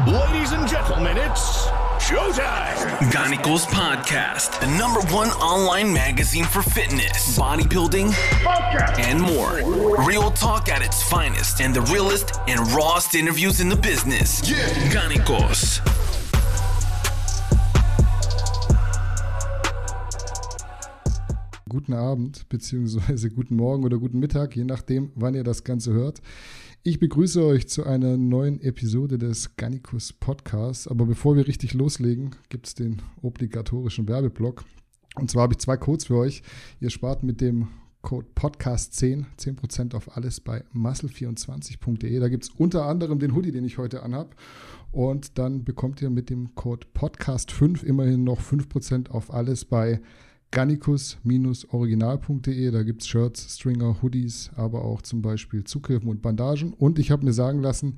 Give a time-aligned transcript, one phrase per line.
[0.00, 1.66] Ladies and gentlemen, it's
[2.00, 2.98] showtime.
[3.12, 8.10] Ganicos Podcast, the number one online magazine for fitness, bodybuilding,
[8.98, 9.60] and more.
[10.06, 14.40] Real talk at its finest and the realest and rawest interviews in the business.
[14.50, 14.56] Yeah.
[14.90, 15.80] Ganicos.
[21.68, 26.22] Guten Abend, beziehungsweise guten Morgen oder guten Mittag, je nachdem, wann ihr das Ganze hört.
[26.84, 30.88] Ich begrüße euch zu einer neuen Episode des Gannikus Podcasts.
[30.88, 34.64] Aber bevor wir richtig loslegen, gibt es den obligatorischen Werbeblock.
[35.14, 36.42] Und zwar habe ich zwei Codes für euch.
[36.80, 37.68] Ihr spart mit dem
[38.00, 42.18] Code Podcast10 10% auf alles bei muscle24.de.
[42.18, 44.34] Da gibt es unter anderem den Hoodie, den ich heute anhab.
[44.90, 50.00] Und dann bekommt ihr mit dem Code Podcast5 immerhin noch 5% auf alles bei
[50.52, 52.70] gannikus-original.de.
[52.70, 56.72] Da gibt es Shirts, Stringer, Hoodies, aber auch zum Beispiel Zughilfen und Bandagen.
[56.72, 57.96] Und ich habe mir sagen lassen,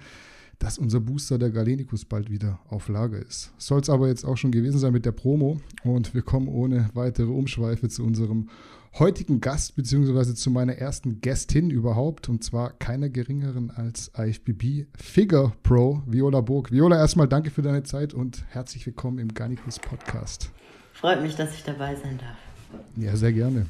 [0.58, 3.52] dass unser Booster der Galenicus bald wieder auf Lager ist.
[3.58, 5.60] Soll es aber jetzt auch schon gewesen sein mit der Promo.
[5.82, 8.48] Und wir kommen ohne weitere Umschweife zu unserem
[8.98, 12.28] heutigen Gast, beziehungsweise zu meiner ersten Gästin überhaupt.
[12.28, 16.70] Und zwar keiner geringeren als IFBB Figure Pro, Viola Burg.
[16.70, 20.50] Viola, erstmal danke für deine Zeit und herzlich willkommen im Garnicus Podcast.
[21.04, 22.82] Freut mich, dass ich dabei sein darf.
[22.96, 23.66] Ja, sehr gerne.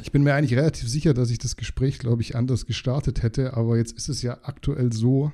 [0.00, 3.58] Ich bin mir eigentlich relativ sicher, dass ich das Gespräch, glaube ich, anders gestartet hätte,
[3.58, 5.30] aber jetzt ist es ja aktuell so,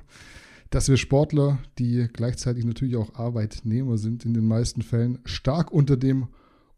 [0.69, 5.95] dass wir Sportler, die gleichzeitig natürlich auch Arbeitnehmer sind, in den meisten Fällen stark unter
[5.95, 6.27] dem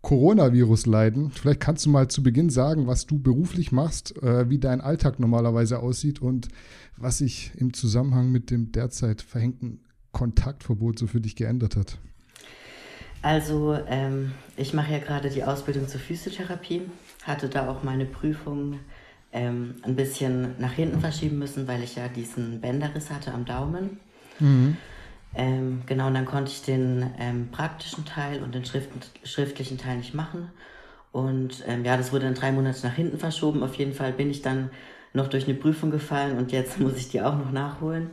[0.02, 1.32] Coronavirus leiden.
[1.32, 5.18] Vielleicht kannst du mal zu Beginn sagen, was du beruflich machst, äh, wie dein Alltag
[5.18, 6.50] normalerweise aussieht und
[6.98, 9.80] was sich im Zusammenhang mit dem derzeit verhängten
[10.12, 11.98] Kontaktverbot so für dich geändert hat.
[13.22, 16.84] Also ähm, ich mache ja gerade die Ausbildung zur Physiotherapie,
[17.24, 18.80] hatte da auch meine Prüfung
[19.34, 24.00] ähm, ein bisschen nach hinten verschieben müssen, weil ich ja diesen Bänderriss hatte am Daumen.
[24.40, 24.78] Mhm.
[25.36, 28.90] Ähm, genau, und dann konnte ich den ähm, praktischen Teil und den Schrift
[29.24, 30.50] schriftlichen Teil nicht machen.
[31.12, 33.64] Und ähm, ja, das wurde dann drei Monate nach hinten verschoben.
[33.64, 34.70] Auf jeden Fall bin ich dann
[35.14, 38.10] noch durch eine Prüfung gefallen und jetzt muss ich die auch noch nachholen.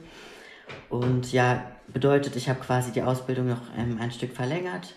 [0.89, 4.95] Und ja, bedeutet, ich habe quasi die Ausbildung noch ähm, ein Stück verlängert.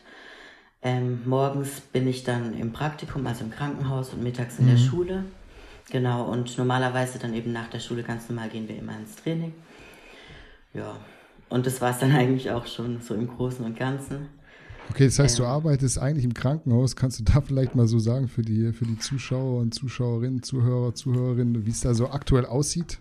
[0.87, 4.69] Ähm, morgens bin ich dann im Praktikum, also im Krankenhaus und mittags in mhm.
[4.69, 5.23] der Schule.
[5.91, 9.53] Genau, und normalerweise dann eben nach der Schule ganz normal gehen wir immer ins Training.
[10.73, 10.95] Ja,
[11.49, 14.29] und das war es dann eigentlich auch schon so im Großen und Ganzen.
[14.89, 16.95] Okay, das heißt, ähm, du arbeitest eigentlich im Krankenhaus.
[16.95, 20.95] Kannst du da vielleicht mal so sagen für die, für die Zuschauer und Zuschauerinnen, Zuhörer,
[20.95, 22.99] Zuhörerinnen, wie es da so aktuell aussieht?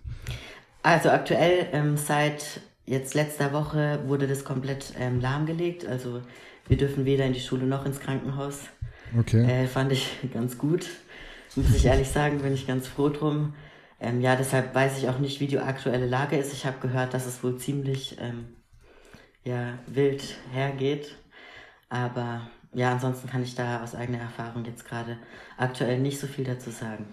[0.83, 5.85] Also aktuell ähm, seit jetzt letzter Woche wurde das komplett ähm, lahmgelegt.
[5.85, 6.21] Also
[6.67, 8.61] wir dürfen weder in die Schule noch ins Krankenhaus.
[9.17, 9.43] Okay.
[9.43, 10.87] Äh, fand ich ganz gut.
[11.55, 13.53] Muss ich ehrlich sagen, bin ich ganz froh drum.
[13.99, 16.53] Ähm, ja, deshalb weiß ich auch nicht, wie die aktuelle Lage ist.
[16.53, 18.55] Ich habe gehört, dass es wohl ziemlich ähm,
[19.43, 21.15] ja, wild hergeht.
[21.89, 25.17] Aber ja, ansonsten kann ich da aus eigener Erfahrung jetzt gerade
[25.57, 27.07] aktuell nicht so viel dazu sagen.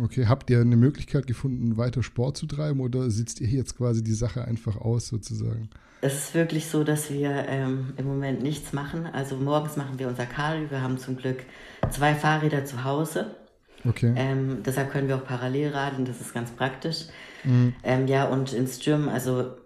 [0.00, 4.02] Okay, habt ihr eine Möglichkeit gefunden, weiter Sport zu treiben oder sitzt ihr jetzt quasi
[4.02, 5.68] die Sache einfach aus sozusagen?
[6.00, 9.06] Es ist wirklich so, dass wir ähm, im Moment nichts machen.
[9.06, 10.70] Also morgens machen wir unser Cardio.
[10.70, 11.38] Wir haben zum Glück
[11.90, 13.34] zwei Fahrräder zu Hause.
[13.84, 14.12] Okay.
[14.16, 16.04] Ähm, deshalb können wir auch parallel radeln.
[16.04, 17.06] Das ist ganz praktisch.
[17.42, 17.74] Mhm.
[17.82, 19.56] Ähm, ja, und ins Gym, also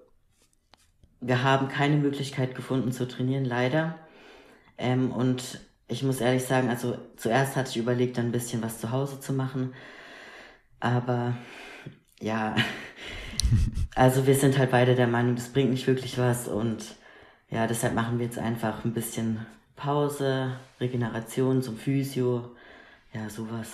[1.21, 3.99] wir haben keine Möglichkeit gefunden zu trainieren, leider.
[4.79, 8.91] Ähm, und ich muss ehrlich sagen, also zuerst hatte ich überlegt, ein bisschen was zu
[8.91, 9.75] Hause zu machen.
[10.83, 11.37] Aber
[12.21, 12.57] ja,
[13.95, 16.97] also wir sind halt beide der Meinung, das bringt nicht wirklich was und
[17.51, 22.51] ja, deshalb machen wir jetzt einfach ein bisschen Pause, Regeneration zum Physio,
[23.15, 23.69] ja, sowas.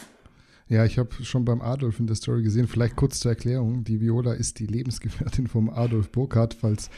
[0.69, 4.03] Ja, ich habe schon beim Adolf in der Story gesehen, vielleicht kurz zur Erklärung, die
[4.03, 6.91] Viola ist die Lebensgefährtin vom Adolf Burkhardt, falls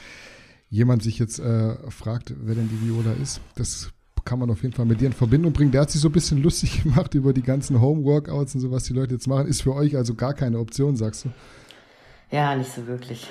[0.70, 3.40] jemand sich jetzt äh, fragt, wer denn die Viola ist.
[3.54, 3.92] Das
[4.24, 5.70] kann man auf jeden Fall mit dir in Verbindung bringen.
[5.70, 8.84] Der hat sich so ein bisschen lustig gemacht über die ganzen Home-Workouts und so, was
[8.84, 9.46] die Leute jetzt machen.
[9.46, 11.30] Ist für euch also gar keine Option, sagst du?
[12.30, 13.28] Ja, nicht so wirklich.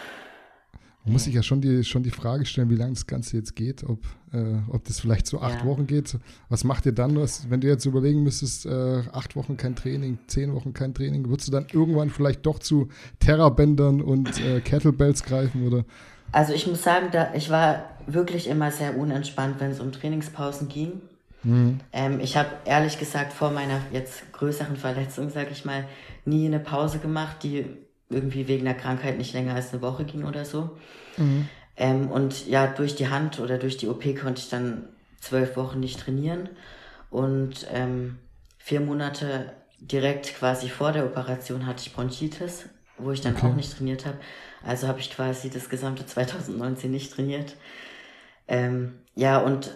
[1.05, 3.55] Man muss sich ja schon die, schon die Frage stellen, wie lange das Ganze jetzt
[3.55, 3.99] geht, ob,
[4.33, 5.65] äh, ob das vielleicht so acht ja.
[5.65, 6.17] Wochen geht.
[6.49, 10.19] Was macht ihr dann, was, wenn du jetzt überlegen müsstest, äh, acht Wochen kein Training,
[10.27, 15.23] zehn Wochen kein Training, würdest du dann irgendwann vielleicht doch zu Terrabändern und äh, Kettlebells
[15.23, 15.85] greifen oder?
[16.31, 20.67] Also ich muss sagen, da, ich war wirklich immer sehr unentspannt, wenn es um Trainingspausen
[20.69, 21.01] ging.
[21.43, 21.79] Mhm.
[21.93, 25.85] Ähm, ich habe ehrlich gesagt vor meiner jetzt größeren Verletzung, sage ich mal,
[26.25, 27.65] nie eine Pause gemacht, die
[28.09, 30.77] irgendwie wegen der Krankheit nicht länger als eine Woche ging oder so.
[31.17, 31.47] Mhm.
[31.77, 34.89] Ähm, und ja, durch die Hand oder durch die OP konnte ich dann
[35.21, 36.49] zwölf Wochen nicht trainieren.
[37.09, 38.17] Und ähm,
[38.57, 42.65] vier Monate direkt quasi vor der Operation hatte ich Bronchitis,
[42.97, 43.47] wo ich dann okay.
[43.47, 44.17] auch nicht trainiert habe.
[44.65, 47.55] Also habe ich quasi das gesamte 2019 nicht trainiert.
[48.47, 49.71] Ähm, ja, und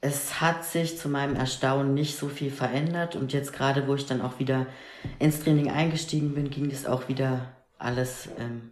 [0.00, 4.06] es hat sich zu meinem Erstaunen nicht so viel verändert und jetzt gerade, wo ich
[4.06, 4.66] dann auch wieder
[5.18, 8.70] ins Training eingestiegen bin, ging das auch wieder alles ähm,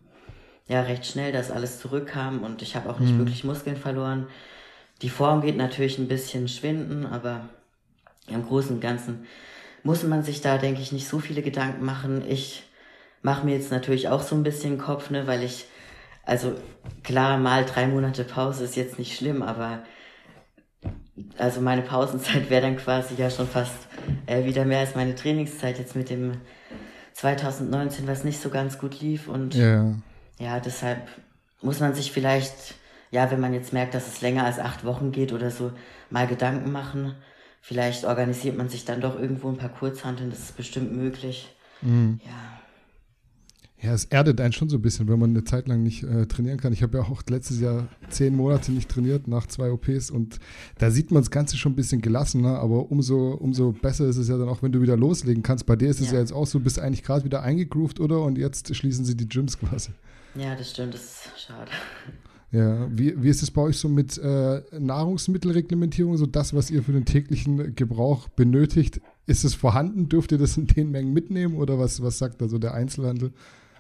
[0.69, 3.19] ja recht schnell, dass alles zurückkam und ich habe auch nicht mhm.
[3.19, 4.29] wirklich Muskeln verloren.
[5.03, 7.49] Die Form geht natürlich ein bisschen schwinden, aber
[8.29, 9.27] im Großen und Ganzen
[9.83, 12.25] muss man sich da, denke ich, nicht so viele Gedanken machen.
[12.29, 12.65] Ich
[13.27, 15.67] mache mir jetzt natürlich auch so ein bisschen Kopf, ne, weil ich,
[16.25, 16.55] also
[17.03, 19.83] klar, mal drei Monate Pause ist jetzt nicht schlimm, aber
[21.37, 23.75] also meine Pausenzeit wäre dann quasi ja schon fast
[24.27, 26.35] äh, wieder mehr als meine Trainingszeit jetzt mit dem
[27.15, 29.93] 2019, was nicht so ganz gut lief und ja,
[30.39, 31.09] ja deshalb
[31.63, 32.77] muss man sich vielleicht,
[33.11, 35.73] ja, wenn man jetzt merkt, dass es länger als acht Wochen geht oder so,
[36.11, 37.17] mal Gedanken machen.
[37.61, 41.53] Vielleicht organisiert man sich dann doch irgendwo ein paar Kurzhanteln, das ist bestimmt möglich.
[41.83, 42.21] Mhm.
[42.25, 42.56] Ja.
[43.87, 46.27] Ja, es erdet einen schon so ein bisschen, wenn man eine Zeit lang nicht äh,
[46.27, 46.73] trainieren kann.
[46.73, 50.41] Ich habe ja auch letztes Jahr zehn Monate nicht trainiert nach zwei OPs und
[50.79, 54.27] da sieht man das Ganze schon ein bisschen gelassener, aber umso, umso besser ist es
[54.27, 55.67] ja dann auch, wenn du wieder loslegen kannst.
[55.67, 58.01] Bei dir ist es ja, ja jetzt auch so, du bist eigentlich gerade wieder eingegroovt,
[58.01, 58.23] oder?
[58.23, 59.91] Und jetzt schließen sie die Gyms quasi.
[60.35, 61.71] Ja, das stimmt, das ist schade.
[62.51, 66.83] Ja, wie, wie ist es bei euch so mit äh, Nahrungsmittelreglementierung, so das, was ihr
[66.83, 69.01] für den täglichen Gebrauch benötigt?
[69.27, 70.09] Ist es vorhanden?
[70.09, 73.33] Dürft ihr das in den Mengen mitnehmen oder was, was sagt da so der Einzelhandel?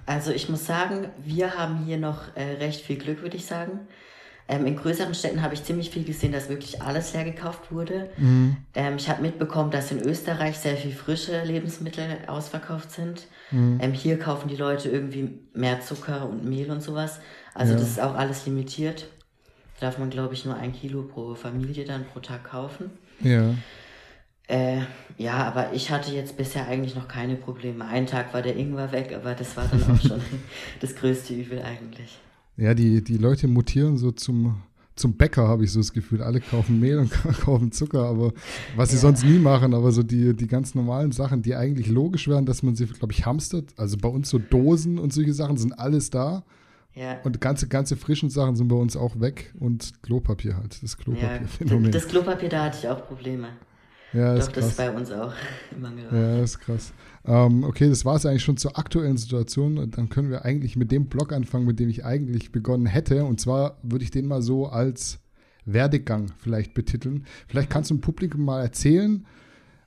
[0.06, 3.80] Also ich muss sagen, wir haben hier noch äh, recht viel Glück, würde ich sagen.
[4.48, 8.10] Ähm, in größeren Städten habe ich ziemlich viel gesehen, dass wirklich alles leer gekauft wurde.
[8.16, 8.56] Mhm.
[8.74, 13.26] Ähm, ich habe mitbekommen, dass in Österreich sehr viel frische Lebensmittel ausverkauft sind.
[13.50, 13.80] Mhm.
[13.82, 17.18] Ähm, hier kaufen die Leute irgendwie mehr Zucker und Mehl und sowas.
[17.54, 17.78] Also ja.
[17.80, 19.08] das ist auch alles limitiert.
[19.80, 22.90] Da darf man, glaube ich, nur ein Kilo pro Familie dann pro Tag kaufen.
[23.20, 23.52] Ja.
[24.48, 24.82] Äh,
[25.18, 27.84] ja, aber ich hatte jetzt bisher eigentlich noch keine Probleme.
[27.84, 30.20] Einen Tag war der Ingwer weg, aber das war dann auch schon
[30.80, 32.18] das größte Übel eigentlich.
[32.56, 34.62] Ja, die, die Leute mutieren so zum,
[34.94, 36.22] zum Bäcker, habe ich so das Gefühl.
[36.22, 37.10] Alle kaufen Mehl und
[37.40, 38.32] kaufen Zucker, aber
[38.76, 39.00] was sie ja.
[39.00, 42.62] sonst nie machen, aber so die, die ganz normalen Sachen, die eigentlich logisch wären, dass
[42.62, 43.74] man sie, glaube ich, hamstert.
[43.76, 46.44] Also bei uns so Dosen und solche Sachen sind alles da.
[46.94, 47.20] Ja.
[47.24, 51.84] Und ganze, ganze frischen Sachen sind bei uns auch weg und Klopapier halt, das Klopapier-Phänomen.
[51.86, 53.48] Ja, das Klopapier, da hatte ich auch Probleme.
[54.12, 55.32] Ja, Doch, das ist bei uns auch
[55.78, 56.04] Mangel.
[56.04, 56.92] Ja, das ist krass.
[57.24, 59.78] Ähm, okay, das war es eigentlich schon zur aktuellen Situation.
[59.78, 63.24] Und dann können wir eigentlich mit dem Blog anfangen, mit dem ich eigentlich begonnen hätte.
[63.24, 65.18] Und zwar würde ich den mal so als
[65.64, 67.26] Werdegang vielleicht betiteln.
[67.48, 69.26] Vielleicht kannst du dem Publikum mal erzählen,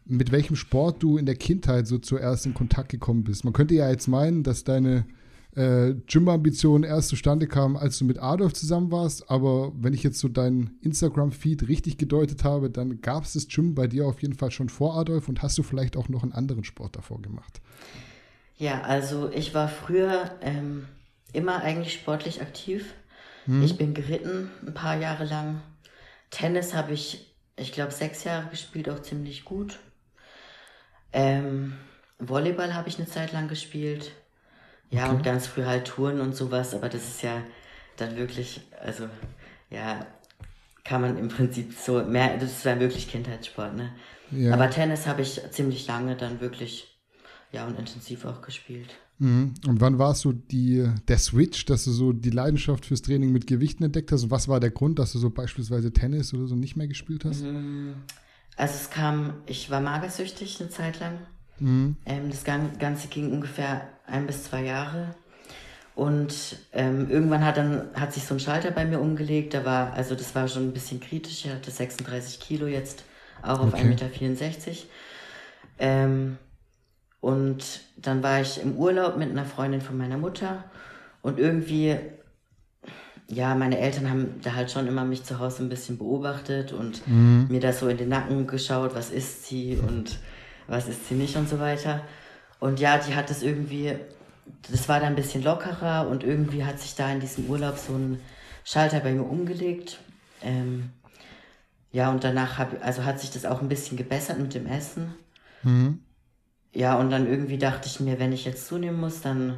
[0.05, 3.45] mit welchem Sport du in der Kindheit so zuerst in Kontakt gekommen bist.
[3.45, 5.05] Man könnte ja jetzt meinen, dass deine
[5.55, 9.29] äh, Gym-Ambitionen erst zustande kamen, als du mit Adolf zusammen warst.
[9.29, 13.75] Aber wenn ich jetzt so deinen Instagram-Feed richtig gedeutet habe, dann gab es das Gym
[13.75, 16.33] bei dir auf jeden Fall schon vor Adolf und hast du vielleicht auch noch einen
[16.33, 17.61] anderen Sport davor gemacht?
[18.57, 20.85] Ja, also ich war früher ähm,
[21.33, 22.93] immer eigentlich sportlich aktiv.
[23.45, 23.63] Hm.
[23.63, 25.61] Ich bin geritten ein paar Jahre lang.
[26.29, 29.79] Tennis habe ich, ich glaube, sechs Jahre gespielt, auch ziemlich gut.
[31.11, 31.73] Ähm,
[32.19, 34.11] Volleyball habe ich eine Zeit lang gespielt.
[34.91, 35.15] Ja, okay.
[35.15, 37.43] und ganz früh halt Touren und sowas, aber das ist ja
[37.97, 39.07] dann wirklich, also
[39.69, 40.05] ja,
[40.83, 43.91] kann man im Prinzip so mehr, das ist dann wirklich Kindheitssport, ne?
[44.31, 44.53] Ja.
[44.53, 46.99] Aber Tennis habe ich ziemlich lange dann wirklich,
[47.51, 48.89] ja, und intensiv auch gespielt.
[49.19, 49.53] Mhm.
[49.67, 53.47] Und wann warst du die, der Switch, dass du so die Leidenschaft fürs Training mit
[53.47, 54.23] Gewichten entdeckt hast?
[54.23, 57.25] Und was war der Grund, dass du so beispielsweise Tennis oder so nicht mehr gespielt
[57.25, 57.43] hast?
[57.43, 57.95] Mhm.
[58.55, 61.19] Also es kam, ich war magersüchtig eine Zeit lang.
[61.59, 61.97] Mhm.
[62.05, 65.15] Ähm, das Ganze ging ungefähr ein bis zwei Jahre.
[65.95, 69.53] Und ähm, irgendwann hat dann hat sich so ein Schalter bei mir umgelegt.
[69.53, 71.45] Da war, also das war schon ein bisschen kritisch.
[71.45, 73.03] Er hatte 36 Kilo jetzt,
[73.41, 73.81] auch auf okay.
[73.81, 74.77] 1,64 Meter.
[75.79, 76.37] Ähm,
[77.21, 80.63] und dann war ich im Urlaub mit einer Freundin von meiner Mutter.
[81.21, 81.97] Und irgendwie,
[83.27, 87.05] ja, meine Eltern haben da halt schon immer mich zu Hause ein bisschen beobachtet und
[87.07, 87.47] mhm.
[87.49, 90.17] mir da so in den Nacken geschaut, was ist sie und
[90.69, 92.01] was ist sie nicht und so weiter.
[92.59, 93.95] Und ja, die hat das irgendwie,
[94.71, 97.93] das war dann ein bisschen lockerer und irgendwie hat sich da in diesem Urlaub so
[97.93, 98.19] ein
[98.63, 99.99] Schalter bei mir umgelegt.
[100.41, 100.91] Ähm,
[101.91, 105.15] ja, und danach hab, also hat sich das auch ein bisschen gebessert mit dem Essen.
[105.63, 105.99] Mhm.
[106.71, 109.57] Ja, und dann irgendwie dachte ich mir, wenn ich jetzt zunehmen muss, dann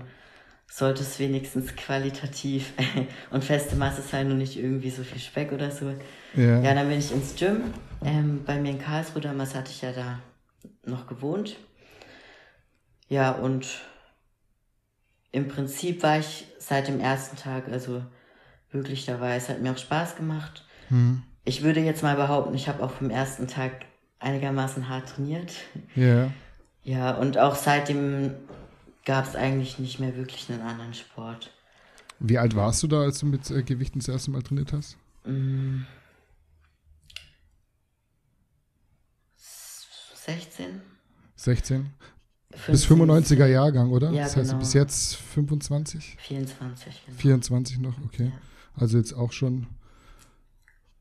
[0.72, 2.72] sollte es wenigstens qualitativ
[3.32, 5.94] und feste Masse sein und nicht irgendwie so viel Speck oder so.
[6.36, 7.74] Ja, ja dann bin ich ins Gym.
[8.04, 10.20] Ähm, bei mir in Karlsruhe damals hatte ich ja da
[10.86, 11.58] noch gewohnt.
[13.08, 13.68] Ja, und
[15.32, 18.04] im Prinzip war ich seit dem ersten Tag, also
[18.72, 19.36] wirklich dabei.
[19.36, 20.66] Es hat mir auch Spaß gemacht.
[20.90, 21.24] Hm.
[21.44, 23.86] Ich würde jetzt mal behaupten, ich habe auch vom ersten Tag
[24.20, 25.52] einigermaßen hart trainiert.
[25.96, 26.32] Ja.
[26.84, 28.34] Ja, und auch seitdem
[29.06, 31.52] gab es eigentlich nicht mehr wirklich einen anderen Sport.
[32.20, 34.98] Wie alt warst du da, als du mit äh, Gewichten das erste Mal trainiert hast?
[35.26, 35.82] Mm.
[40.26, 40.82] 16.
[41.36, 41.90] 16?
[42.68, 44.12] Bis 95er Jahrgang, oder?
[44.12, 44.60] Ja, das heißt genau.
[44.60, 46.18] bis jetzt 25?
[46.20, 47.18] 24, genau.
[47.18, 48.26] 24 noch, okay.
[48.26, 48.32] Ja.
[48.76, 49.68] Also jetzt auch schon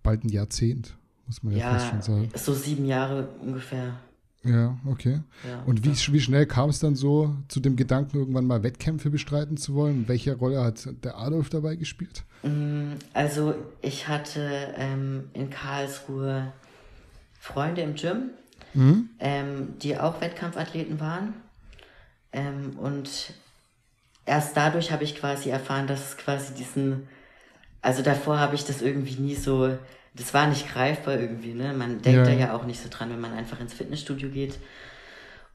[0.02, 0.96] bald ein Jahrzehnt,
[1.26, 2.30] muss man ja, fast Ja, schon sagen.
[2.34, 3.98] so sieben Jahre ungefähr.
[4.42, 5.20] Ja, okay.
[5.46, 9.10] Ja, Und wie, wie schnell kam es dann so zu dem Gedanken, irgendwann mal Wettkämpfe
[9.10, 10.08] bestreiten zu wollen?
[10.08, 12.24] Welche Rolle hat der Adolf dabei gespielt?
[12.42, 16.54] Mm, Also ich hatte ähm, in Karlsruhe
[17.38, 18.30] Freunde im Gym,
[18.74, 19.10] Mhm.
[19.18, 21.34] ähm, die auch Wettkampfathleten waren.
[22.32, 23.34] Ähm, und
[24.26, 27.08] erst dadurch habe ich quasi erfahren, dass es quasi diesen,
[27.82, 29.76] also davor habe ich das irgendwie nie so,
[30.14, 31.72] das war nicht greifbar irgendwie, ne?
[31.72, 32.24] Man denkt Ja.
[32.24, 34.58] da ja auch nicht so dran, wenn man einfach ins Fitnessstudio geht.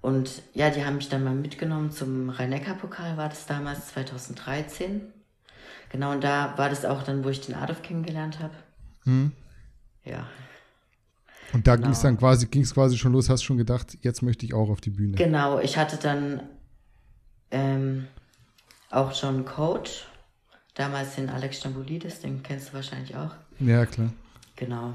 [0.01, 5.01] Und ja, die haben mich dann mal mitgenommen zum Rhein-Neckar-Pokal, war das damals 2013.
[5.89, 8.53] Genau, und da war das auch dann, wo ich den Adolf kennengelernt habe.
[9.05, 9.31] Mhm.
[10.03, 10.27] Ja.
[11.53, 11.87] Und da Genau.
[11.87, 14.53] ging es dann quasi, ging es quasi schon los, hast schon gedacht, jetzt möchte ich
[14.53, 15.15] auch auf die Bühne.
[15.17, 16.41] Genau, ich hatte dann
[17.51, 18.07] ähm,
[18.89, 20.05] auch schon einen Coach,
[20.73, 23.31] damals den Alex Stamboulidis, den kennst du wahrscheinlich auch.
[23.59, 24.11] Ja, klar.
[24.55, 24.93] Genau.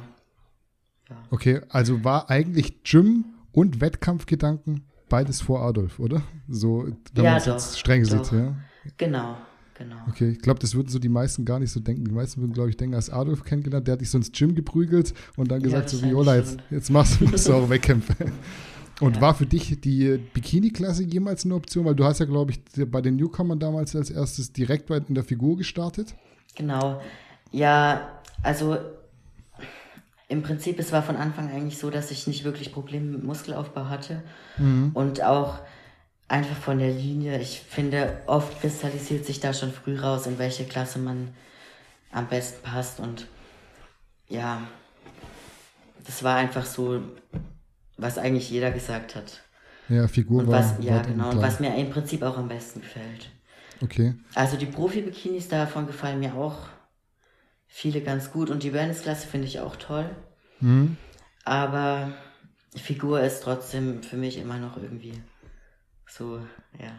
[1.31, 6.23] Okay, also war eigentlich Gym und Wettkampfgedanken beides vor Adolf, oder?
[6.49, 8.55] So, wenn Ja, man es streng sieht, ja.
[8.97, 9.37] Genau,
[9.81, 9.97] genau.
[10.09, 12.05] Okay, ich glaube, das würden so die meisten gar nicht so denken.
[12.05, 14.55] Die meisten würden, glaube ich, denken, als Adolf kennengelernt, der hat dich so ins Gym
[14.55, 18.15] geprügelt und dann gesagt, so wahrscheinlich Viola, jetzt, jetzt machst du, du auch Wettkämpfe.
[19.01, 19.23] Und Ja.
[19.23, 21.87] war für dich die Bikini-Klasse jemals eine Option?
[21.87, 22.61] Weil du hast ja, glaube ich,
[22.91, 26.15] bei den Newcomern damals als erstes direkt bei- in der Figur gestartet.
[26.55, 27.01] Genau.
[27.51, 28.77] Ja, also
[30.29, 33.89] im Prinzip, es war von Anfang eigentlich so, dass ich nicht wirklich Probleme mit Muskelaufbau
[33.89, 34.23] hatte.
[34.95, 35.59] Und auch
[36.31, 37.41] einfach von der Linie.
[37.41, 41.35] Ich finde, oft kristallisiert sich da schon früh raus, in welche Klasse man
[42.13, 43.01] am besten passt.
[43.01, 43.27] Und
[44.29, 44.63] ja,
[46.07, 47.03] das war einfach so,
[47.97, 49.43] was eigentlich jeder gesagt hat.
[49.89, 50.61] Ja, Figur Und war.
[50.61, 51.31] was, ja, war dann genau.
[51.31, 53.31] Und was mir im Prinzip auch am besten gefällt.
[53.83, 54.15] Okay.
[54.35, 56.69] Also die Profi-Bikinis davon gefallen mir auch
[57.67, 60.09] viele ganz gut und die Wellness-Klasse finde ich auch toll.
[60.61, 60.97] Mhm.
[61.45, 62.13] Aber
[62.77, 65.21] Figur ist trotzdem für mich immer noch irgendwie
[66.11, 66.39] so,
[66.79, 66.93] ja.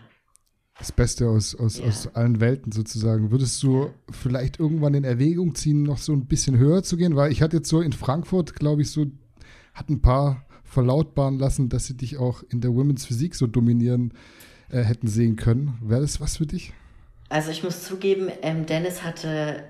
[0.79, 1.85] Das Beste aus, aus, Ja.
[1.85, 3.29] aus allen Welten sozusagen.
[3.29, 7.15] Würdest du vielleicht irgendwann in Erwägung ziehen, noch so ein bisschen höher zu gehen?
[7.15, 9.05] Weil ich hatte jetzt so in Frankfurt, glaube ich, so,
[9.73, 14.13] hat ein paar verlautbaren lassen, dass sie dich auch in der Women's Physik so dominieren
[14.69, 15.77] äh, hätten sehen können.
[15.83, 16.73] Wäre das was für dich?
[17.29, 19.63] Also ich muss zugeben, ähm, Dennis hatte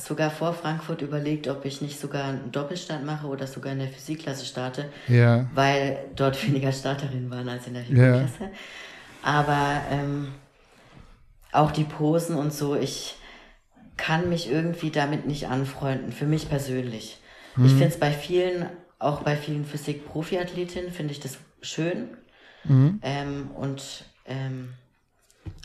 [0.00, 3.88] sogar vor Frankfurt überlegt, ob ich nicht sogar einen Doppelstand mache oder sogar in der
[3.88, 4.86] Physikklasse starte.
[5.08, 5.46] Ja.
[5.54, 7.88] weil dort weniger Starterinnen waren als in der Ja.
[7.88, 8.50] Figurklasse.
[9.22, 10.28] Aber ähm,
[11.52, 13.16] auch die Posen und so, ich
[13.96, 17.18] kann mich irgendwie damit nicht anfreunden, für mich persönlich.
[17.62, 18.66] Ich finde es bei vielen,
[18.98, 22.08] auch bei vielen Physik-Profi-Athletinnen, finde ich das schön
[23.02, 24.70] ähm, und ähm,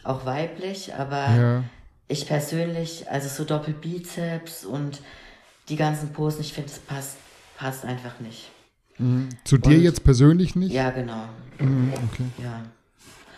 [0.03, 1.63] auch weiblich, aber Ja.
[2.07, 5.01] Ich persönlich, also so Doppelbizeps und
[5.69, 7.17] die ganzen Posen, ich finde, es passt,
[7.57, 8.49] passt einfach nicht.
[9.43, 10.71] Zu dir Und- jetzt persönlich nicht?
[10.73, 11.25] Ja, genau.
[11.59, 12.25] Mhm, okay.
[12.41, 12.61] Ja.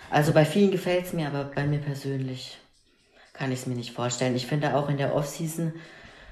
[0.10, 2.58] Also bei vielen gefällt es mir, aber bei mir persönlich
[3.34, 4.36] kann ich es mir nicht vorstellen.
[4.36, 5.74] Ich finde auch in der Off-Season,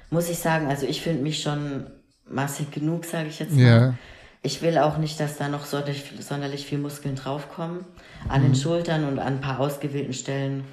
[0.09, 1.87] muss ich sagen, also ich finde mich schon
[2.27, 3.61] massig genug, sage ich jetzt mal.
[3.63, 3.93] Ja.
[4.43, 7.83] Ich will auch nicht, dass da noch sonderlich, sonderlich viel Muskeln draufkommen.
[8.29, 10.63] An den Schultern und an ein paar ausgewählten Stellen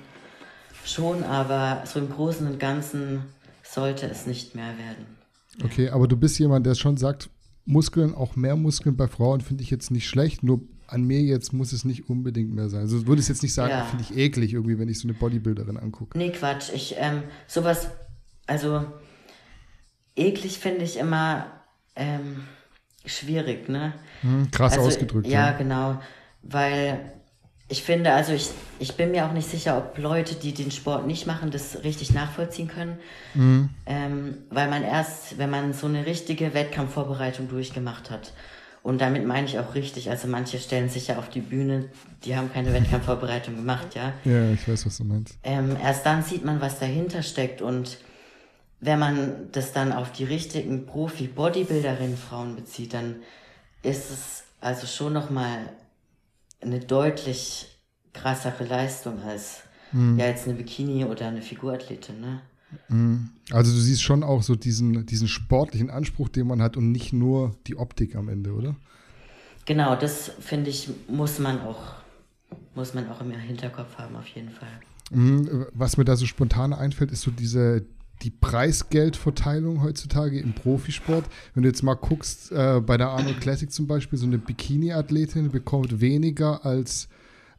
[0.93, 3.23] schon, aber so im Großen und Ganzen
[3.63, 5.07] sollte es nicht mehr werden.
[5.65, 7.31] Okay, aber du bist jemand, der schon sagt,
[7.65, 11.53] Muskeln, auch mehr Muskeln bei Frauen finde ich jetzt nicht schlecht, nur an mir jetzt
[11.53, 12.83] muss es nicht unbedingt mehr sein.
[12.83, 13.85] Also du würdest jetzt nicht sagen, Ja.
[13.85, 16.19] finde ich eklig irgendwie, wenn ich so eine Bodybuilderin angucke.
[16.19, 16.71] Nee, Quatsch.
[16.75, 17.89] Ich, ähm, sowas,
[18.47, 18.85] also
[20.17, 21.47] eklig finde ich immer
[21.97, 22.45] ähm,
[23.07, 23.95] schwierig, ne?
[24.21, 25.27] Hm, krass also, ausgedrückt.
[25.29, 25.99] Ja, genau.
[26.43, 27.22] Weil
[27.73, 31.07] ich finde, also ich, ich bin mir auch nicht sicher, ob Leute, die den Sport
[31.07, 32.99] nicht machen, das richtig nachvollziehen können.
[33.33, 33.71] Mhm.
[33.87, 38.35] Ähm, weil man erst, wenn man so eine richtige Wettkampfvorbereitung durchgemacht hat,
[38.83, 41.89] und damit meine ich auch richtig, also manche stellen sich ja auf die Bühne,
[42.25, 44.13] die haben keine Wettkampfvorbereitung gemacht, ja.
[44.25, 45.39] Ja, ich weiß, was du meinst.
[45.43, 47.97] Ähm, erst dann sieht man, was dahinter steckt und
[48.81, 53.17] wenn man das dann auf die richtigen Profi-Bodybuilderinnen-Frauen bezieht, dann
[53.83, 55.71] ist es also schon nochmal
[56.63, 57.67] eine deutlich
[58.13, 62.41] krassere Leistung als ja jetzt eine Bikini oder eine Figurathletin, ne?
[63.51, 67.13] Also du siehst schon auch so diesen, diesen sportlichen Anspruch, den man hat und nicht
[67.13, 68.77] nur die Optik am Ende, oder?
[69.67, 71.97] Genau, das finde ich, muss man auch,
[72.75, 74.81] muss man auch im Hinterkopf haben, auf jeden Fall.
[75.11, 77.85] Mhm, Was mir da so spontan einfällt, ist so diese,
[78.23, 81.25] die Preisgeldverteilung heutzutage im Profisport.
[81.55, 85.51] Wenn du jetzt mal guckst, äh, bei der Arnold Classic zum Beispiel, so eine Bikini-Athletin
[85.51, 87.09] bekommt weniger als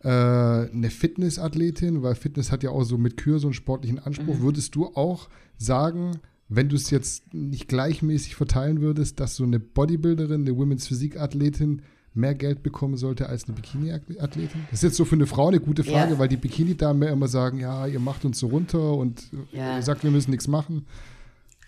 [0.03, 4.39] äh, eine Fitness-Athletin, weil Fitness hat ja auch so mit Kür so einen sportlichen Anspruch.
[4.39, 4.43] Mhm.
[4.43, 9.59] Würdest du auch sagen, wenn du es jetzt nicht gleichmäßig verteilen würdest, dass so eine
[9.59, 11.81] Bodybuilderin, eine Women's Physik-Athletin
[12.13, 14.67] mehr Geld bekommen sollte als eine Bikini-Athletin?
[14.69, 16.19] Das ist jetzt so für eine Frau eine gute Frage, ja.
[16.19, 19.77] weil die Bikini-Damen immer sagen, ja, ihr macht uns so runter und ja.
[19.77, 20.85] ihr sagt, wir müssen nichts machen.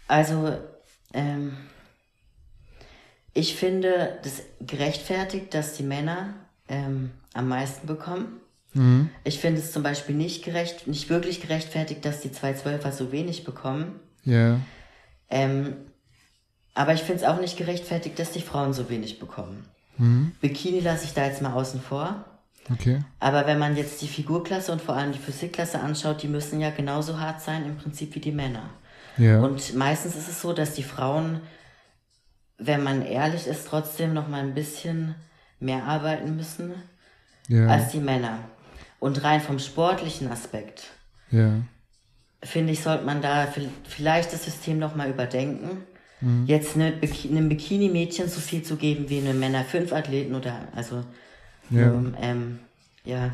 [0.07, 0.57] Also,
[1.13, 1.53] ähm,
[3.33, 6.35] ich finde das gerechtfertigt, dass die Männer
[6.69, 8.39] ähm, am meisten bekommen.
[8.73, 9.09] Mhm.
[9.23, 13.43] Ich finde es zum Beispiel nicht gerecht, nicht wirklich gerechtfertigt, dass die 212er so wenig
[13.43, 13.99] bekommen.
[14.23, 14.59] Ja.
[15.29, 15.75] Ähm,
[16.73, 19.65] aber ich finde es auch nicht gerechtfertigt, dass die Frauen so wenig bekommen.
[19.97, 20.31] Mhm.
[20.41, 22.25] Bikini lasse ich da jetzt mal außen vor.
[22.71, 22.99] Okay.
[23.19, 26.71] Aber wenn man jetzt die Figurklasse und vor allem die Physikklasse anschaut, die müssen ja
[26.71, 28.69] genauso hart sein im Prinzip wie die Männer.
[29.17, 29.39] Ja.
[29.39, 31.41] Und meistens ist es so, dass die Frauen,
[32.57, 35.15] wenn man ehrlich ist, trotzdem noch mal ein bisschen
[35.59, 36.73] mehr arbeiten müssen
[37.47, 37.67] ja.
[37.67, 38.39] als die Männer.
[38.99, 40.85] Und rein vom sportlichen Aspekt,
[41.29, 41.51] ja.
[42.41, 43.47] finde ich, sollte man da
[43.87, 45.83] vielleicht das System noch mal überdenken
[46.22, 46.45] Mhm.
[46.45, 46.93] Jetzt eine,
[47.29, 51.03] einem Bikini-Mädchen so viel zu geben wie einem Männer-5-Athleten oder also
[51.69, 52.60] ja, ähm, ähm,
[53.03, 53.34] ja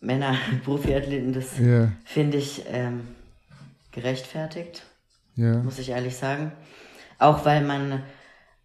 [0.00, 1.92] Männer-Profi-Athleten, das ja.
[2.04, 3.08] finde ich ähm,
[3.92, 4.84] gerechtfertigt,
[5.36, 5.58] ja.
[5.58, 6.52] muss ich ehrlich sagen.
[7.18, 8.02] Auch weil man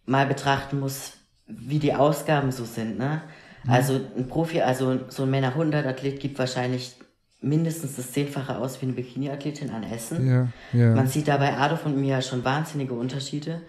[0.05, 1.13] mal betrachten muss,
[1.47, 2.97] wie die Ausgaben so sind.
[2.97, 3.21] Ne?
[3.63, 3.71] Mhm.
[3.71, 6.95] Also ein Profi, also so ein Männer 100 Athlet gibt wahrscheinlich
[7.43, 10.27] mindestens das Zehnfache aus wie eine Bikini-Athletin an Essen.
[10.27, 10.95] Ja, ja.
[10.95, 13.61] Man sieht da bei Adolf und mir schon wahnsinnige Unterschiede.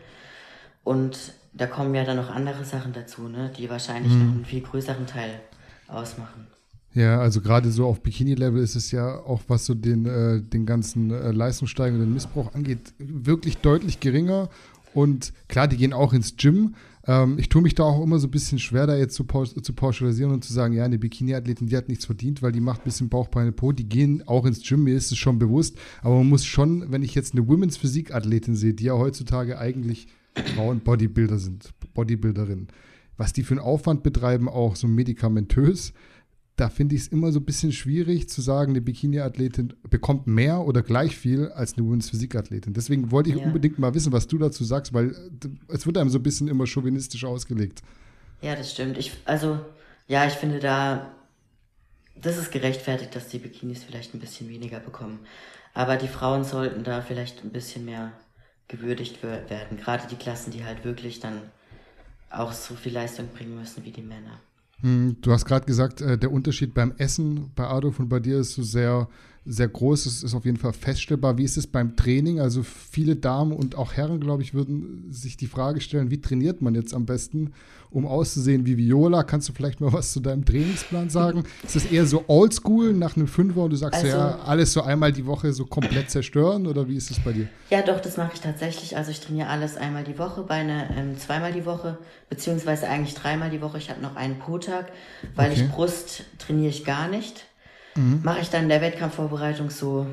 [0.84, 4.18] Und da kommen ja dann noch andere Sachen dazu, ne, die wahrscheinlich mhm.
[4.18, 5.40] noch einen viel größeren Teil
[5.88, 6.46] ausmachen.
[6.94, 10.64] Ja, also gerade so auf Bikini-Level ist es ja auch, was so den, äh, den
[10.64, 14.48] ganzen äh, leistungssteigenden Missbrauch angeht, wirklich deutlich geringer.
[14.94, 16.74] Und klar, die gehen auch ins Gym,
[17.06, 19.72] ähm, ich tue mich da auch immer so ein bisschen schwer, da jetzt zu, zu
[19.72, 22.84] pauschalisieren und zu sagen, ja, eine Bikini-Athletin, die hat nichts verdient, weil die macht ein
[22.84, 23.72] bisschen Bauch, Beine, Po.
[23.72, 25.76] Die gehen auch ins Gym, mir ist es schon bewusst.
[26.02, 30.08] Aber man muss schon, wenn ich jetzt eine Women's Physik-Athletin sehe, die ja heutzutage eigentlich
[30.54, 32.68] Frauen Bodybuilder sind, Bodybuilderinnen,
[33.16, 35.92] was die für einen Aufwand betreiben, auch so medikamentös,
[36.56, 40.60] da finde ich es immer so ein bisschen schwierig zu sagen, eine Bikini-Athletin bekommt mehr
[40.60, 42.74] oder gleich viel als eine Women's Physik-Athletin.
[42.74, 43.44] Deswegen wollte ich ja.
[43.44, 45.16] unbedingt mal wissen, was du dazu sagst, weil
[45.68, 47.82] es wird einem so ein bisschen immer chauvinistisch ausgelegt.
[48.40, 48.98] Ja, das stimmt.
[48.98, 49.58] Ich, also,
[50.06, 51.12] ja, ich finde da,
[52.14, 55.18] das ist gerechtfertigt, dass die Bikinis vielleicht ein bisschen weniger bekommen.
[55.72, 58.12] Aber die Frauen sollten da vielleicht ein bisschen mehr
[58.68, 59.76] gewürdigt werden.
[59.76, 61.40] Gerade die Klassen, die halt wirklich dann
[62.30, 64.40] auch so viel Leistung bringen müssen wie die Männer.
[64.84, 68.40] Hm, du hast gerade gesagt, äh, der Unterschied beim Essen bei Adolf und bei dir
[68.40, 69.08] ist so sehr
[69.46, 70.06] sehr groß.
[70.06, 71.36] Es ist auf jeden Fall feststellbar.
[71.36, 72.40] Wie ist es beim Training?
[72.40, 76.62] Also viele Damen und auch Herren, glaube ich, würden sich die Frage stellen, wie trainiert
[76.62, 77.52] man jetzt am besten,
[77.90, 79.22] um auszusehen wie Viola?
[79.22, 81.44] Kannst du vielleicht mal was zu deinem Trainingsplan sagen?
[81.62, 84.82] ist es eher so oldschool nach einem Fünfer und du sagst also, ja, alles so
[84.82, 87.48] einmal die Woche so komplett zerstören oder wie ist es bei dir?
[87.68, 88.96] Ja, doch, das mache ich tatsächlich.
[88.96, 91.98] Also ich trainiere alles einmal die Woche, Beine ähm, zweimal die Woche,
[92.30, 93.76] beziehungsweise eigentlich dreimal die Woche.
[93.76, 94.90] Ich habe noch einen Po-Tag,
[95.34, 95.60] weil okay.
[95.60, 97.44] ich Brust trainiere ich gar nicht.
[97.94, 98.20] Mhm.
[98.22, 100.06] Mache ich dann in der Wettkampfvorbereitung so,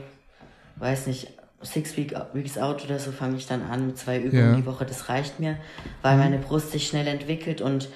[0.77, 1.27] weiß nicht,
[1.63, 4.55] Six Week, Weeks Out oder so fange ich dann an mit zwei Übungen ja.
[4.55, 4.85] die Woche.
[4.85, 5.57] Das reicht mir,
[6.01, 6.19] weil mhm.
[6.19, 7.89] meine Brust sich schnell entwickelt und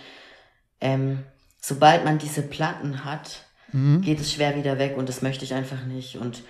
[0.82, 1.20] ähm,
[1.62, 4.02] sobald man diese Platten hat, mhm.
[4.02, 6.18] geht es schwer wieder weg und das möchte ich einfach nicht.
[6.18, 6.44] Und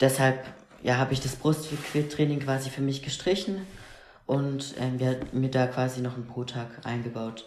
[0.00, 0.44] deshalb
[0.82, 3.66] ja, habe ich das Brusttraining quasi für mich gestrichen
[4.26, 7.46] und ähm, wir haben mir da quasi noch einen Pro-Tag eingebaut.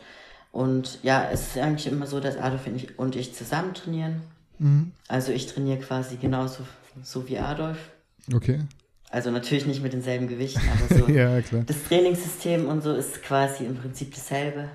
[0.51, 2.61] Und ja, es ist eigentlich immer so, dass Adolf
[2.97, 4.21] und ich zusammen trainieren.
[4.59, 4.91] Mhm.
[5.07, 6.63] Also ich trainiere quasi genauso
[7.03, 7.77] so wie Adolf.
[8.33, 8.61] Okay.
[9.09, 11.63] Also natürlich nicht mit denselben Gewichten, aber so ja, klar.
[11.65, 14.69] das Trainingssystem und so ist quasi im Prinzip dasselbe.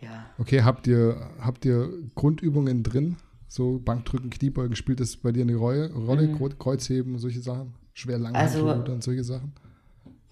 [0.00, 0.26] Ja.
[0.38, 3.16] Okay, habt ihr, habt ihr Grundübungen drin?
[3.48, 5.92] So Bankdrücken, Kniebeugen, spielt das bei dir eine Rolle?
[5.92, 6.58] Rolle mhm.
[6.58, 7.74] Kreuzheben, solche Sachen?
[7.94, 9.52] Schwer Langhantelrudern, also, solche Sachen?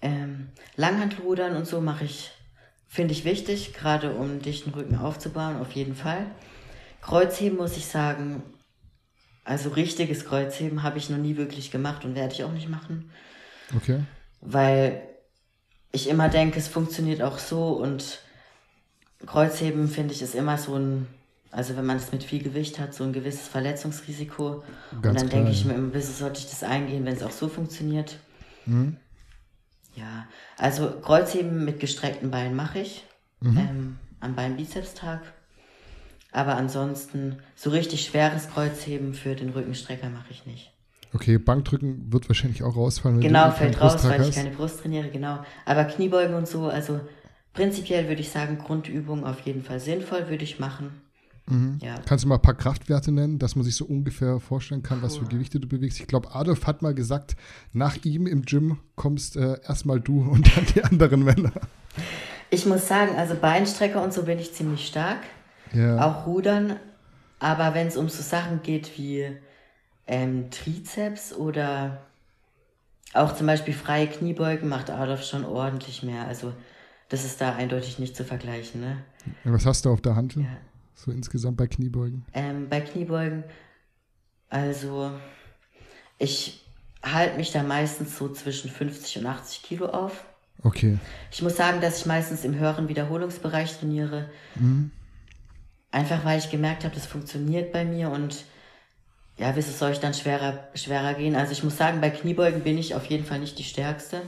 [0.01, 2.31] Ähm, Langhantelrudern und so mache ich,
[2.87, 6.27] finde ich wichtig, gerade um dichten Rücken aufzubauen, auf jeden Fall.
[7.01, 8.43] Kreuzheben muss ich sagen,
[9.47, 13.09] also richtiges Kreuzheben habe ich noch nie wirklich gemacht und werde ich auch nicht machen.
[13.75, 14.01] Okay.
[14.41, 15.01] Weil
[15.93, 18.19] ich immer denke, es funktioniert auch so und
[19.25, 21.07] Kreuzheben finde ich ist immer so ein,
[21.49, 24.63] also wenn man es mit viel Gewicht hat, so ein gewisses Verletzungsrisiko.
[25.01, 27.31] Ganz und dann denke ich mir immer, wieso sollte ich das eingehen, wenn es auch
[27.31, 28.17] so funktioniert?
[28.65, 28.97] Mhm.
[29.95, 33.05] Ja, also Kreuzheben mit gestreckten Beinen mache ich.
[33.39, 33.57] Mhm.
[33.57, 35.21] Ähm, am Beinbizepstag.
[36.37, 40.71] Aber ansonsten so richtig schweres Kreuzheben für den Rückenstrecker mache ich nicht.
[41.11, 43.17] Okay, Bankdrücken wird wahrscheinlich auch rausfallen.
[43.17, 45.39] Wenn genau, fällt raus, weil ich keine Brust trainiere, genau.
[45.65, 46.99] Aber Kniebeugen und so, also
[47.53, 51.01] prinzipiell würde ich sagen, Grundübungen auf jeden Fall sinnvoll, würde ich machen.
[51.47, 51.79] Mhm.
[51.81, 51.95] Ja.
[52.05, 55.17] Kannst du mal ein paar Kraftwerte nennen, dass man sich so ungefähr vorstellen kann, was
[55.17, 55.99] für Gewichte du bewegst?
[55.99, 57.35] Ich glaube, Adolf hat mal gesagt,
[57.73, 61.53] nach ihm im Gym kommst äh, erstmal du und dann die anderen Männer.
[62.51, 65.21] Ich muss sagen, also Beinstrecker und so bin ich ziemlich stark.
[65.73, 66.05] Ja.
[66.05, 66.77] Auch Rudern.
[67.39, 69.37] Aber wenn es um so Sachen geht wie
[70.07, 72.01] ähm, Trizeps oder
[73.13, 76.27] auch zum Beispiel freie Kniebeugen, macht Adolf schon ordentlich mehr.
[76.27, 76.53] Also
[77.09, 78.81] das ist da eindeutig nicht zu vergleichen.
[78.81, 78.97] Ne?
[79.43, 80.35] was hast du auf der Hand?
[80.35, 80.45] Ja.
[80.95, 82.25] So insgesamt bei Kniebeugen?
[82.33, 83.43] Ähm, bei Kniebeugen,
[84.49, 85.11] also
[86.17, 86.65] ich
[87.03, 90.25] halte mich da meistens so zwischen 50 und 80 Kilo auf.
[90.63, 90.97] Okay.
[91.31, 94.29] Ich muss sagen, dass ich meistens im höheren Wiederholungsbereich trainiere.
[94.55, 94.91] Mhm.
[95.91, 98.43] Einfach weil ich gemerkt habe, das funktioniert bei mir und
[99.37, 101.35] ja, wie soll ich dann schwerer, schwerer gehen?
[101.35, 104.21] Also ich muss sagen, bei Kniebeugen bin ich auf jeden Fall nicht die Stärkste.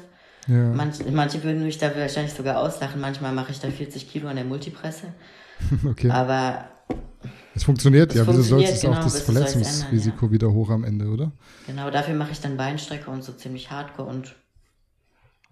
[0.47, 0.71] Ja.
[0.71, 3.01] Manch, manche würden mich da wahrscheinlich sogar auslachen.
[3.01, 5.13] Manchmal mache ich da 40 Kilo an der Multipresse.
[5.85, 6.09] okay.
[6.11, 6.69] Aber
[7.55, 8.25] es funktioniert, ja.
[8.27, 10.31] Wieso soll es genau, auch das Verletzungsrisiko ändern, ja.
[10.31, 11.31] wieder hoch am Ende, oder?
[11.67, 14.35] Genau, dafür mache ich dann Beinstrecke und so ziemlich hardcore und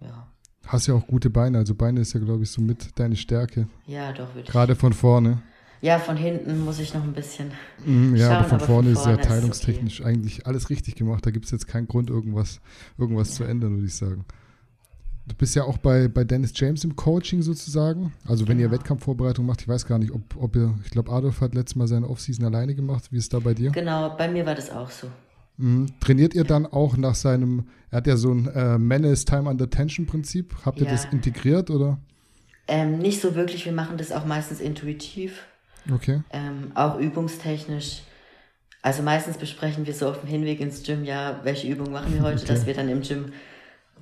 [0.00, 0.26] ja.
[0.66, 3.68] Hast ja auch gute Beine, also Beine ist ja, glaube ich, so mit deine Stärke.
[3.86, 5.42] Ja, doch, würde Gerade von vorne.
[5.80, 7.52] Ja, von hinten muss ich noch ein bisschen.
[7.84, 10.10] Mm, ja, schauen, aber von aber vorne, von vorne ist ja teilungstechnisch okay.
[10.10, 11.24] eigentlich alles richtig gemacht.
[11.24, 12.60] Da gibt es jetzt keinen Grund, irgendwas,
[12.96, 13.34] irgendwas ja.
[13.36, 14.24] zu ändern, würde ich sagen.
[15.26, 18.12] Du bist ja auch bei, bei Dennis James im Coaching sozusagen.
[18.26, 18.70] Also wenn genau.
[18.70, 21.76] ihr Wettkampfvorbereitung macht, ich weiß gar nicht, ob, ob ihr, ich glaube, Adolf hat letztes
[21.76, 23.12] Mal seine Offseason alleine gemacht.
[23.12, 23.70] Wie ist da bei dir?
[23.70, 25.08] Genau, bei mir war das auch so.
[25.58, 25.86] Mhm.
[26.00, 29.68] Trainiert ihr dann auch nach seinem, er hat ja so ein äh, Menace Time Under
[29.68, 30.54] Tension Prinzip.
[30.64, 30.92] Habt ihr ja.
[30.92, 31.98] das integriert oder?
[32.66, 35.44] Ähm, nicht so wirklich, wir machen das auch meistens intuitiv.
[35.92, 36.22] Okay.
[36.32, 38.02] Ähm, auch übungstechnisch.
[38.82, 42.22] Also meistens besprechen wir so auf dem Hinweg ins Gym, ja, welche Übung machen wir
[42.22, 42.46] heute, okay.
[42.46, 43.32] dass wir dann im Gym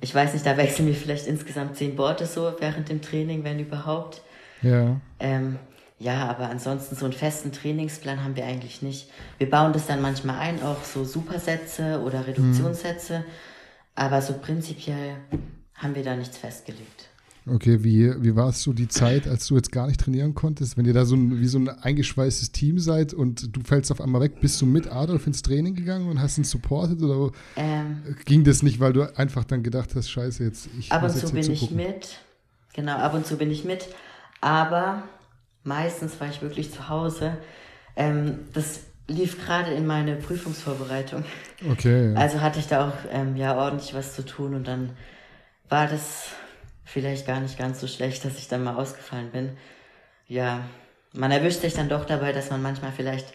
[0.01, 3.59] ich weiß nicht, da wechseln wir vielleicht insgesamt zehn Borte so während dem Training, wenn
[3.59, 4.21] überhaupt.
[4.61, 4.99] Ja.
[5.19, 5.57] Ähm,
[5.99, 9.09] ja, aber ansonsten so einen festen Trainingsplan haben wir eigentlich nicht.
[9.39, 13.25] Wir bauen das dann manchmal ein, auch so Supersätze oder Reduktionssätze, mhm.
[13.95, 15.15] aber so prinzipiell
[15.73, 17.06] haben wir da nichts festgelegt.
[17.49, 20.77] Okay, wie, wie war es so die Zeit, als du jetzt gar nicht trainieren konntest?
[20.77, 24.01] Wenn ihr da so ein, wie so ein eingeschweißtes Team seid und du fällst auf
[24.01, 28.03] einmal weg, bist du mit Adolf ins Training gegangen und hast ihn supportet oder ähm,
[28.25, 31.31] ging das nicht, weil du einfach dann gedacht hast, scheiße, jetzt ich Ab und zu
[31.31, 32.19] bin ich mit,
[32.73, 33.87] genau, ab und zu bin ich mit,
[34.41, 35.03] aber
[35.63, 37.37] meistens war ich wirklich zu Hause.
[37.95, 41.23] Ähm, das lief gerade in meine Prüfungsvorbereitung.
[41.71, 42.13] Okay.
[42.13, 42.19] Ja.
[42.19, 44.91] Also hatte ich da auch ähm, ja ordentlich was zu tun und dann
[45.69, 46.31] war das
[46.87, 49.51] vielleicht gar nicht ganz so schlecht, dass ich dann mal ausgefallen bin.
[50.27, 50.65] Ja,
[51.13, 53.33] man erwischt sich dann doch dabei, dass man manchmal vielleicht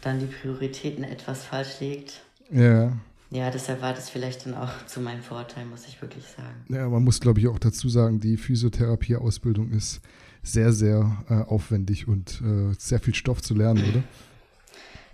[0.00, 2.22] dann die Prioritäten etwas falsch legt.
[2.50, 2.92] Ja.
[3.30, 6.64] Ja, deshalb war das vielleicht dann auch zu meinem Vorteil, muss ich wirklich sagen.
[6.68, 10.00] Ja, man muss, glaube ich, auch dazu sagen, die Physiotherapie-Ausbildung ist
[10.44, 14.04] sehr, sehr äh, aufwendig und äh, sehr viel Stoff zu lernen, oder?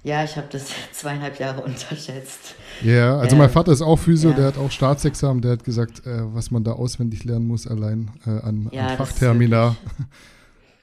[0.05, 2.55] Ja, ich habe das zweieinhalb Jahre unterschätzt.
[2.83, 4.37] Ja, also ähm, mein Vater ist auch Physio, ja.
[4.37, 8.11] der hat auch Staatsexamen, der hat gesagt, äh, was man da auswendig lernen muss, allein
[8.27, 9.77] äh, an, ja, an Fachterminar.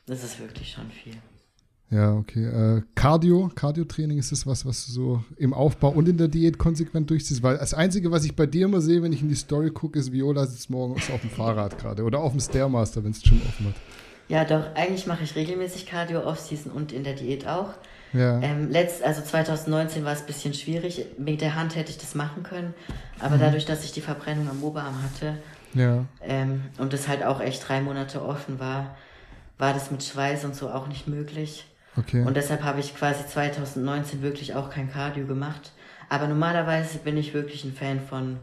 [0.05, 1.15] Das, das ist wirklich schon viel.
[1.91, 2.45] Ja, okay.
[2.45, 6.59] Äh, Cardio, Cardio-Training ist das was, was du so im Aufbau und in der Diät
[6.59, 7.41] konsequent durchziehst?
[7.41, 9.97] Weil das Einzige, was ich bei dir immer sehe, wenn ich in die Story gucke,
[9.97, 13.41] ist Viola sitzt morgens auf dem Fahrrad gerade oder auf dem Stairmaster, wenn es schon
[13.41, 13.75] offen hat.
[14.27, 17.73] Ja, doch, eigentlich mache ich regelmäßig Cardio Off-Season und in der Diät auch.
[18.13, 18.39] Ja.
[18.41, 21.05] Ähm, letzt, also 2019 war es ein bisschen schwierig.
[21.17, 22.73] Mit der Hand hätte ich das machen können.
[23.19, 23.41] Aber mhm.
[23.41, 25.37] dadurch, dass ich die Verbrennung am Oberarm hatte
[25.73, 26.05] ja.
[26.21, 28.97] ähm, und es halt auch echt drei Monate offen war,
[29.57, 31.65] war das mit Schweiß und so auch nicht möglich.
[31.97, 32.23] Okay.
[32.23, 35.73] Und deshalb habe ich quasi 2019 wirklich auch kein Cardio gemacht.
[36.07, 38.37] Aber normalerweise bin ich wirklich ein Fan von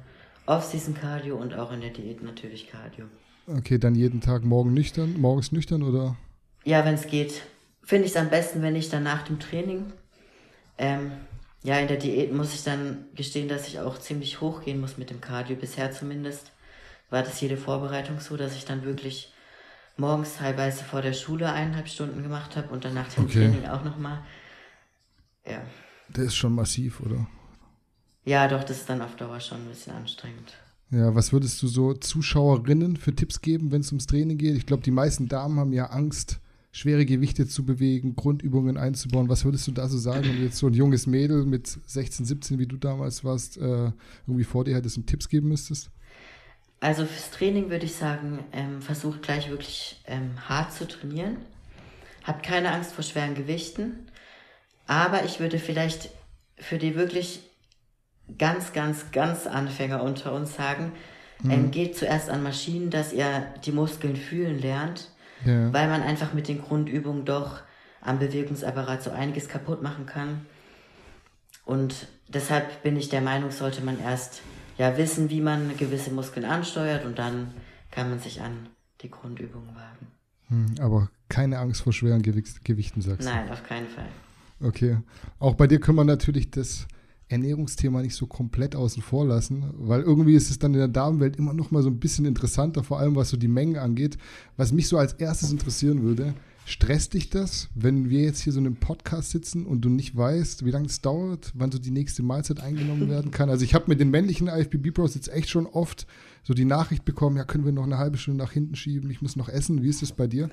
[0.46, 3.06] Off-Season-Cardio und auch in der Diät natürlich Cardio.
[3.46, 6.16] Okay, dann jeden Tag morgen nüchtern, morgens nüchtern oder?
[6.64, 7.42] Ja, wenn es geht
[7.86, 9.92] finde ich es am besten, wenn ich dann nach dem Training,
[10.76, 11.12] ähm,
[11.62, 14.98] ja, in der Diät muss ich dann gestehen, dass ich auch ziemlich hoch gehen muss
[14.98, 15.56] mit dem Cardio.
[15.56, 16.52] Bisher zumindest
[17.10, 19.32] war das jede Vorbereitung so, dass ich dann wirklich
[19.96, 23.48] morgens teilweise vor der Schule eineinhalb Stunden gemacht habe und dann nach dem okay.
[23.48, 24.18] Training auch nochmal.
[25.46, 25.62] Ja.
[26.08, 27.26] Der ist schon massiv, oder?
[28.24, 30.54] Ja, doch, das ist dann auf Dauer schon ein bisschen anstrengend.
[30.90, 34.56] Ja, was würdest du so Zuschauerinnen für Tipps geben, wenn es ums Training geht?
[34.56, 36.40] Ich glaube, die meisten Damen haben ja Angst,
[36.76, 39.30] schwere Gewichte zu bewegen, Grundübungen einzubauen.
[39.30, 42.26] Was würdest du da so sagen, wenn du jetzt so ein junges Mädel mit 16,
[42.26, 43.92] 17, wie du damals warst, äh,
[44.26, 45.90] irgendwie vor dir hättest und Tipps geben müsstest?
[46.80, 51.38] Also fürs Training würde ich sagen, ähm, versucht gleich wirklich ähm, hart zu trainieren.
[52.24, 54.10] Habt keine Angst vor schweren Gewichten.
[54.86, 56.10] Aber ich würde vielleicht
[56.58, 57.40] für die wirklich
[58.36, 60.92] ganz, ganz, ganz Anfänger unter uns sagen,
[61.42, 61.50] mhm.
[61.50, 65.10] ähm, geht zuerst an Maschinen, dass ihr die Muskeln fühlen lernt,
[65.44, 65.72] ja.
[65.72, 67.60] weil man einfach mit den Grundübungen doch
[68.00, 70.46] am Bewegungsapparat so einiges kaputt machen kann.
[71.64, 74.42] Und deshalb bin ich der Meinung, sollte man erst
[74.78, 77.52] ja wissen, wie man gewisse Muskeln ansteuert und dann
[77.90, 78.68] kann man sich an
[79.02, 80.06] die Grundübungen wagen.
[80.48, 83.32] Hm, aber keine Angst vor schweren Gewichten, sagst du?
[83.32, 84.08] Nein, auf keinen Fall.
[84.60, 84.98] Okay.
[85.38, 86.86] Auch bei dir können wir natürlich das
[87.28, 91.36] Ernährungsthema nicht so komplett außen vor lassen, weil irgendwie ist es dann in der Damenwelt
[91.36, 94.16] immer noch mal so ein bisschen interessanter, vor allem was so die Mengen angeht.
[94.56, 96.34] Was mich so als erstes interessieren würde,
[96.66, 100.16] stresst dich das, wenn wir jetzt hier so in einem Podcast sitzen und du nicht
[100.16, 103.50] weißt, wie lange es dauert, wann so die nächste Mahlzeit eingenommen werden kann?
[103.50, 106.06] Also ich habe mit den männlichen IFBB Pros jetzt echt schon oft
[106.44, 109.20] so die Nachricht bekommen, ja, können wir noch eine halbe Stunde nach hinten schieben, ich
[109.20, 109.82] muss noch essen.
[109.82, 110.48] Wie ist das bei dir?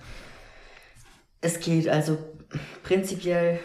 [1.41, 2.17] Es geht, also
[2.83, 3.59] prinzipiell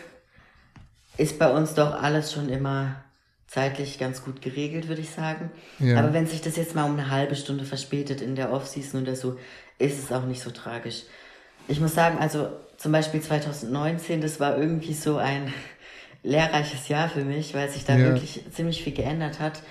[1.18, 3.04] ist bei uns doch alles schon immer
[3.48, 5.50] zeitlich ganz gut geregelt, würde ich sagen.
[5.78, 5.98] Ja.
[5.98, 9.16] Aber wenn sich das jetzt mal um eine halbe Stunde verspätet in der Offseason oder
[9.16, 9.37] so,
[9.78, 11.02] ist es auch nicht so tragisch.
[11.66, 15.52] Ich muss sagen, also zum Beispiel 2019, das war irgendwie so ein
[16.22, 18.07] lehrreiches Jahr für mich, weil sich da ja.
[18.07, 19.62] wirklich ziemlich viel geändert hat.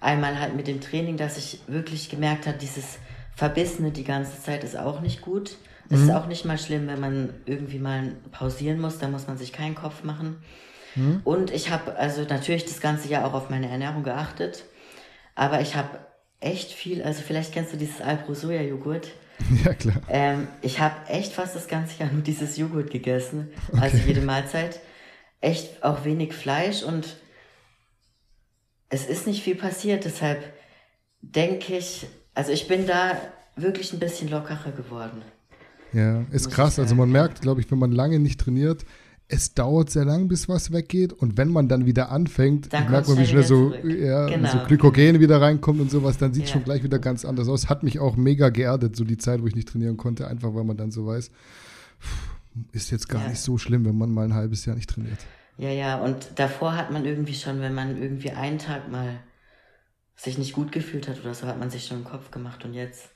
[0.00, 2.98] Einmal halt mit dem Training, dass ich wirklich gemerkt habe, dieses
[3.34, 5.56] Verbissene die ganze Zeit ist auch nicht gut.
[5.88, 6.08] Es mhm.
[6.08, 9.52] ist auch nicht mal schlimm, wenn man irgendwie mal pausieren muss, da muss man sich
[9.52, 10.36] keinen Kopf machen.
[10.94, 11.20] Mhm.
[11.24, 14.64] Und ich habe also natürlich das ganze Jahr auch auf meine Ernährung geachtet,
[15.34, 15.98] aber ich habe
[16.40, 19.08] echt viel, also vielleicht kennst du dieses Alpro Soja Joghurt.
[19.64, 19.96] Ja, klar.
[20.08, 23.84] Ähm, ich habe echt fast das ganze Jahr nur dieses Joghurt gegessen, also okay.
[23.84, 24.78] also jede Mahlzeit.
[25.40, 27.16] Echt auch wenig Fleisch und
[28.90, 30.52] es ist nicht viel passiert, deshalb
[31.20, 33.16] denke ich, also ich bin da
[33.56, 35.22] wirklich ein bisschen lockerer geworden.
[35.92, 36.78] Ja, ist krass.
[36.78, 38.84] Also man merkt, glaube ich, wenn man lange nicht trainiert,
[39.28, 41.12] es dauert sehr lang, bis was weggeht.
[41.12, 44.50] Und wenn man dann wieder anfängt, dann merkt man, wie schnell so, ja, genau.
[44.50, 46.54] so Glykogen wieder reinkommt und sowas, dann sieht es ja.
[46.54, 47.68] schon gleich wieder ganz anders aus.
[47.68, 50.64] Hat mich auch mega geerdet, so die Zeit, wo ich nicht trainieren konnte, einfach weil
[50.64, 51.30] man dann so weiß,
[52.72, 53.28] ist jetzt gar ja.
[53.28, 55.18] nicht so schlimm, wenn man mal ein halbes Jahr nicht trainiert.
[55.56, 59.20] Ja, ja, und davor hat man irgendwie schon, wenn man irgendwie einen Tag mal
[60.16, 62.74] sich nicht gut gefühlt hat oder so, hat man sich schon im Kopf gemacht und
[62.74, 63.10] jetzt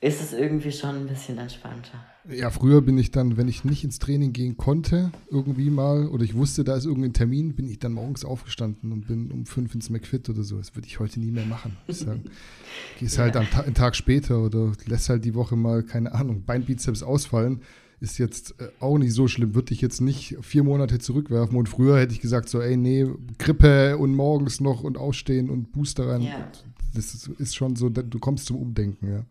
[0.00, 2.04] ist es irgendwie schon ein bisschen entspannter.
[2.28, 6.24] Ja, früher bin ich dann, wenn ich nicht ins Training gehen konnte, irgendwie mal, oder
[6.24, 9.74] ich wusste, da ist irgendein Termin, bin ich dann morgens aufgestanden und bin um fünf
[9.74, 10.58] ins McFit oder so.
[10.58, 11.76] Das würde ich heute nie mehr machen.
[11.86, 12.24] Ich sagen.
[12.98, 13.24] Gehst ja.
[13.24, 17.02] halt am Ta einen Tag später oder lässt halt die Woche mal, keine Ahnung, Beinbizeps
[17.04, 17.60] ausfallen.
[18.00, 21.56] Ist jetzt äh, auch nicht so schlimm, würde ich jetzt nicht vier Monate zurückwerfen.
[21.56, 23.06] Und früher hätte ich gesagt, so, ey, nee,
[23.38, 26.22] Grippe und morgens noch und ausstehen und Booster rein.
[26.22, 26.50] Ja.
[26.92, 29.24] Das ist schon so, du kommst zum Umdenken, ja.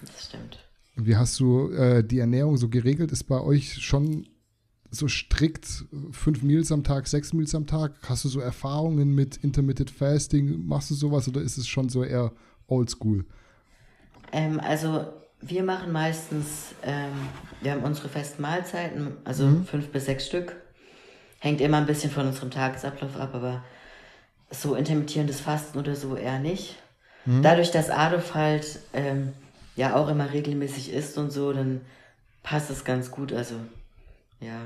[0.00, 0.67] Das stimmt.
[1.00, 3.12] Wie hast du äh, die Ernährung so geregelt?
[3.12, 4.26] Ist bei euch schon
[4.90, 7.94] so strikt fünf Meals am Tag, sechs Meals am Tag?
[8.08, 10.66] Hast du so Erfahrungen mit Intermittent Fasting?
[10.66, 12.32] Machst du sowas oder ist es schon so eher
[12.66, 13.24] oldschool?
[14.32, 15.06] Ähm, also
[15.40, 17.12] wir machen meistens, ähm,
[17.60, 19.64] wir haben unsere festen Mahlzeiten, also mhm.
[19.66, 20.56] fünf bis sechs Stück.
[21.38, 23.62] Hängt immer ein bisschen von unserem Tagesablauf ab, aber
[24.50, 26.76] so intermittierendes Fasten oder so eher nicht.
[27.24, 27.42] Mhm.
[27.42, 29.32] Dadurch, dass Adolf halt ähm,
[29.78, 31.80] ja auch immer regelmäßig isst und so, dann
[32.42, 33.32] passt es ganz gut.
[33.32, 33.54] Also,
[34.40, 34.60] ja.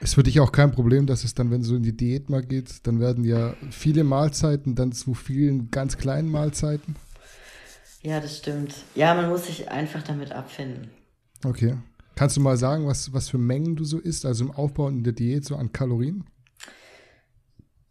[0.00, 2.42] Ist für dich auch kein Problem, dass es dann, wenn so in die Diät mal
[2.42, 6.96] geht, dann werden ja viele Mahlzeiten dann zu vielen ganz kleinen Mahlzeiten?
[8.02, 8.74] Ja, das stimmt.
[8.94, 10.90] Ja, man muss sich einfach damit abfinden.
[11.44, 11.76] Okay.
[12.14, 14.98] Kannst du mal sagen, was, was für Mengen du so isst, also im Aufbau und
[14.98, 16.24] in der Diät so an Kalorien?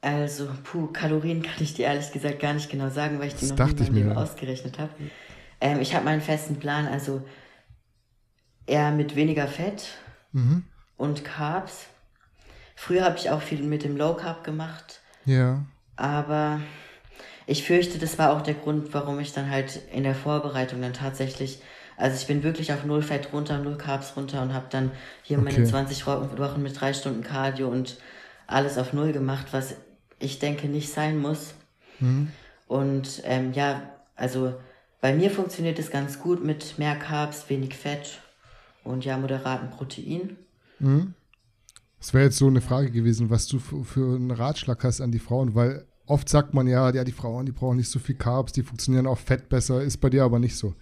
[0.01, 3.47] Also, puh, Kalorien kann ich dir ehrlich gesagt gar nicht genau sagen, weil ich die
[3.47, 4.91] das noch nicht in ausgerechnet habe.
[5.61, 7.21] Ähm, ich habe meinen festen Plan, also
[8.65, 9.89] eher mit weniger Fett
[10.31, 10.63] mhm.
[10.97, 11.87] und Carbs.
[12.75, 15.01] Früher habe ich auch viel mit dem Low Carb gemacht.
[15.25, 15.63] Ja.
[15.95, 16.59] Aber
[17.45, 20.93] ich fürchte, das war auch der Grund, warum ich dann halt in der Vorbereitung dann
[20.93, 21.61] tatsächlich,
[21.97, 25.37] also ich bin wirklich auf null Fett runter, null Carbs runter und habe dann hier
[25.37, 25.51] okay.
[25.51, 27.97] meine 20 Wochen mit drei Stunden Cardio und
[28.47, 29.75] alles auf null gemacht, was
[30.17, 31.53] ich denke nicht sein muss.
[31.99, 32.31] Mhm.
[32.67, 33.81] Und ähm, ja,
[34.15, 34.53] also
[35.01, 38.21] bei mir funktioniert es ganz gut mit mehr Carbs, wenig Fett
[38.83, 40.37] und ja, moderaten Protein.
[40.79, 41.15] Mhm.
[41.99, 45.11] Das wäre jetzt so eine Frage gewesen, was du für, für, einen Ratschlag hast an
[45.11, 48.15] die Frauen, weil oft sagt man ja, ja, die Frauen, die brauchen nicht so viel
[48.15, 50.73] Carbs, die funktionieren auf Fett besser, ist bei dir aber nicht so.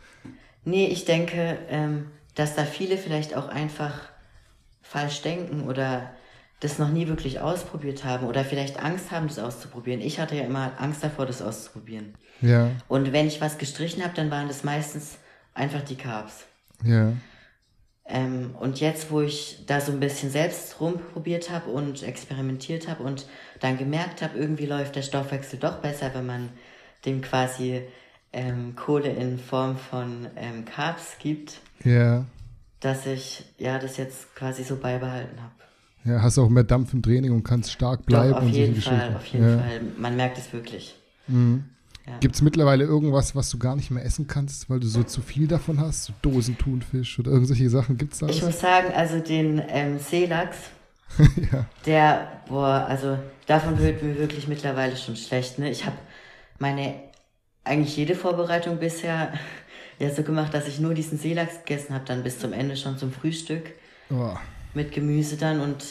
[0.64, 4.00] Nee, ich denke, ähm, dass da viele vielleicht auch einfach
[4.82, 6.12] falsch denken oder
[6.60, 10.02] das noch nie wirklich ausprobiert haben oder vielleicht Angst haben, das auszuprobieren.
[10.02, 12.16] Ich hatte ja immer Angst davor, das auszuprobieren.
[12.42, 12.72] Ja.
[12.88, 15.18] Und wenn ich was gestrichen habe, dann waren das meistens
[15.54, 16.46] einfach die Carbs.
[16.84, 17.14] Ja.
[18.06, 23.04] Ähm, und jetzt, wo ich da so ein bisschen selbst rumprobiert habe und experimentiert habe
[23.04, 23.28] und
[23.60, 26.50] dann gemerkt habe, irgendwie läuft der Stoffwechsel doch besser, wenn man
[27.06, 27.84] dem quasi
[28.34, 32.26] ähm, Kohle in Form von ähm, Carbs gibt, Ja.
[32.80, 35.54] dass ich ja das jetzt quasi so beibehalten habe.
[36.06, 38.32] Ja, hast auch mehr Dampf im Training und kannst stark bleiben.
[38.32, 39.58] Doch, auf jeden Fall, auf jeden ja.
[39.60, 39.82] Fall.
[39.98, 40.96] Man merkt es wirklich.
[41.28, 41.66] Mhm.
[42.10, 42.18] Ja.
[42.20, 45.22] Gibt es mittlerweile irgendwas, was du gar nicht mehr essen kannst, weil du so zu
[45.22, 46.06] viel davon hast?
[46.06, 47.98] So Dosen Thunfisch oder irgendwelche Sachen?
[47.98, 48.48] Gibt es da Ich was?
[48.48, 50.58] muss sagen, also den ähm, Seelachs,
[51.52, 51.66] ja.
[51.86, 55.60] der, boah, also davon wird mir wirklich mittlerweile schon schlecht.
[55.60, 55.70] Ne?
[55.70, 55.98] Ich habe
[56.58, 56.96] meine,
[57.64, 59.32] eigentlich jede Vorbereitung bisher
[60.00, 62.98] ja so gemacht, dass ich nur diesen Seelachs gegessen habe, dann bis zum Ende schon
[62.98, 63.64] zum Frühstück
[64.12, 64.34] Oh.
[64.74, 65.84] mit Gemüse dann und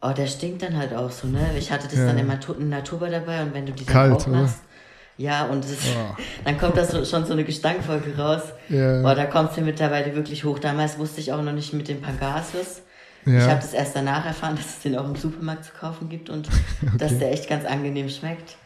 [0.00, 1.50] oh, der stinkt dann halt auch so, ne?
[1.58, 2.06] Ich hatte das Ja.
[2.06, 4.60] dann in Natur dabei und wenn du die dann Kalt, aufmachst,
[5.20, 6.16] ja, und es, Oh.
[6.44, 8.42] dann kommt da so, schon so eine Gestankfolge raus.
[8.68, 9.02] Ja.
[9.02, 10.58] Boah, da kommt sie mittlerweile wirklich hoch.
[10.58, 12.82] Damals wusste ich auch noch nicht mit dem Pangasius.
[13.26, 13.48] Ich Ja.
[13.48, 16.48] habe das erst danach erfahren, dass es den auch im Supermarkt zu kaufen gibt und
[16.98, 18.56] dass der echt ganz angenehm schmeckt.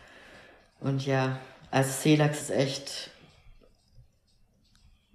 [0.81, 1.39] Und ja,
[1.73, 3.11] also Seelachs ist echt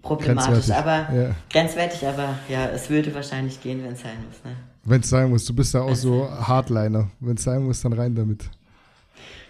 [0.02, 1.36] problematisch, Grenzwertig, aber ja.
[1.52, 4.44] grenzwertig, aber ja, es würde wahrscheinlich gehen, wenn es sein muss.
[4.44, 4.56] Ne?
[4.84, 7.10] Wenn es sein muss, du bist ja auch so Hardliner.
[7.20, 8.50] Wenn es sein muss, dann rein damit.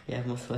[0.10, 0.58] Ja, muss wohl.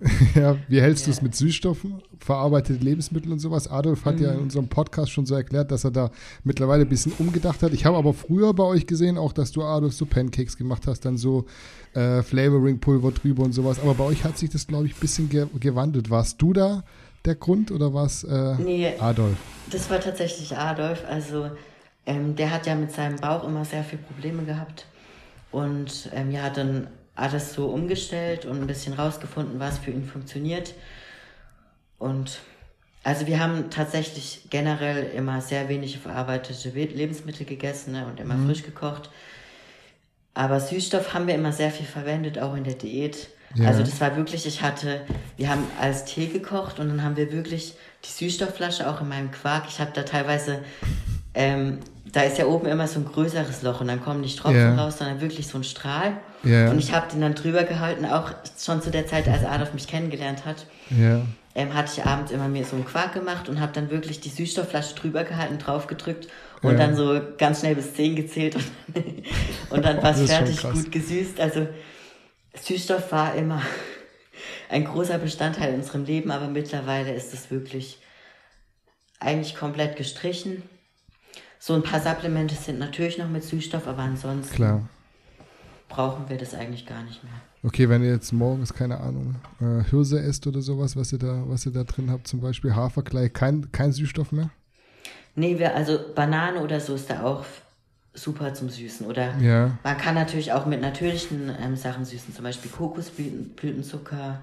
[0.34, 1.22] Ja, wie hältst du es Ja.
[1.24, 3.68] mit Süßstoffen, verarbeitete Lebensmittel und sowas?
[3.68, 4.22] Adolf hat Mhm.
[4.22, 6.10] ja in unserem Podcast schon so erklärt, dass er da
[6.44, 7.72] mittlerweile ein bisschen umgedacht hat.
[7.72, 11.04] Ich habe aber früher bei euch gesehen, auch dass du Adolf so Pancakes gemacht hast,
[11.04, 11.46] dann so
[11.94, 13.80] äh, Flavoring-Pulver drüber und sowas.
[13.80, 16.10] Aber bei euch hat sich das, glaube ich, ein bisschen ge gewandelt.
[16.10, 16.84] Warst du da
[17.24, 19.36] der Grund oder war es äh, Nee, Adolf?
[19.70, 21.02] Das war tatsächlich Adolf.
[21.10, 21.50] Also
[22.06, 24.86] ähm, der hat ja mit seinem Bauch immer sehr viele Probleme gehabt.
[25.50, 26.86] Und ähm, ja, hat dann
[27.18, 30.74] alles so umgestellt und ein bisschen rausgefunden, was für ihn funktioniert.
[31.98, 32.40] Und
[33.02, 38.62] also wir haben tatsächlich generell immer sehr wenig verarbeitete Lebensmittel gegessen ne, und immer frisch
[38.62, 39.10] gekocht.
[40.34, 43.28] Aber Süßstoff haben wir immer sehr viel verwendet, auch in der Diät.
[43.54, 43.68] Ja.
[43.68, 45.00] Also das war wirklich, ich hatte,
[45.36, 49.30] wir haben als Tee gekocht und dann haben wir wirklich die Süßstoffflasche auch in meinem
[49.30, 49.64] Quark.
[49.68, 50.62] Ich habe da teilweise,
[51.34, 51.80] ähm,
[52.12, 54.74] da ist ja oben immer so ein größeres Loch und dann kommen nicht Tropfen Ja.
[54.84, 56.12] raus, sondern wirklich so ein Strahl.
[56.42, 56.70] Ja.
[56.70, 59.86] Und ich habe den dann drüber gehalten, auch schon zu der Zeit, als Adolf mich
[59.86, 61.22] kennengelernt hat Ja.
[61.54, 64.28] ähm, hatte ich abends immer mir so einen Quark gemacht und habe dann wirklich die
[64.28, 66.28] Süßstoffflasche drüber gehalten, draufgedrückt
[66.62, 66.78] und Ja.
[66.78, 68.64] dann so ganz schnell bis 10 gezählt und,
[69.70, 71.40] und dann war es fertig, gut gesüßt.
[71.40, 71.66] Also
[72.54, 73.60] Süßstoff war immer
[74.70, 77.98] ein großer Bestandteil in unserem Leben, aber mittlerweile ist es wirklich
[79.20, 80.62] eigentlich komplett gestrichen.
[81.58, 84.88] So ein paar Supplemente sind natürlich noch mit Süßstoff, aber ansonsten Klar.
[85.88, 87.32] brauchen wir das eigentlich gar nicht mehr.
[87.64, 91.42] Okay, wenn ihr jetzt morgens, keine Ahnung, äh, Hirse esst oder sowas, was ihr da,
[91.46, 94.50] was ihr da drin habt, zum Beispiel Haferkleid, kein, kein Süßstoff mehr?
[95.34, 97.44] Nee, wir, also Banane oder so ist da auch
[98.14, 99.06] super zum Süßen.
[99.06, 99.72] Oder Ja.
[99.82, 104.42] man kann natürlich auch mit natürlichen ähm, Sachen süßen, zum Beispiel Kokosblütenzucker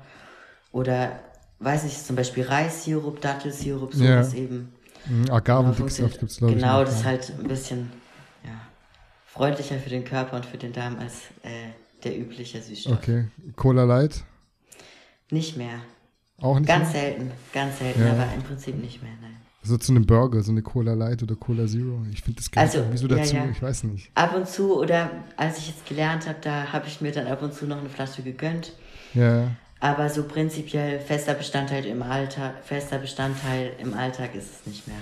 [0.72, 1.20] oder,
[1.60, 4.40] weiß nicht, zum Beispiel Reissirup, Dattelsirup, sowas Ja.
[4.40, 4.74] eben.
[5.08, 6.60] Mhm, Genau, Agavendicksaft gibt es, glaube ich.
[6.60, 7.92] Genau, das ist halt ein bisschen
[8.44, 8.52] ja,
[9.28, 11.14] freundlicher für den Körper und für den Darm als
[11.44, 11.70] äh,
[12.04, 12.98] der übliche Süßstoff.
[12.98, 13.26] Okay.
[13.56, 14.24] Cola Light?
[15.32, 15.80] Nicht mehr.
[16.42, 17.02] Auch nicht Ganz mehr?
[17.02, 18.12] selten, ganz selten, Ja.
[18.12, 19.38] aber im Prinzip nicht mehr, nein.
[19.64, 22.06] So zu einem Burger, so eine Cola Light oder Cola Zero.
[22.12, 23.50] Ich finde das gehört Also, irgendwie so ja, dazu, ja.
[23.50, 24.12] ich weiß nicht.
[24.14, 27.42] Ab und zu, oder als ich jetzt gelernt habe, da habe ich mir dann ab
[27.42, 28.74] und zu noch eine Flasche gegönnt.
[29.16, 34.88] Ja, Aber so prinzipiell fester Bestandteil im Alltag, fester Bestandteil im Alltag ist es nicht
[34.88, 34.98] mehr.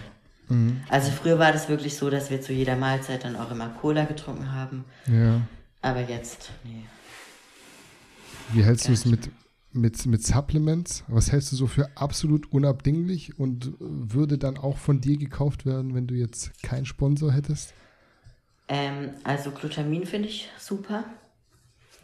[0.50, 0.82] Mhm.
[0.90, 4.06] Also früher war das wirklich so, dass wir zu jeder Mahlzeit dann auch immer Cola
[4.06, 4.86] getrunken haben.
[5.08, 5.42] ja.
[5.82, 6.86] Aber jetzt, nee.
[8.54, 9.30] Wie hältst du es mit,
[9.74, 11.04] mit, mit Supplements?
[11.08, 15.94] Was hältst du so für absolut unabdinglich und würde dann auch von dir gekauft werden,
[15.94, 17.74] wenn du jetzt keinen Sponsor hättest?
[18.70, 21.04] Ähm, also Glutamin finde ich super.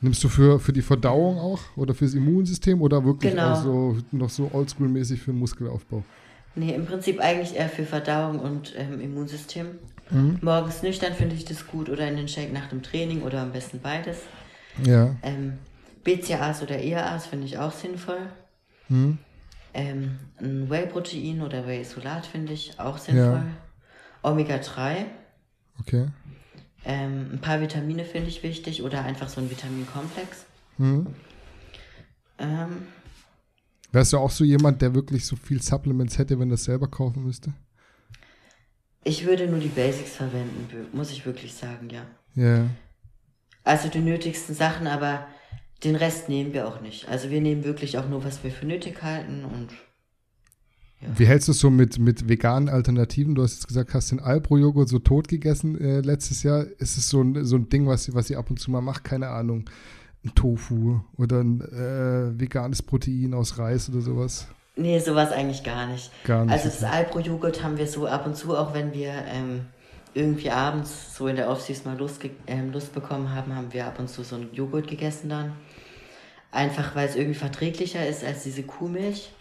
[0.02, 3.52] Nimmst du für, für die Verdauung auch oder fürs Immunsystem oder wirklich Genau.
[3.52, 6.04] auch so noch so oldschool-mäßig für den Muskelaufbau?
[6.56, 9.68] Nee, im Prinzip eigentlich eher für Verdauung und ähm, Immunsystem.
[10.10, 10.40] Mhm.
[10.42, 13.52] Morgens nüchtern finde ich das gut oder in den Shake nach dem Training oder am
[13.52, 14.20] besten beides.
[14.86, 15.16] Ja.
[15.22, 15.54] Ähm,
[16.04, 18.20] BCAAs oder EAAs finde ich auch sinnvoll.
[18.88, 19.18] Mhm.
[19.74, 23.44] Ähm, ein Whey-Protein oder Whey-Isolat finde ich auch sinnvoll.
[24.24, 25.06] Omega-3.
[25.80, 26.08] Okay.
[26.86, 30.46] Ähm, ein paar Vitamine finde ich wichtig oder einfach so ein Vitaminkomplex.
[30.78, 31.08] Mhm.
[32.38, 32.88] Ähm,
[33.92, 36.88] Wärst du auch so jemand, der wirklich so viel Supplements hätte, wenn er es selber
[36.88, 37.54] kaufen müsste?
[39.04, 42.06] ich würde nur die Basics verwenden, muss ich wirklich sagen, ja.
[42.36, 42.68] Ja.
[43.64, 45.28] Also die nötigsten Sachen, aber
[45.84, 47.08] den Rest nehmen wir auch nicht.
[47.08, 49.70] Also wir nehmen wirklich auch nur, was wir für nötig halten und
[51.02, 51.08] Ja.
[51.18, 53.36] Wie hältst du es so mit, mit veganen Alternativen?
[53.36, 56.66] Du hast jetzt gesagt, hast den Alpro-Joghurt so tot gegessen äh, letztes Jahr.
[56.78, 59.06] Ist es so ein, so ein Ding, was, was ihr ab und zu mal macht?
[59.06, 59.70] Keine Ahnung.
[60.26, 64.48] Ein Tofu oder ein äh, veganes Protein aus Reis oder sowas?
[64.76, 66.12] Nee, sowas eigentlich gar nicht.
[66.26, 66.54] Gar nicht.
[66.54, 69.62] Also das Alpro-Joghurt haben wir so ab und zu, auch wenn wir ähm,
[70.14, 74.00] irgendwie abends so in der Off-Season mal Lust, ähm, Lust bekommen haben, haben wir ab
[74.00, 75.54] und zu so einen Joghurt gegessen dann.
[76.52, 79.32] Einfach weil es irgendwie verträglicher ist als diese Kuhmilch.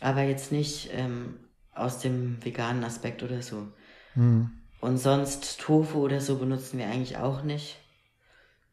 [0.00, 1.38] Aber jetzt nicht ähm,
[1.72, 3.68] aus dem veganen Aspekt oder so.
[4.14, 4.50] Mhm.
[4.80, 7.76] Und sonst Tofu oder so benutzen wir eigentlich auch nicht.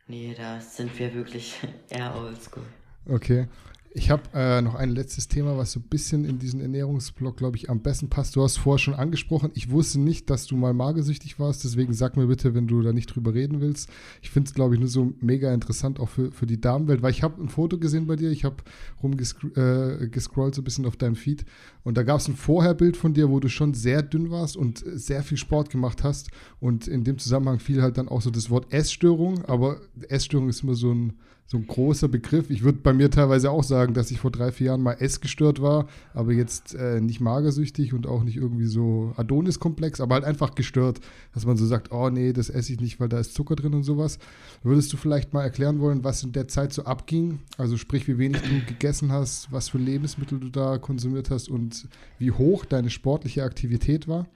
[0.07, 1.59] Nee, da sind wir wirklich
[1.89, 2.63] eher oldschool.
[3.07, 3.47] Okay.
[3.95, 7.57] Ich habe äh, noch ein letztes Thema, was so ein bisschen in diesen Ernährungsblock, glaube
[7.57, 8.35] ich, am besten passt.
[8.35, 12.17] Du hast vorher schon angesprochen, ich wusste nicht, dass du mal magersüchtig warst, deswegen sag
[12.17, 13.91] mir bitte, wenn du da nicht drüber reden willst.
[14.23, 17.11] Ich finde es, glaube ich, nur so mega interessant, auch für, für die Damenwelt, weil
[17.11, 18.57] ich habe ein Foto gesehen bei dir, ich habe
[19.03, 21.45] rumgescrollt äh, so ein bisschen auf deinem Feed.
[21.83, 24.83] Und da gab es ein Vorherbild von dir, wo du schon sehr dünn warst und
[24.83, 26.31] sehr viel Sport gemacht hast.
[26.59, 30.63] Und in dem Zusammenhang fiel halt dann auch so das Wort Essstörung, aber Essstörung ist
[30.63, 31.13] immer so ein
[31.45, 32.49] so ein großer Begriff.
[32.49, 35.61] Ich würde bei mir teilweise auch sagen, dass ich vor drei, vier Jahren mal essgestört
[35.61, 40.55] war, aber jetzt äh, nicht magersüchtig und auch nicht irgendwie so Adonis-Komplex, aber halt einfach
[40.55, 40.99] gestört,
[41.33, 43.73] dass man so sagt, oh nee, das esse ich nicht, weil da ist Zucker drin
[43.73, 44.19] und sowas.
[44.63, 47.39] Würdest du vielleicht mal erklären wollen, was in der Zeit so abging?
[47.57, 51.87] Also sprich, wie wenig du gegessen hast, was für Lebensmittel du da konsumiert hast und
[52.17, 54.27] wie hoch deine sportliche Aktivität war?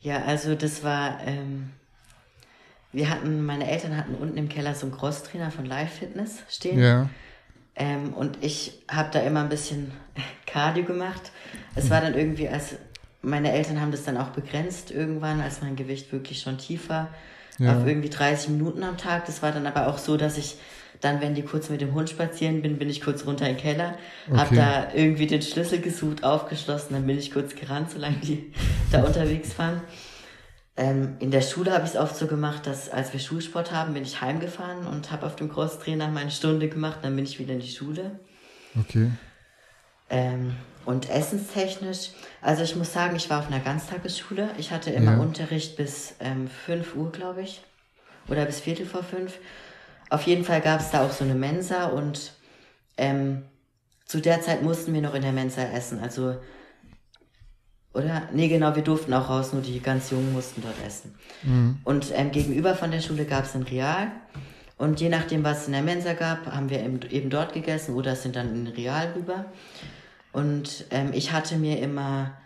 [0.00, 1.20] Ja, also das war...
[1.24, 1.70] Ähm
[2.96, 6.80] wir hatten, meine Eltern hatten unten im Keller so einen Crosstrainer von Live Fitness stehen.
[6.80, 7.10] Ja.
[7.74, 9.92] Ähm, und ich habe da immer ein bisschen
[10.46, 11.30] Cardio gemacht.
[11.74, 12.76] Es war dann irgendwie, als
[13.20, 17.08] meine Eltern haben das dann auch begrenzt irgendwann, als mein Gewicht wirklich schon tief war,
[17.58, 17.76] ja.
[17.76, 19.26] auf irgendwie 30 Minuten am Tag.
[19.26, 20.56] Das war dann aber auch so, dass ich
[21.02, 23.60] dann, wenn die kurz mit dem Hund spazieren bin, bin ich kurz runter in den
[23.60, 23.98] Keller,
[24.30, 24.38] okay.
[24.38, 28.50] habe da irgendwie den Schlüssel gesucht, aufgeschlossen, dann bin ich kurz gerannt, solange die
[28.90, 29.82] da unterwegs waren.
[30.76, 33.94] Ähm, in der Schule habe ich es oft so gemacht, dass als wir Schulsport haben,
[33.94, 37.54] bin ich heimgefahren und habe auf dem Crosstrainer meine Stunde gemacht, dann bin ich wieder
[37.54, 38.20] in die Schule.
[38.78, 39.10] Okay.
[40.10, 40.54] Ähm,
[40.84, 42.10] und essenstechnisch,
[42.42, 44.50] also ich muss sagen, ich war auf einer Ganztagesschule.
[44.58, 45.18] Ich hatte immer ja.
[45.18, 47.62] Unterricht bis ähm, 5 Uhr, glaube ich.
[48.28, 49.38] Oder bis Viertel vor fünf.
[50.10, 52.32] Auf jeden Fall gab es da auch so eine Mensa und
[52.96, 53.42] ähm,
[54.04, 56.00] zu der Zeit mussten wir noch in der Mensa essen.
[56.00, 56.36] Also
[57.96, 58.22] oder?
[58.32, 61.14] Nee, genau, wir durften auch raus, nur die ganz Jungen mussten dort essen.
[61.42, 61.78] Mhm.
[61.84, 64.12] Und ähm, gegenüber von der Schule gab es ein Real.
[64.78, 67.94] Und je nachdem, was es in der Mensa gab, haben wir eben, eben dort gegessen
[67.94, 69.46] oder sind dann in Real rüber.
[70.32, 72.36] Und ähm, ich hatte mir immer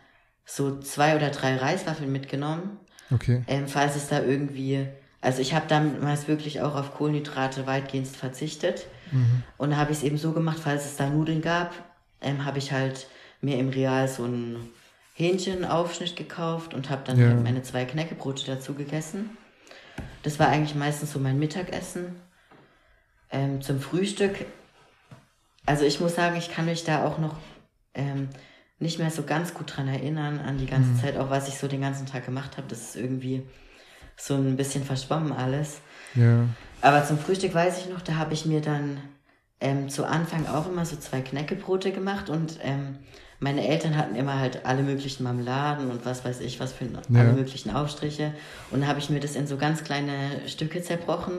[0.44, 2.78] so zwei oder drei Reiswaffeln mitgenommen.
[3.12, 3.42] Okay.
[3.48, 4.86] Ähm, falls es da irgendwie.
[5.20, 8.86] Also ich habe damals wirklich auch auf Kohlenhydrate weitgehend verzichtet.
[9.10, 9.42] Mhm.
[9.58, 11.74] Und habe ich es eben so gemacht, falls es da Nudeln gab,
[12.20, 13.08] ähm, habe ich halt
[13.40, 14.56] mir im Real so ein
[15.20, 17.28] Hähnchenaufschnitt gekauft und habe dann ja.
[17.28, 19.36] halt meine zwei Knäckebrote dazu gegessen.
[20.22, 22.16] Das war eigentlich meistens so mein Mittagessen.
[23.30, 24.46] Ähm, zum Frühstück,
[25.66, 27.36] also ich muss sagen, ich kann mich da auch noch
[27.94, 28.28] ähm,
[28.78, 30.98] nicht mehr so ganz gut dran erinnern, an die ganze mhm.
[30.98, 32.66] Zeit, auch was ich so den ganzen Tag gemacht habe.
[32.68, 33.46] Das ist irgendwie
[34.16, 35.80] so ein bisschen verschwommen alles.
[36.14, 36.44] Ja.
[36.80, 39.00] Aber zum Frühstück weiß ich noch, da habe ich mir dann
[39.60, 42.98] ähm, zu Anfang auch immer so zwei Knäckebrote gemacht und ähm,
[43.42, 47.20] meine Eltern hatten immer halt alle möglichen Marmeladen und was weiß ich, was für ja.
[47.20, 48.34] alle möglichen Aufstriche.
[48.70, 50.12] Und dann habe ich mir das in so ganz kleine
[50.46, 51.38] Stücke zerbrochen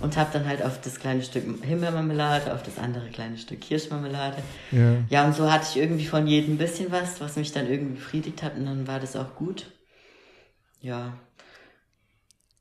[0.00, 4.38] und habe dann halt auf das kleine Stück Himbeermarmelade, auf das andere kleine Stück Kirschmarmelade.
[4.70, 4.94] Ja.
[5.10, 7.96] ja, und so hatte ich irgendwie von jedem ein bisschen was, was mich dann irgendwie
[7.96, 9.70] befriedigt hat und dann war das auch gut.
[10.80, 11.18] Ja.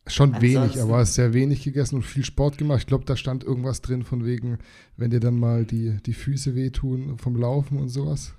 [0.06, 2.80] Schon Ansonsten, wenig, aber hast sehr wenig gegessen und viel Sport gemacht.
[2.80, 4.58] Ich glaube, da stand irgendwas drin von wegen,
[4.98, 8.34] wenn dir dann mal die, die Füße wehtun vom Laufen und sowas.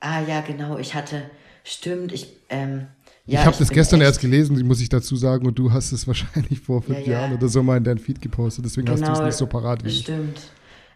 [0.00, 0.78] Ah ja, genau.
[0.78, 1.22] Ich hatte,
[1.62, 2.86] stimmt, ich, ähm,
[3.26, 6.06] ja, ich habe das gestern erst gelesen, muss ich dazu sagen, und du hast es
[6.06, 7.12] wahrscheinlich vor fünf ja, ja.
[7.20, 9.36] Jahren oder so mal in deinen Feed gepostet, deswegen genau, hast du es genau, nicht
[9.36, 10.38] so parat wie stimmt.
[10.38, 10.50] ich.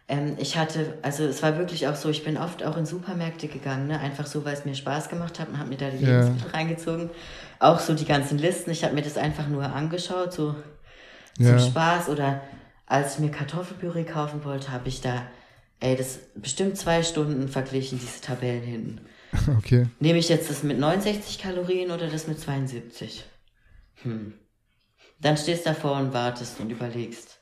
[0.06, 3.48] Ähm, ich hatte, also es war wirklich auch so, ich bin oft auch in Supermärkte
[3.48, 3.98] gegangen, ne?
[4.00, 7.10] einfach so, weil es mir Spaß gemacht hat und habe mir da die Lebensmittel reingezogen.
[7.58, 10.54] Auch so die ganzen Listen, ich habe mir das einfach nur angeschaut, so
[11.38, 12.10] zum Spaß.
[12.10, 12.42] Oder
[12.86, 15.22] als ich mir Kartoffelpüree kaufen wollte, habe ich da
[15.80, 19.00] Ey, das bestimmt zwei Stunden verglichen, diese Tabellen hinten.
[19.58, 19.88] Okay.
[19.98, 23.24] Nehme ich jetzt das mit 69 Kalorien oder das mit 72?
[24.02, 24.34] Hm.
[25.20, 27.40] Dann stehst du davor und wartest und überlegst.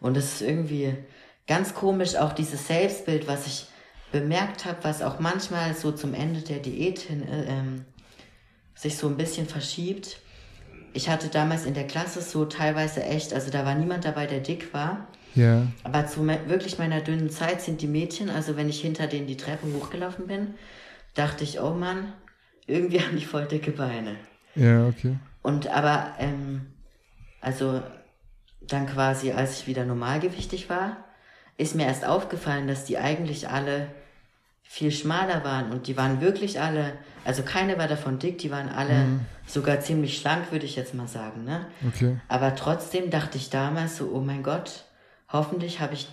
[0.00, 0.94] Und es ist irgendwie
[1.46, 3.66] ganz komisch, auch dieses Selbstbild, was ich
[4.12, 7.84] bemerkt habe, was auch manchmal so zum Ende der Diät hin äh, ähm,
[8.74, 10.20] sich so ein bisschen verschiebt.
[10.92, 14.40] Ich hatte damals in der Klasse so teilweise echt, also da war niemand dabei, der
[14.40, 15.06] dick war.
[15.34, 15.66] Ja.
[15.84, 19.26] Aber zu me wirklich meiner dünnen Zeit sind die Mädchen, also wenn ich hinter denen
[19.26, 20.54] die Treppe hochgelaufen bin,
[21.14, 22.12] dachte ich, oh Mann,
[22.66, 24.16] irgendwie haben die voll dicke Beine.
[24.54, 25.16] Ja, okay.
[25.42, 26.66] Und aber, ähm,
[27.40, 27.82] also
[28.60, 31.04] dann quasi, als ich wieder normalgewichtig war,
[31.56, 33.88] ist mir erst aufgefallen, dass die eigentlich alle
[34.62, 36.92] viel schmaler waren und die waren wirklich alle,
[37.24, 39.20] also keine war davon dick, die waren alle mhm.
[39.44, 41.66] sogar ziemlich schlank, würde ich jetzt mal sagen, ne?
[41.88, 42.20] Okay.
[42.28, 44.84] Aber trotzdem dachte ich damals so, oh mein Gott,
[45.32, 46.08] hoffentlich habe ich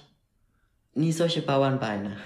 [0.94, 2.18] nie solche Bauernbeine.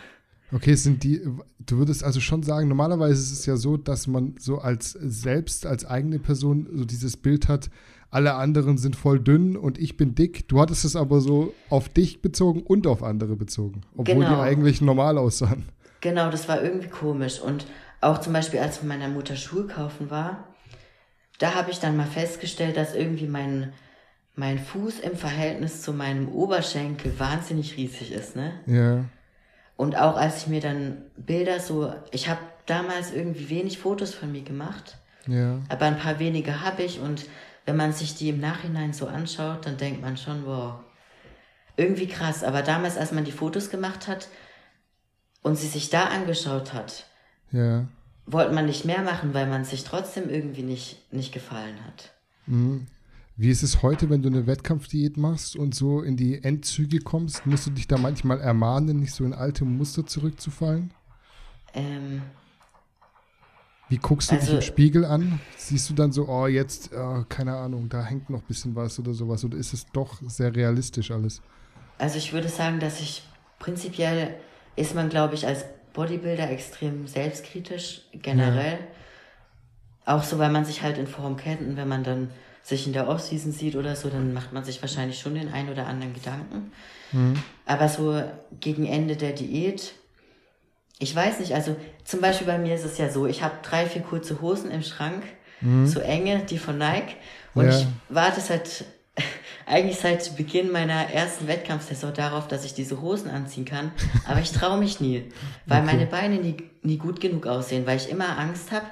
[0.54, 1.22] Okay, sind die,
[1.60, 5.66] du würdest also schon sagen, normalerweise ist es ja so, dass man so als selbst,
[5.66, 7.70] als eigene Person so dieses Bild hat,
[8.10, 10.50] alle anderen sind voll dünn und ich bin dick.
[10.50, 14.36] Du hattest es aber so auf dich bezogen und auf andere bezogen, obwohl genau.
[14.36, 15.70] die eigentlich normal aussahen.
[16.02, 17.40] Genau, das war irgendwie komisch.
[17.40, 17.66] Und
[18.02, 20.44] auch zum Beispiel, als ich mit meiner Mutter Schuhe kaufen war,
[21.40, 23.72] da habe ich dann mal festgestellt, dass irgendwie mein,
[24.36, 28.54] mein Fuß im Verhältnis zu meinem Oberschenkel wahnsinnig riesig ist, ne?
[28.66, 29.06] Ja.
[29.76, 34.32] Und auch als ich mir dann Bilder so, ich habe damals irgendwie wenig Fotos von
[34.32, 35.60] mir gemacht, ja.
[35.70, 37.26] aber ein paar wenige habe ich und
[37.66, 40.80] wenn man sich die im Nachhinein so anschaut, dann denkt man schon, wow,
[41.78, 42.44] irgendwie krass.
[42.44, 44.28] Aber damals, als man die Fotos gemacht hat
[45.42, 47.06] und sie sich da angeschaut hat,
[47.52, 47.86] ja.
[48.26, 52.12] wollte man nicht mehr machen, weil man sich trotzdem irgendwie nicht, nicht gefallen hat.
[52.46, 52.88] Mhm.
[53.42, 57.48] Wie ist es heute, wenn du eine Wettkampfdiät machst und so in die Endzüge kommst?
[57.48, 60.94] Musst du dich da manchmal ermahnen, nicht so in alte Muster zurückzufallen?
[61.74, 62.22] Ähm,
[63.90, 65.40] wie guckst du also, dich im Spiegel an?
[65.58, 69.00] Siehst du dann so, oh, jetzt, oh, keine Ahnung, da hängt noch ein bisschen was
[69.00, 69.44] oder sowas?
[69.44, 71.42] Oder ist es doch sehr realistisch alles?
[71.98, 73.24] Also ich würde sagen, dass ich
[73.58, 74.36] prinzipiell
[74.76, 78.78] ist man, glaube ich, als Bodybuilder extrem selbstkritisch generell.
[80.06, 80.16] Ja.
[80.16, 82.30] Auch so, weil man sich halt in Form kennt und wenn man dann
[82.64, 85.70] sich in der Offseason sieht oder so, dann macht man sich wahrscheinlich schon den einen
[85.70, 86.72] oder anderen Gedanken.
[87.12, 87.42] Mhm.
[87.66, 88.24] Aber so
[88.60, 89.94] gegen Ende der Diät
[91.02, 93.88] ich weiß nicht, also zum Beispiel bei mir ist es ja so, ich habe drei,
[93.88, 95.24] vier kurze Hosen im Schrank,
[95.60, 95.88] mhm.
[95.88, 97.16] so enge, die von Nike.
[97.56, 97.72] Und ja.
[97.72, 98.86] ich warte seit,
[99.66, 103.92] eigentlich seit Beginn meiner ersten Wettkampfsaison darauf, dass ich diese Hosen anziehen kann.
[104.28, 105.32] Aber ich traue mich nie,
[105.66, 105.92] weil okay.
[105.92, 108.86] meine Beine nie, nie gut genug aussehen, weil ich immer Angst habe,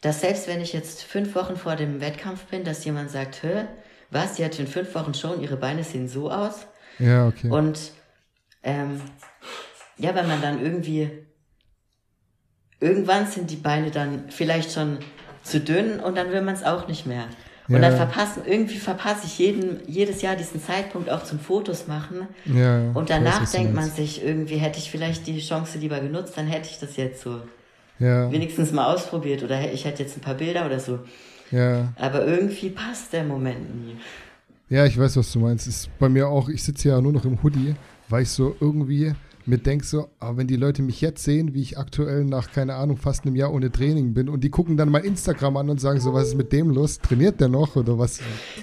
[0.00, 3.66] dass selbst wenn ich jetzt fünf Wochen vor dem Wettkampf bin, dass jemand sagt, hä,
[4.10, 6.66] was, die hat in fünf Wochen schon, ihre Beine sehen so aus.
[6.98, 7.48] Ja, okay.
[7.48, 7.92] Und
[8.62, 9.00] ähm,
[9.96, 11.10] ja, wenn man dann irgendwie,
[12.80, 14.98] irgendwann sind die Beine dann vielleicht schon
[15.42, 17.26] zu dünn und dann will man es auch nicht mehr.
[17.68, 17.82] Und ja.
[17.82, 22.26] dann verpassen, irgendwie verpasse ich jeden, jedes Jahr diesen Zeitpunkt auch zum Fotos machen.
[22.44, 26.32] Ja, und danach weiß, denkt man sich irgendwie, hätte ich vielleicht die Chance lieber genutzt,
[26.36, 27.42] dann hätte ich das jetzt so
[28.00, 28.30] ja.
[28.32, 30.98] wenigstens mal ausprobiert oder ich hätte jetzt ein paar Bilder oder so.
[31.50, 31.92] Ja.
[31.96, 33.96] Aber irgendwie passt der Moment nie.
[34.68, 35.66] Ja, ich weiß, was du meinst.
[35.66, 37.74] Ist bei mir auch, ich sitze ja nur noch im Hoodie,
[38.08, 39.12] weil ich so irgendwie,
[39.44, 42.74] mir denke so, aber wenn die Leute mich jetzt sehen, wie ich aktuell nach, keine
[42.74, 45.80] Ahnung, fast einem Jahr ohne Training bin und die gucken dann mal Instagram an und
[45.80, 47.00] sagen so, was ist mit dem los?
[47.00, 48.20] Trainiert der noch oder was?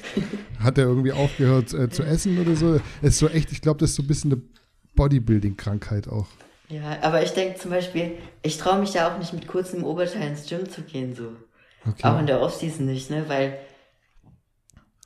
[0.60, 2.80] Hat er irgendwie aufgehört äh, zu essen oder so?
[3.02, 4.42] Es ist so echt, ich glaube, das ist so ein bisschen eine
[4.96, 6.28] Bodybuilding-Krankheit auch.
[6.70, 10.28] Ja, aber ich denke zum Beispiel, ich traue mich ja auch nicht mit kurzem Oberteil
[10.28, 11.32] ins Gym zu gehen, so.
[11.88, 12.04] Okay.
[12.04, 13.58] Auch in der Offseason nicht, ne, weil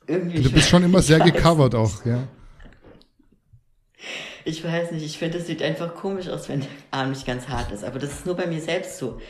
[0.06, 0.42] irgendwie.
[0.42, 2.24] Du bist schon immer sehr gecovert auch, ja.
[4.44, 7.48] Ich weiß nicht, ich finde, es sieht einfach komisch aus, wenn der Arm nicht ganz
[7.48, 7.84] hart ist.
[7.84, 9.20] Aber das ist nur bei mir selbst so.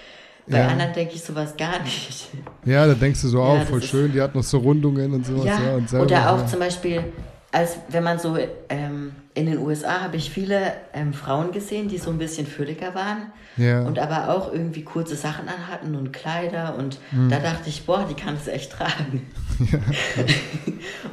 [0.47, 0.69] Bei ja.
[0.69, 2.29] anderen denke ich sowas gar nicht.
[2.65, 5.27] Ja, da denkst du so, ja, oh, voll schön, die hat noch so Rundungen und
[5.27, 5.45] sowas.
[5.45, 7.05] Ja, ja und selber, oder auch zum Beispiel,
[7.53, 8.37] als wenn man so,
[8.69, 12.95] ähm, in den USA habe ich viele ähm, Frauen gesehen, die so ein bisschen fülliger
[12.95, 13.33] waren.
[13.57, 13.85] Ja.
[13.87, 16.77] Und aber auch irgendwie kurze Sachen anhatten und Kleider.
[16.77, 17.29] Und mhm.
[17.29, 19.27] da dachte ich, boah, die kann es echt tragen.
[19.71, 19.79] Ja,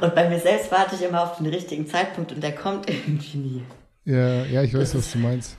[0.00, 3.38] und bei mir selbst warte ich immer auf den richtigen Zeitpunkt und der kommt irgendwie
[3.38, 3.62] nie.
[4.04, 5.56] Ja, ja, ich weiß, was du meinst.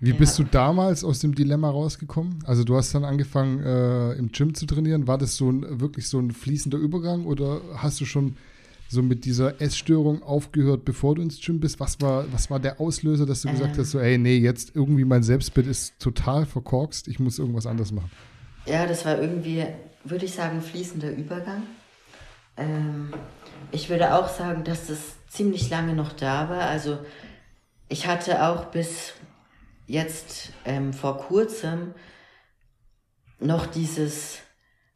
[0.00, 0.16] Wie ja.
[0.16, 2.44] bist du damals aus dem Dilemma rausgekommen?
[2.46, 5.06] Also du hast dann angefangen äh, im Gym zu trainieren.
[5.06, 8.36] War das so ein wirklich so ein fließender Übergang oder hast du schon
[8.88, 11.78] so mit dieser Essstörung aufgehört, bevor du ins Gym bist?
[11.78, 13.54] Was war, was war der Auslöser, dass du ähm.
[13.54, 17.66] gesagt hast, so, ey, nee, jetzt irgendwie mein Selbstbild ist total verkorkst, ich muss irgendwas
[17.66, 18.10] anderes machen?
[18.66, 19.64] Ja, das war irgendwie,
[20.04, 21.62] würde ich sagen, fließender Übergang.
[22.56, 23.12] Ähm,
[23.70, 26.62] ich würde auch sagen, dass das ziemlich lange noch da war.
[26.62, 26.98] Also
[27.88, 29.14] ich hatte auch bis
[29.86, 31.94] jetzt ähm, vor kurzem
[33.40, 34.38] noch dieses,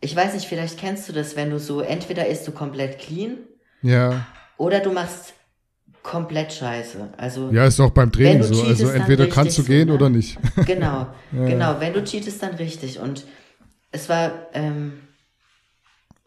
[0.00, 3.38] ich weiß nicht, vielleicht kennst du das, wenn du so, entweder isst du komplett clean.
[3.82, 4.26] Ja.
[4.56, 5.34] Oder du machst
[6.02, 7.14] komplett scheiße.
[7.16, 8.62] Also, ja, ist auch beim Training so.
[8.62, 9.94] Also entweder kannst du gehen so, ne?
[9.94, 10.38] oder nicht.
[10.66, 11.44] Genau, ja.
[11.46, 11.80] genau.
[11.80, 12.98] Wenn du cheatest, dann richtig.
[12.98, 13.24] Und
[13.92, 14.94] es war ähm,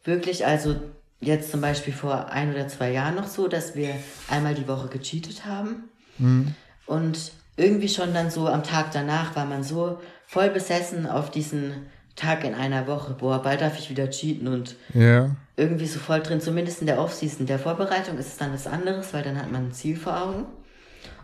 [0.04, 0.76] wirklich, also
[1.20, 3.96] jetzt zum Beispiel vor ein oder zwei Jahren noch so, dass wir
[4.30, 5.86] einmal die Woche gecheatet haben.
[6.18, 6.54] Mhm.
[6.86, 11.88] Und irgendwie schon dann so am Tag danach war man so voll besessen auf diesen
[12.16, 13.14] Tag in einer Woche.
[13.14, 15.36] Boah, bald darf ich wieder cheaten und Ja.
[15.58, 17.46] Irgendwie so voll drin, zumindest in der Offseason.
[17.46, 20.46] Der Vorbereitung ist es dann was anderes, weil dann hat man ein Ziel vor Augen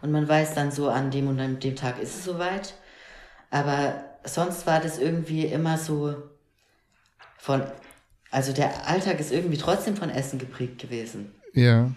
[0.02, 2.76] und man weiß dann so, an dem und an dem Tag ist es soweit.
[3.50, 6.16] Aber sonst war das irgendwie immer so
[7.38, 7.64] von,
[8.30, 11.34] also der Alltag ist irgendwie trotzdem von Essen geprägt gewesen.
[11.54, 11.92] Ja.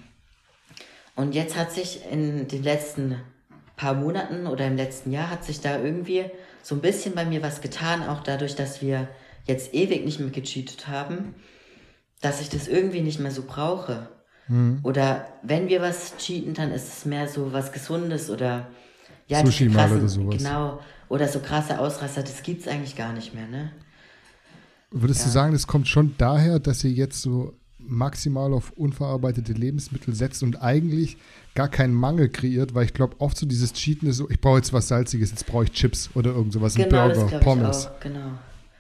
[1.15, 3.21] Und jetzt hat sich in den letzten
[3.77, 6.25] paar Monaten oder im letzten Jahr hat sich da irgendwie
[6.63, 9.09] so ein bisschen bei mir was getan, auch dadurch, dass wir
[9.47, 11.35] jetzt ewig nicht mehr gecheatet haben,
[12.25, 14.09] dass ich das irgendwie nicht mehr so brauche.
[14.83, 18.67] Oder wenn wir was cheaten, dann ist es mehr so was Gesundes oder
[19.27, 20.37] ja, Sushi mal oder sowas.
[20.37, 20.81] Genau.
[21.09, 23.73] Oder so krasse Ausraster, das gibt's eigentlich gar nicht mehr, ne?
[24.91, 30.15] Würdest du sagen, das kommt schon daher, dass ihr jetzt so maximal auf unverarbeitete Lebensmittel
[30.15, 31.17] setzt und eigentlich
[31.55, 34.59] gar keinen Mangel kreiert, weil ich glaube, oft so dieses Cheaten ist so, ich brauche
[34.59, 37.45] jetzt was Salziges, jetzt brauche ich Chips oder irgend sowas, einen Genau, das Burger, glaube
[37.45, 37.87] ich Pommes.
[37.87, 38.31] auch, genau.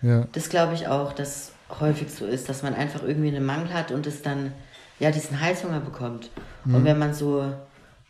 [0.02, 0.28] Ja.
[0.32, 3.90] Das glaube ich auch, dass häufig so ist, dass man einfach irgendwie einen Mangel hat
[3.90, 4.52] und es dann,
[5.00, 6.30] ja, diesen Heißhunger bekommt.
[6.64, 7.52] Und wenn man so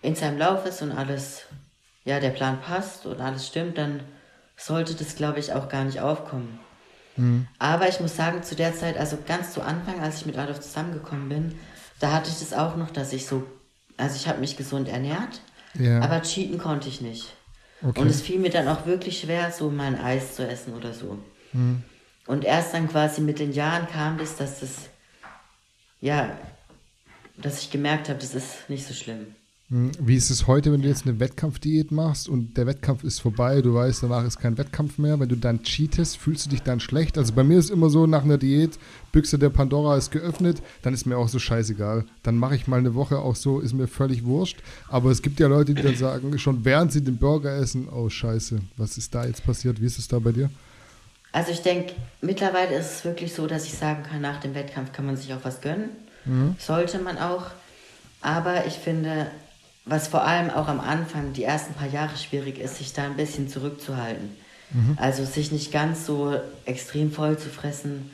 [0.02, 1.42] in seinem Lauf ist und alles,
[2.04, 4.00] ja, der Plan passt und alles stimmt, dann
[4.56, 6.58] sollte das, glaube ich, auch gar nicht aufkommen.
[7.58, 10.60] Aber ich muss sagen, zu der Zeit, also ganz zu Anfang, als ich mit Adolf
[10.60, 11.54] zusammengekommen bin,
[12.00, 13.44] da hatte ich das auch noch, dass ich so,
[13.96, 15.40] also ich habe mich gesund ernährt,
[15.74, 16.00] Ja.
[16.00, 17.32] aber cheaten konnte ich nicht.
[17.82, 18.00] Okay.
[18.00, 20.92] Und es fiel mir dann auch wirklich schwer, so mal ein Eis zu essen oder
[20.92, 21.18] so.
[21.52, 21.82] Hm.
[22.26, 24.70] Und erst dann quasi mit den Jahren kam das, dass das,
[26.00, 26.36] ja,
[27.36, 29.26] dass ich gemerkt habe, das ist nicht so schlimm.
[29.70, 33.20] Hm, Wie ist es heute, wenn du jetzt eine Wettkampfdiät machst und der Wettkampf ist
[33.20, 36.62] vorbei, du weißt, danach ist kein Wettkampf mehr, wenn du dann cheatest, fühlst du dich
[36.62, 37.16] dann schlecht?
[37.16, 38.78] Also bei mir ist immer so, nach einer Diät,
[39.10, 42.04] Büchse der Pandora ist geöffnet, dann ist mir auch so scheißegal.
[42.22, 44.62] Dann mache ich mal eine Woche auch so, ist mir völlig wurscht.
[44.88, 48.10] Aber es gibt ja Leute, die dann sagen, schon während sie den Burger essen, oh
[48.10, 49.80] scheiße, was ist da jetzt passiert?
[49.80, 50.50] Wie ist es da bei dir?
[51.34, 54.92] Also ich denke, mittlerweile ist es wirklich so, dass ich sagen kann, nach dem Wettkampf
[54.92, 55.90] kann man sich auch was gönnen.
[56.60, 57.46] Sollte man auch.
[58.20, 59.26] Aber ich finde,
[59.84, 63.16] was vor allem auch am Anfang, die ersten paar Jahre schwierig ist, sich da ein
[63.16, 64.30] bisschen zurückzuhalten.
[64.96, 68.12] Also sich nicht ganz so extrem voll zu fressen.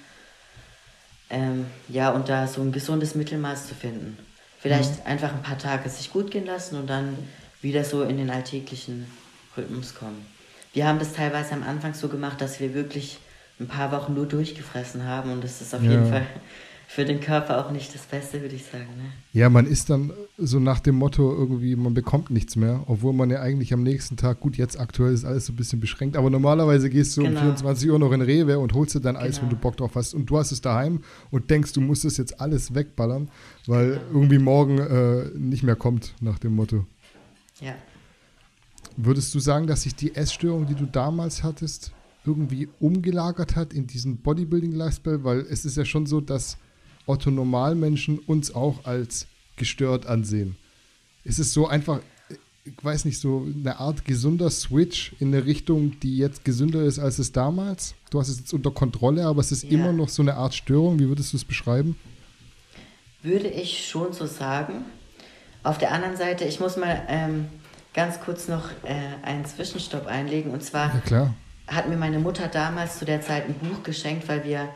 [1.29, 4.17] Ähm, ja, und da so ein gesundes Mittelmaß zu finden.
[4.61, 7.19] Vielleicht einfach ein paar Tage sich gut gehen lassen und dann
[7.61, 9.07] wieder so in den alltäglichen
[9.57, 10.25] Rhythmus kommen.
[10.73, 13.19] Wir haben das teilweise am Anfang so gemacht, dass wir wirklich
[13.59, 15.91] ein paar Wochen nur durchgefressen haben und das ist auf Ja.
[15.91, 16.27] jeden Fall
[16.87, 18.87] für den Körper auch nicht das Beste, würde ich sagen.
[18.97, 19.13] Ne?
[19.33, 23.31] Ja, man ist dann so nach dem Motto irgendwie, man bekommt nichts mehr, obwohl man
[23.31, 26.31] ja eigentlich am nächsten Tag, gut, jetzt aktuell ist alles so ein bisschen beschränkt, aber
[26.31, 27.39] normalerweise gehst du Genau.
[27.39, 29.51] um 24 Uhr noch in Rewe und holst dir dein Eis, wenn Genau.
[29.51, 30.15] du Bock drauf hast.
[30.15, 33.29] Und du hast es daheim und denkst, du musst es jetzt alles wegballern,
[33.67, 34.03] weil Genau.
[34.15, 36.87] irgendwie morgen äh, nicht mehr kommt, nach dem Motto.
[37.61, 37.75] Ja.
[39.05, 41.93] Würdest du sagen, dass sich die Essstörung, die du damals hattest,
[42.27, 45.25] irgendwie umgelagert hat in diesen Bodybuilding-Lifestyle?
[45.25, 46.59] Weil es ist ja schon so, dass
[47.07, 49.27] Otto Normalmenschen uns auch als
[49.57, 50.57] gestört ansehen.
[51.25, 52.01] Ist es so einfach,
[52.65, 56.99] ich weiß nicht, so eine Art gesunder Switch in eine Richtung, die jetzt gesünder ist
[56.99, 57.95] als es damals?
[58.11, 59.71] Du hast es jetzt unter Kontrolle, aber es ist Ja.
[59.71, 60.99] immer noch so eine Art Störung.
[60.99, 61.97] Wie würdest du es beschreiben?
[63.23, 64.85] Würde ich schon so sagen.
[65.63, 67.47] Auf der anderen Seite, ich muss mal ähm,
[67.95, 70.51] ganz kurz noch äh, einen Zwischenstopp einlegen.
[70.53, 70.93] Und zwar
[71.67, 74.69] hat mir meine Mutter damals zu der Zeit ein Buch geschenkt, weil wir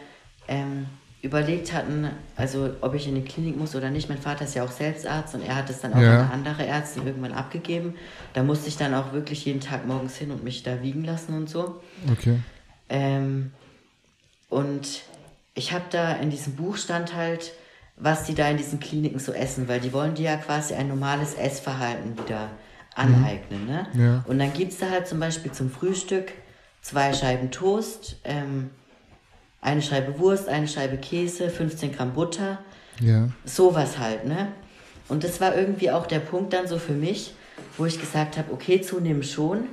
[0.48, 0.86] ähm,
[1.22, 4.08] überlegt hatten, also ob ich in die Klinik muss oder nicht.
[4.10, 6.20] Mein Vater ist ja auch selbst Arzt und er hat es dann auch Ja.
[6.24, 7.94] an andere Ärztin irgendwann abgegeben.
[8.34, 11.34] Da musste ich dann auch wirklich jeden Tag morgens hin und mich da wiegen lassen
[11.34, 11.80] und so.
[12.12, 12.38] Okay.
[12.90, 13.52] Ähm,
[14.50, 15.02] und
[15.54, 17.52] ich habe da in diesem Buch stand halt,
[17.96, 20.88] was die da in diesen Kliniken so essen, weil die wollen dir ja quasi ein
[20.88, 22.50] normales Essverhalten wieder
[22.94, 23.66] aneignen.
[23.66, 23.86] Ne?
[23.94, 24.24] Ja.
[24.26, 26.32] Und dann gibt es da halt zum Beispiel zum Frühstück
[26.82, 28.70] zwei Scheiben Toast, ähm,
[29.60, 32.58] eine Scheibe Wurst, eine Scheibe Käse, 15 Gramm Butter,
[33.00, 33.28] Ja.
[33.44, 34.48] sowas halt, ne?
[35.08, 37.34] Und das war irgendwie auch der Punkt dann so für mich,
[37.76, 39.64] wo ich gesagt habe, okay, zunehmen schon,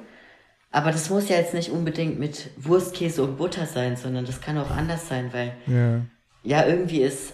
[0.72, 4.39] aber das muss ja jetzt nicht unbedingt mit Wurst, Käse und Butter sein, sondern das
[4.41, 6.01] kann auch anders sein, weil Ja.
[6.43, 7.34] ja irgendwie ist,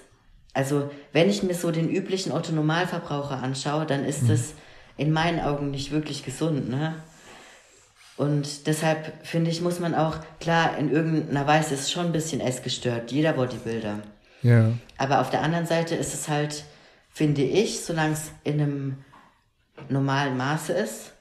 [0.54, 4.54] also wenn ich mir so den üblichen Otto-Normalverbraucher anschaue, dann ist das
[4.98, 6.96] in meinen Augen nicht wirklich gesund, ne?
[8.18, 12.42] Und deshalb finde ich, muss man auch, klar, in irgendeiner Weise ist schon ein bisschen
[12.42, 14.00] essgestört, jeder Bodybuilder.
[14.42, 14.72] Ja.
[14.98, 16.64] Aber auf der anderen Seite ist es halt,
[17.12, 18.98] finde ich, solange es in einem
[19.90, 21.14] normalen Maße ist,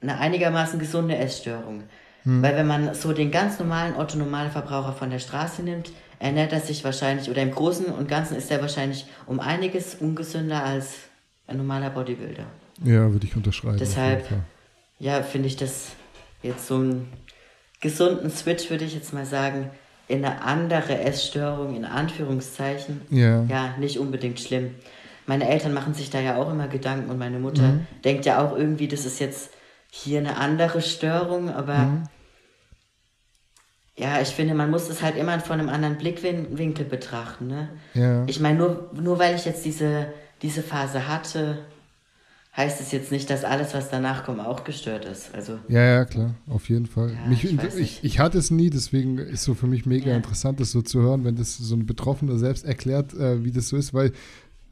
[0.00, 1.84] eine einigermaßen gesunde Essstörung.
[2.28, 6.82] Weil wenn man so den ganz normalen Otto-Normalverbraucher von der Straße nimmt, ernährt er sich
[6.82, 10.88] wahrscheinlich, oder im Großen und Ganzen ist er wahrscheinlich um einiges ungesünder als
[11.46, 12.46] ein normaler Bodybuilder.
[12.84, 13.78] Ja, würde ich unterschreiben.
[13.78, 14.26] Deshalb-
[14.98, 15.90] ja, finde ich das
[16.42, 17.12] jetzt so einen
[17.80, 19.70] gesunden Switch, würde ich jetzt mal sagen,
[20.08, 23.42] in eine andere Essstörung, in Anführungszeichen, Ja.
[23.44, 24.74] ja, nicht unbedingt schlimm.
[25.26, 27.86] Meine Eltern machen sich da ja auch immer Gedanken und meine Mutter Mhm.
[28.04, 29.50] denkt ja auch irgendwie, das ist jetzt
[29.90, 32.02] hier eine andere Störung, aber Mhm.
[33.96, 37.46] ja, ich finde, man muss es halt immer von einem anderen Blickwinkel betrachten.
[37.48, 37.68] Ne?
[37.94, 38.24] Ja.
[38.26, 40.06] Ich meine, nur, nur weil ich jetzt diese,
[40.42, 41.58] diese Phase hatte,
[42.56, 45.34] heißt es jetzt nicht, dass alles, was danach kommt, auch gestört ist.
[45.34, 47.10] Also, Ja, ja, klar, auf jeden Fall.
[47.10, 50.16] Ja, mich, ich ich, ich, hatte es nie, deswegen ist so für mich mega Ja.
[50.16, 53.68] interessant, das so zu hören, wenn das so ein Betroffener selbst erklärt, äh, wie das
[53.68, 54.12] so ist, weil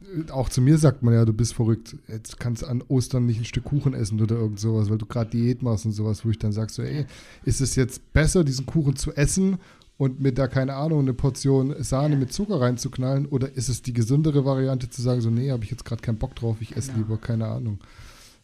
[0.01, 1.95] äh, auch zu mir sagt man ja, du bist verrückt.
[2.07, 5.05] Jetzt kannst du an Ostern nicht ein Stück Kuchen essen oder irgend sowas, weil du
[5.05, 7.05] gerade Diät machst und sowas, wo ich dann sag so, ey,
[7.43, 9.57] ist es jetzt besser, diesen Kuchen zu essen
[9.97, 13.93] und mit da, keine Ahnung, eine Portion Sahne mit Zucker reinzuknallen oder ist es die
[13.93, 16.91] gesündere Variante zu sagen so, nee, habe ich jetzt gerade keinen Bock drauf, ich esse
[16.91, 16.99] Genau.
[17.07, 17.79] lieber, keine Ahnung,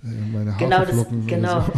[0.03, 1.61] äh, meine genau, das, Haferflocken genau.
[1.61, 1.71] so.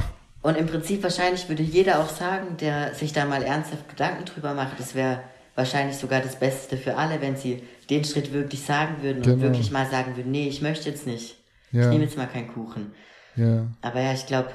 [0.44, 4.54] Und im Prinzip wahrscheinlich würde jeder auch sagen, der sich da mal ernsthaft Gedanken drüber
[4.54, 5.22] macht, es wäre
[5.56, 9.36] wahrscheinlich sogar das Beste für alle, wenn sie den Schritt wirklich sagen würden Genau.
[9.36, 11.38] und wirklich mal sagen würden, nee, ich möchte jetzt nicht.
[11.72, 11.84] Ja.
[11.84, 12.92] Ich nehme jetzt mal keinen Kuchen.
[13.36, 13.68] Ja.
[13.82, 14.50] Aber ja, ich glaube,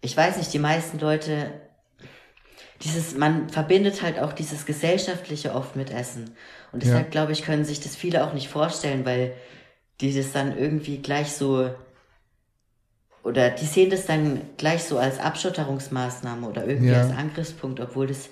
[0.00, 1.52] ich weiß nicht, die meisten Leute,
[2.82, 6.30] dieses, man verbindet halt auch dieses Gesellschaftliche oft mit Essen.
[6.72, 7.10] Und deshalb, Ja.
[7.10, 9.34] glaube ich, können sich das viele auch nicht vorstellen, weil
[10.00, 11.70] die das dann irgendwie gleich so,
[13.22, 17.02] oder die sehen das dann gleich so als Abschotterungsmaßnahme oder irgendwie Ja.
[17.02, 18.28] als Angriffspunkt, obwohl das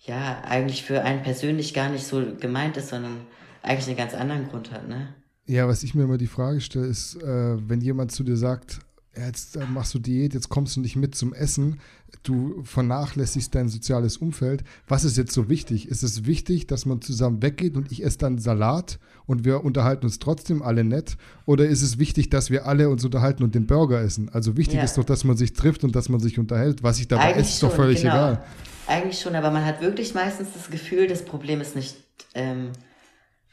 [0.00, 3.26] ja eigentlich für einen persönlich gar nicht so gemeint ist, sondern
[3.62, 5.14] eigentlich einen ganz anderen Grund hat, ne?
[5.46, 8.80] Ja, was ich mir immer die Frage stelle, ist, äh, wenn jemand zu dir sagt,
[9.16, 11.80] jetzt äh, machst du Diät, jetzt kommst du nicht mit zum Essen,
[12.22, 14.62] du vernachlässigst dein soziales Umfeld.
[14.88, 15.88] Was ist jetzt so wichtig?
[15.88, 20.04] Ist es wichtig, dass man zusammen weggeht und ich esse dann Salat und wir unterhalten
[20.04, 21.16] uns trotzdem alle nett?
[21.46, 24.28] Oder ist es wichtig, dass wir alle uns unterhalten und den Burger essen?
[24.28, 24.84] Also wichtig Ja.
[24.84, 26.82] ist doch, dass man sich trifft und dass man sich unterhält.
[26.82, 28.14] Was ich dabei esse, ist doch völlig genau.
[28.14, 28.44] egal.
[28.86, 31.96] Eigentlich schon, aber man hat wirklich meistens das Gefühl, das Problem ist nicht,
[32.34, 32.72] ähm,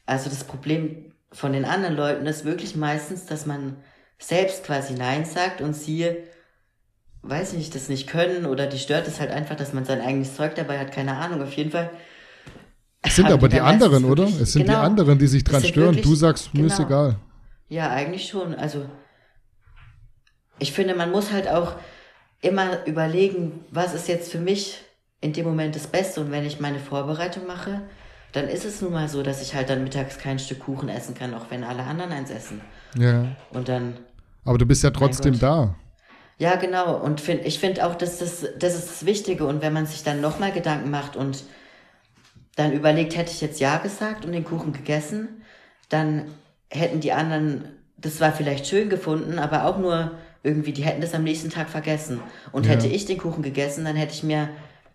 [0.06, 3.76] also das Problem von den anderen Leuten ist wirklich meistens, dass man
[4.20, 6.08] selbst quasi Nein sagt und sie,
[7.22, 10.36] weiß nicht, das nicht können oder die stört es halt einfach, dass man sein eigenes
[10.36, 11.90] Zeug dabei hat, keine Ahnung, auf jeden Fall.
[13.02, 14.24] Es sind aber die die anderen, oder?
[14.24, 14.82] wirklich- Es sind die genau.
[14.82, 15.88] anderen, die sich dran stören.
[15.96, 16.88] wirklich- Du sagst, mir ist genau.
[16.90, 17.16] egal.
[17.70, 18.56] Ja, eigentlich schon.
[18.56, 18.86] Also
[20.60, 21.76] ich finde, man muss halt auch
[22.42, 24.80] immer überlegen, was ist jetzt für mich
[25.22, 26.22] in dem Moment das Beste.
[26.22, 27.82] Und wenn ich meine Vorbereitung mache,
[28.32, 31.16] dann ist es nun mal so, dass ich halt dann mittags kein Stück Kuchen essen
[31.16, 32.62] kann, auch wenn alle anderen eins essen.
[32.98, 33.28] Ja.
[33.52, 33.96] Und dann,
[34.46, 35.76] Aber du bist ja trotzdem da.
[36.38, 39.46] ja genau, und find, ich finde auch, dass das, das ist das Wichtige.
[39.46, 41.44] Und wenn man sich dann nochmal Gedanken macht und
[42.56, 45.28] dann überlegt, hätte ich jetzt Ja gesagt und den Kuchen gegessen,
[45.90, 46.24] dann
[46.70, 47.66] hätten die anderen
[47.98, 50.12] das war vielleicht schön gefunden, aber auch nur
[50.44, 52.20] irgendwie, die hätten das am nächsten Tag vergessen.
[52.52, 52.74] Und Ja.
[52.74, 54.50] hätte ich den Kuchen gegessen, dann hätte ich mir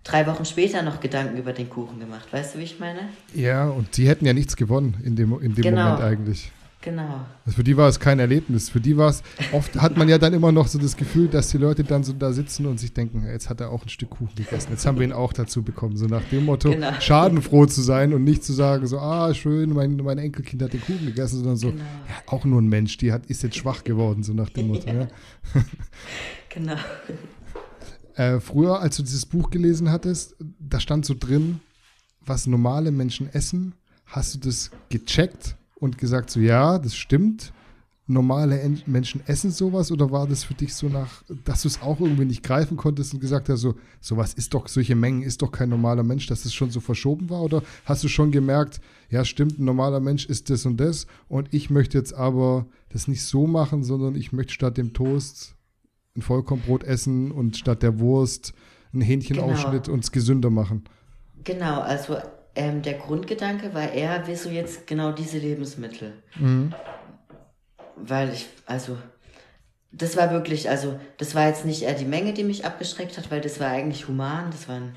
[0.05, 2.33] drei Wochen später noch Gedanken über den Kuchen gemacht.
[2.33, 3.01] Weißt du, wie ich meine?
[3.35, 5.83] Ja, und die hätten ja nichts gewonnen in dem, in dem Genau.
[5.85, 6.53] Moment eigentlich.
[6.83, 7.25] Genau.
[7.47, 8.69] Also für die war es kein Erlebnis.
[8.69, 9.23] Für die war es,
[9.53, 12.13] oft hat man ja dann immer noch so das Gefühl, dass die Leute dann so
[12.13, 14.69] da sitzen und sich denken, jetzt hat er auch ein Stück Kuchen gegessen.
[14.73, 15.97] Jetzt haben wir ihn auch dazu bekommen.
[15.97, 16.93] So nach dem Motto, Genau.
[17.01, 20.81] schadenfroh zu sein und nicht zu sagen, so, ah, schön, mein, mein Enkelkind hat den
[20.81, 21.83] Kuchen gegessen, sondern so, Genau.
[21.83, 24.89] ja, auch nur ein Mensch, die hat, ist jetzt schwach geworden, so nach dem Motto.
[24.91, 25.07] ja.
[26.49, 26.75] Genau.
[28.15, 31.61] Äh, früher, als du dieses Buch gelesen hattest, da stand so drin,
[32.27, 33.75] was normale Menschen essen.
[34.05, 37.53] Hast du das gecheckt und gesagt, so ja, das stimmt.
[38.07, 41.83] Normale En Menschen essen sowas oder war das für dich so nach, dass du es
[41.83, 45.41] auch irgendwie nicht greifen konntest und gesagt hast, so, sowas ist doch, solche Mengen ist
[45.43, 47.43] doch kein normaler Mensch, dass es schon so verschoben war?
[47.43, 51.53] Oder hast du schon gemerkt, ja, stimmt, ein normaler Mensch ist das und das und
[51.55, 55.55] ich möchte jetzt aber das nicht so machen, sondern ich möchte statt dem Toast
[56.17, 58.53] ein Vollkornbrot essen und statt der Wurst
[58.93, 59.95] einen Hähnchenaufschnitt Genau.
[59.95, 60.85] und es gesünder machen.
[61.45, 62.19] Genau, also
[62.55, 66.13] ähm, der Grundgedanke war eher, wieso jetzt genau diese Lebensmittel?
[66.37, 66.75] Mhm.
[67.97, 68.99] Weil ich, also,
[69.91, 73.31] das war wirklich, also, das war jetzt nicht eher die Menge, die mich abgeschreckt hat,
[73.31, 74.95] weil das war eigentlich human, das waren,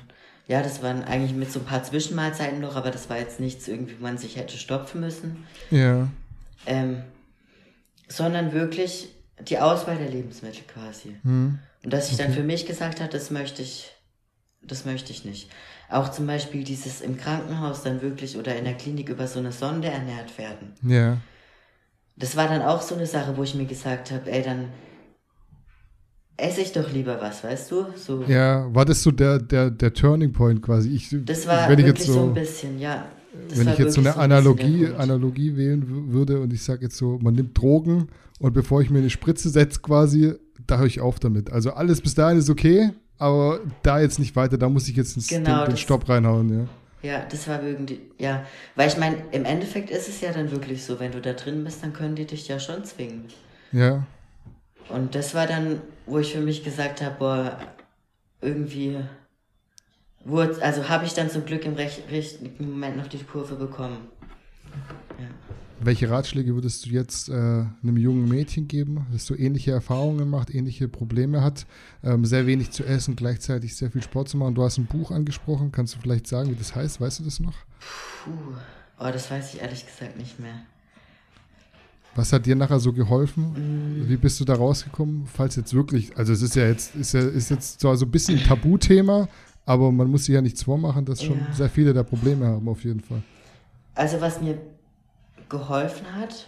[0.48, 3.68] ja, das waren eigentlich mit so ein paar Zwischenmahlzeiten noch, aber das war jetzt nichts
[3.68, 5.46] irgendwie, man sich hätte stopfen müssen.
[5.70, 6.08] Ja,
[6.66, 7.02] Ähm,
[8.08, 9.08] sondern wirklich
[9.40, 11.16] die Auswahl der Lebensmittel quasi.
[11.22, 11.58] Mhm.
[11.84, 13.92] Und dass ich dann für mich gesagt habe, das möchte ich,
[14.62, 15.50] das möchte ich nicht.
[15.88, 19.52] Auch zum Beispiel dieses im Krankenhaus dann wirklich oder in der Klinik über so eine
[19.52, 20.72] Sonde ernährt werden.
[20.82, 21.18] ja,
[22.16, 24.68] Das war dann auch so eine Sache, wo ich mir gesagt habe, ey, dann
[26.36, 27.86] esse ich doch lieber was, weißt du?
[27.96, 28.22] So.
[28.24, 28.72] ja.
[28.74, 30.90] War das so der, der, der Turning Point quasi?
[30.90, 33.06] Ich, Das war wenn ich wirklich jetzt so, so, ein bisschen, ja.
[33.48, 36.96] Das wenn ich jetzt so eine ein bisschen Analogie, wählen würde und ich sage jetzt
[36.96, 38.08] so, man nimmt Drogen
[38.38, 40.34] und bevor ich mir eine Spritze setze quasi,
[40.66, 41.52] da höre ich auf damit.
[41.52, 45.28] Also alles bis dahin ist okay, aber da jetzt nicht weiter, da muss ich jetzt
[45.28, 46.68] genau, den, den Stopp reinhauen, ja.
[47.02, 48.44] Ja, das war irgendwie, ja,
[48.74, 51.62] weil ich meine, im Endeffekt ist es ja dann wirklich so, wenn du da drin
[51.62, 53.26] bist, dann können die dich ja schon zwingen.
[53.70, 54.04] Ja.
[54.88, 57.58] Und das war dann, wo ich für mich gesagt habe, boah,
[58.40, 58.96] irgendwie,
[60.24, 64.08] wurde, also habe ich dann zum Glück im richtigen Moment noch die Kurve bekommen.
[65.18, 65.26] Ja.
[65.78, 70.54] Welche Ratschläge würdest du jetzt äh, einem jungen Mädchen geben, das so ähnliche Erfahrungen macht,
[70.54, 71.66] ähnliche Probleme hat,
[72.02, 74.54] ähm, sehr wenig zu essen, gleichzeitig sehr viel Sport zu machen?
[74.54, 77.00] Du hast ein Buch angesprochen, kannst du vielleicht sagen, wie das heißt?
[77.00, 77.54] Weißt du das noch?
[78.24, 78.30] Puh,
[79.00, 80.62] oh, das weiß ich ehrlich gesagt nicht mehr.
[82.14, 83.52] Was hat dir nachher so geholfen?
[83.52, 84.08] Mm.
[84.08, 85.26] Wie bist du da rausgekommen?
[85.26, 88.10] Falls jetzt wirklich, also es ist ja jetzt, ist ja, ist jetzt zwar so ein
[88.10, 89.28] bisschen ein Tabuthema,
[89.66, 91.52] aber man muss sich ja nichts vormachen, dass schon ja.
[91.52, 93.22] sehr viele da Probleme haben, auf jeden Fall.
[93.94, 94.58] Also was mir
[95.48, 96.46] geholfen hat,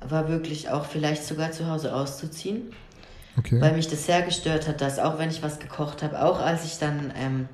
[0.00, 2.72] war wirklich auch vielleicht sogar zu Hause auszuziehen.
[3.36, 3.60] Okay.
[3.60, 6.64] Weil mich das sehr gestört hat, dass auch wenn ich was gekocht habe, auch als
[6.64, 7.48] ich dann, ähm,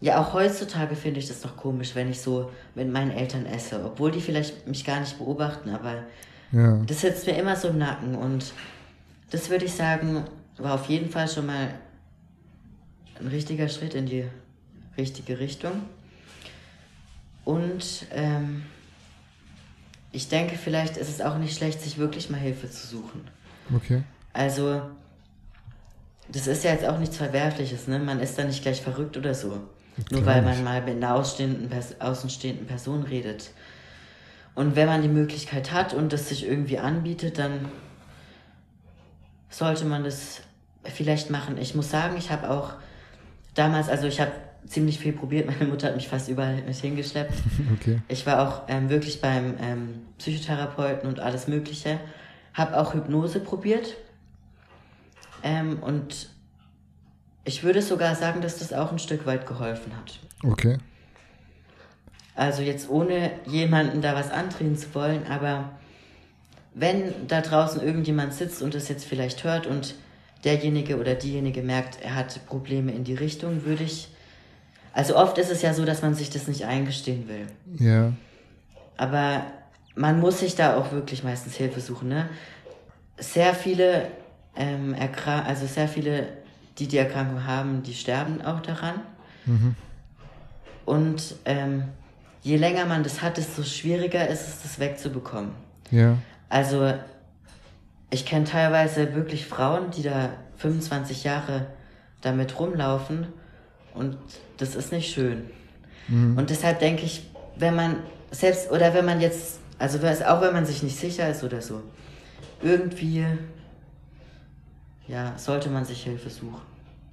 [0.00, 3.82] ja auch heutzutage finde ich das noch komisch, wenn ich so mit meinen Eltern esse,
[3.84, 6.04] obwohl die vielleicht mich gar nicht beobachten, aber
[6.52, 6.76] ja.
[6.86, 8.52] das sitzt mir immer so im Nacken und
[9.30, 10.24] das würde ich sagen,
[10.58, 11.70] war auf jeden Fall schon mal
[13.18, 14.24] ein richtiger Schritt in die
[14.96, 15.82] richtige Richtung.
[17.44, 18.64] Und ähm,
[20.12, 23.28] ich denke, vielleicht ist es auch nicht schlecht, sich wirklich mal Hilfe zu suchen.
[23.74, 24.02] Okay.
[24.32, 24.82] Also,
[26.28, 27.98] das ist ja jetzt auch nichts Verwerfliches, ne?
[27.98, 29.60] Man ist da nicht gleich verrückt oder so.
[30.10, 33.50] Nur weil man mal mit einer außenstehenden, außenstehenden Person redet.
[34.54, 37.70] Und wenn man die Möglichkeit hat und das sich irgendwie anbietet, dann
[39.48, 40.40] sollte man das
[40.84, 41.58] vielleicht machen.
[41.58, 42.72] Ich muss sagen, ich habe auch
[43.54, 44.32] damals, also ich habe
[44.66, 45.46] ziemlich viel probiert.
[45.46, 47.34] Meine Mutter hat mich fast überall mit hingeschleppt.
[47.80, 48.00] Okay.
[48.08, 51.98] Ich war auch ähm, wirklich beim ähm, Psychotherapeuten und alles Mögliche.
[52.52, 53.96] Habe auch Hypnose probiert.
[55.42, 56.28] Ähm, und
[57.44, 60.18] ich würde sogar sagen, dass das auch ein Stück weit geholfen hat.
[60.42, 60.78] Okay.
[62.34, 65.70] Also jetzt ohne jemanden da was andrehen zu wollen, aber
[66.74, 69.94] wenn da draußen irgendjemand sitzt und das jetzt vielleicht hört und
[70.44, 74.08] derjenige oder diejenige merkt, er hat Probleme in die Richtung, würde ich
[74.92, 77.46] also oft ist es ja so, dass man sich das nicht eingestehen will.
[77.78, 78.12] Ja.
[78.96, 79.42] Aber
[79.94, 82.08] man muss sich da auch wirklich meistens Hilfe suchen.
[82.08, 82.28] Ne?
[83.18, 84.08] Sehr viele,
[84.56, 86.28] ähm, also sehr viele,
[86.78, 89.00] die die Erkrankung haben, die sterben auch daran.
[89.46, 89.74] Mhm.
[90.86, 91.84] Und ähm,
[92.42, 95.52] je länger man das hat, desto schwieriger ist es, das wegzubekommen.
[95.90, 96.16] Ja.
[96.48, 96.92] Also
[98.10, 101.66] ich kenne teilweise wirklich Frauen, die da 25 Jahre
[102.22, 103.28] damit rumlaufen
[103.94, 104.16] und
[104.56, 105.42] das ist nicht schön.
[106.08, 106.36] Mhm.
[106.36, 107.96] Und deshalb denke ich, wenn man
[108.30, 111.82] selbst, oder wenn man jetzt, also auch wenn man sich nicht sicher ist oder so,
[112.62, 113.24] irgendwie,
[115.08, 116.60] ja, sollte man sich Hilfe suchen.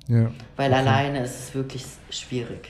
[0.08, 0.32] Ja.
[0.56, 0.80] Weil okay.
[0.80, 2.70] alleine ist es wirklich schwierig.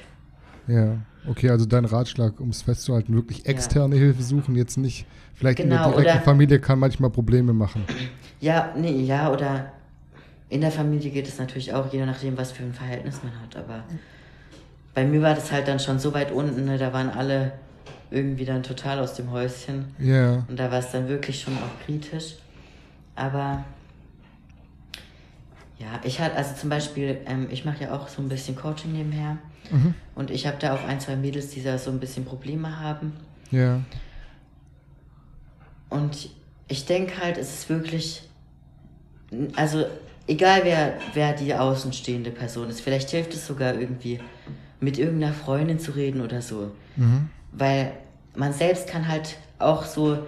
[0.67, 0.97] Ja,
[1.27, 4.01] okay, also dein Ratschlag, um es festzuhalten, wirklich externe ja.
[4.01, 7.85] Hilfe suchen, jetzt nicht, vielleicht genau, in der genau, direkten Familie kann manchmal Probleme machen.
[8.39, 9.71] Ja, nee, ja, oder
[10.49, 13.55] in der Familie geht es natürlich auch, je nachdem, was für ein Verhältnis man hat.
[13.55, 13.83] Aber
[14.93, 17.53] bei mir war das halt dann schon so weit unten, ne, da waren alle
[18.09, 19.93] irgendwie dann total aus dem Häuschen.
[19.99, 20.05] Ja.
[20.05, 20.45] Yeah.
[20.47, 22.35] Und da war es dann wirklich schon auch kritisch.
[23.15, 23.65] Aber
[25.77, 28.93] ja, ich hatte, also zum Beispiel, ähm, ich mache ja auch so ein bisschen Coaching
[28.93, 29.37] nebenher.
[29.69, 29.93] Mhm.
[30.15, 33.13] Und ich habe da auch ein, zwei Mädels, die da so ein bisschen Probleme haben.
[33.51, 33.59] Ja.
[33.59, 33.81] Yeah.
[35.89, 36.29] Und
[36.67, 38.23] ich denke halt, es ist wirklich,
[39.55, 39.85] also
[40.27, 44.19] egal wer, wer die außenstehende Person ist, vielleicht hilft es sogar irgendwie,
[44.79, 46.71] mit irgendeiner Freundin zu reden oder so.
[46.95, 47.29] Mhm.
[47.51, 47.93] Weil
[48.35, 50.19] man selbst kann halt auch so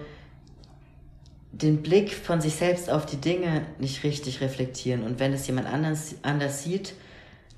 [1.52, 5.04] den Blick von sich selbst auf die Dinge nicht richtig reflektieren.
[5.04, 6.94] Und wenn es jemand anders, anders sieht,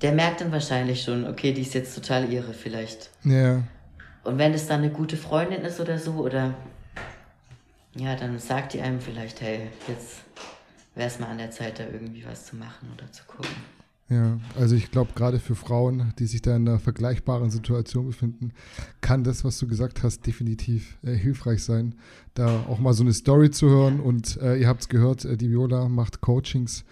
[0.01, 3.09] der merkt dann wahrscheinlich schon, okay, die ist jetzt total irre vielleicht.
[3.23, 3.63] Ja.
[4.23, 6.53] Und wenn es dann eine gute Freundin ist oder so, oder
[7.95, 10.22] ja, dann sagt die einem vielleicht, hey, jetzt
[10.95, 13.55] wäre es mal an der Zeit, da irgendwie was zu machen oder zu gucken.
[14.09, 18.51] Ja, also ich glaube, gerade für Frauen, die sich da in einer vergleichbaren Situation befinden,
[19.01, 21.95] kann das, was du gesagt hast, definitiv äh, hilfreich sein,
[22.33, 23.99] da auch mal so eine Story zu hören.
[23.99, 26.83] Und äh, ihr habt es gehört, äh, die Viola macht Coachings.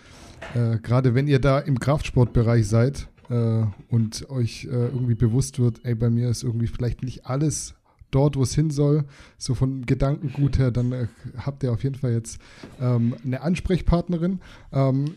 [0.56, 5.82] Äh, gerade wenn ihr da im Kraftsportbereich seid äh, und euch äh, irgendwie bewusst wird,
[5.84, 7.76] ey, bei mir ist irgendwie vielleicht nicht alles
[8.12, 9.06] dort, wo es hin soll,
[9.38, 11.08] so von Gedankengut her, dann äh,
[11.38, 12.40] habt ihr auf jeden Fall jetzt
[12.80, 14.40] ähm, eine Ansprechpartnerin.
[14.72, 15.16] Ähm,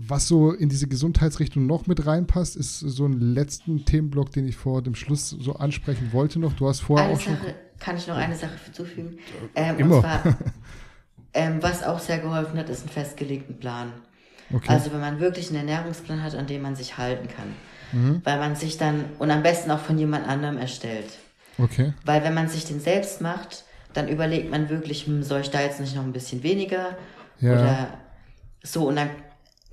[0.00, 4.56] was so in diese Gesundheitsrichtung noch mit reinpasst, ist so ein letzten Themenblock, den ich
[4.56, 6.52] vor dem Schluss so ansprechen wollte noch.
[6.52, 7.54] Du hast vorher eine auch Sache, schon.
[7.80, 9.18] Kann ich noch eine Sache hinzufügen?
[9.56, 9.96] Ähm, Immer.
[9.96, 10.22] Und zwar,
[11.34, 13.92] Ähm, was auch sehr geholfen hat, ist einen festgelegten Plan.
[14.52, 14.72] Okay.
[14.72, 18.20] Also wenn man wirklich einen Ernährungsplan hat, an dem man sich halten kann.
[18.24, 21.06] Weil man sich dann, und am besten auch von jemand anderem erstellt.
[21.58, 21.92] Okay.
[22.04, 25.60] Weil wenn man sich den selbst macht, dann überlegt man wirklich, hm, soll ich da
[25.60, 26.96] jetzt nicht noch ein bisschen weniger?
[27.40, 27.52] Ja.
[27.52, 27.98] Oder
[28.62, 29.10] so, und dann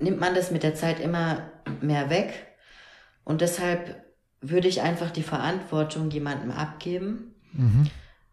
[0.00, 2.32] nimmt man das mit der Zeit immer mehr weg.
[3.24, 4.02] Und deshalb
[4.40, 7.34] würde ich einfach die Verantwortung jemandem abgeben.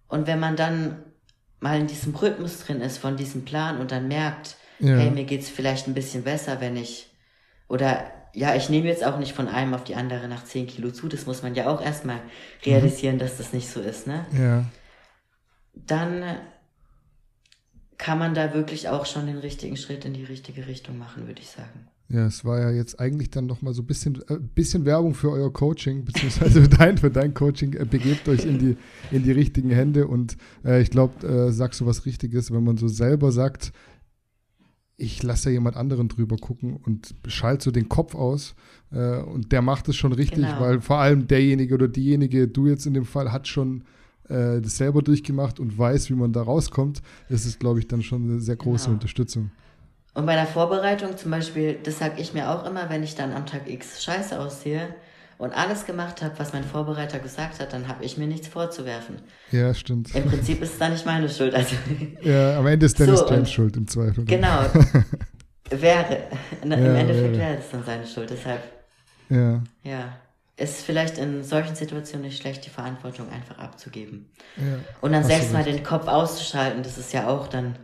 [0.07, 1.03] Und wenn man dann
[1.59, 4.97] mal in diesem Rhythmus drin ist von diesem Plan und dann merkt, Ja.
[4.97, 7.09] hey, mir geht's vielleicht ein bisschen besser, wenn ich,
[7.69, 10.91] oder ja, ich nehme jetzt auch nicht von einem auf die andere nach 10 Kilo
[10.91, 12.19] zu, das muss man ja auch erstmal
[12.65, 14.25] realisieren, dass das nicht so ist, ne?
[14.37, 14.65] Ja.
[15.75, 16.23] Dann
[17.97, 21.41] kann man da wirklich auch schon den richtigen Schritt in die richtige Richtung machen, würde
[21.41, 21.87] ich sagen.
[22.09, 25.15] Ja, es war ja jetzt eigentlich dann noch mal so ein bisschen, äh, bisschen Werbung
[25.15, 27.73] für euer Coaching, beziehungsweise für dein, für dein Coaching.
[27.73, 28.77] Äh, begebt euch in die,
[29.11, 32.77] in die richtigen Hände und äh, ich glaube, äh, sagst du was Richtiges, wenn man
[32.77, 33.71] so selber sagt,
[34.97, 38.55] ich lasse ja jemand anderen drüber gucken und schalte so den Kopf aus
[38.91, 40.59] äh, und der macht es schon richtig, Genau.
[40.59, 43.83] weil vor allem derjenige oder diejenige, du jetzt in dem Fall, hat schon
[44.29, 47.01] äh, das selber durchgemacht und weiß, wie man da rauskommt.
[47.29, 48.93] Das ist, glaube ich, dann schon eine sehr große Genau.
[48.95, 49.51] Unterstützung.
[50.13, 53.31] Und bei der Vorbereitung zum Beispiel, das sage ich mir auch immer, wenn ich dann
[53.33, 54.93] am Tag X scheiße aussehe
[55.37, 59.17] und alles gemacht habe, was mein Vorbereiter gesagt hat, dann habe ich mir nichts vorzuwerfen.
[59.51, 60.13] Ja, stimmt.
[60.15, 61.53] Im Prinzip ist es dann nicht meine Schuld.
[61.55, 61.75] Also,
[62.21, 64.25] Ja, am Ende ist Dennis So, James schuld im Zweifel.
[64.25, 64.61] genau.
[65.69, 66.23] wäre.
[66.63, 67.57] Na, Im Ja, Endeffekt wäre.
[67.57, 68.29] es dann seine Schuld.
[68.29, 68.61] Deshalb,
[69.29, 70.17] Ja, ja,
[70.55, 74.29] ist vielleicht in solchen Situationen nicht schlecht, die Verantwortung einfach abzugeben.
[74.57, 74.77] ja.
[75.01, 77.75] Und dann selbst mal den Kopf auszuschalten, das ist ja auch dann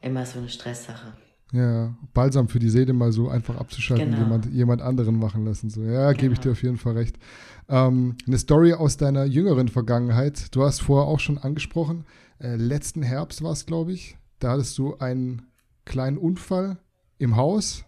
[0.00, 1.12] immer so eine Stresssache.
[1.52, 4.18] Ja, balsam für die Seele mal so einfach abzuschalten, Genau.
[4.18, 5.70] jemand, jemand anderen machen lassen.
[5.70, 6.50] So, ja, gebe ich Genau.
[6.50, 7.16] dir auf jeden Fall recht.
[7.68, 10.54] Ähm, eine Story aus deiner jüngeren Vergangenheit.
[10.54, 12.04] Du hast vorher auch schon angesprochen,
[12.40, 14.16] äh, letzten Herbst war es, glaube ich.
[14.40, 15.42] Da hattest du einen
[15.84, 16.78] kleinen Unfall
[17.18, 17.84] im Haus,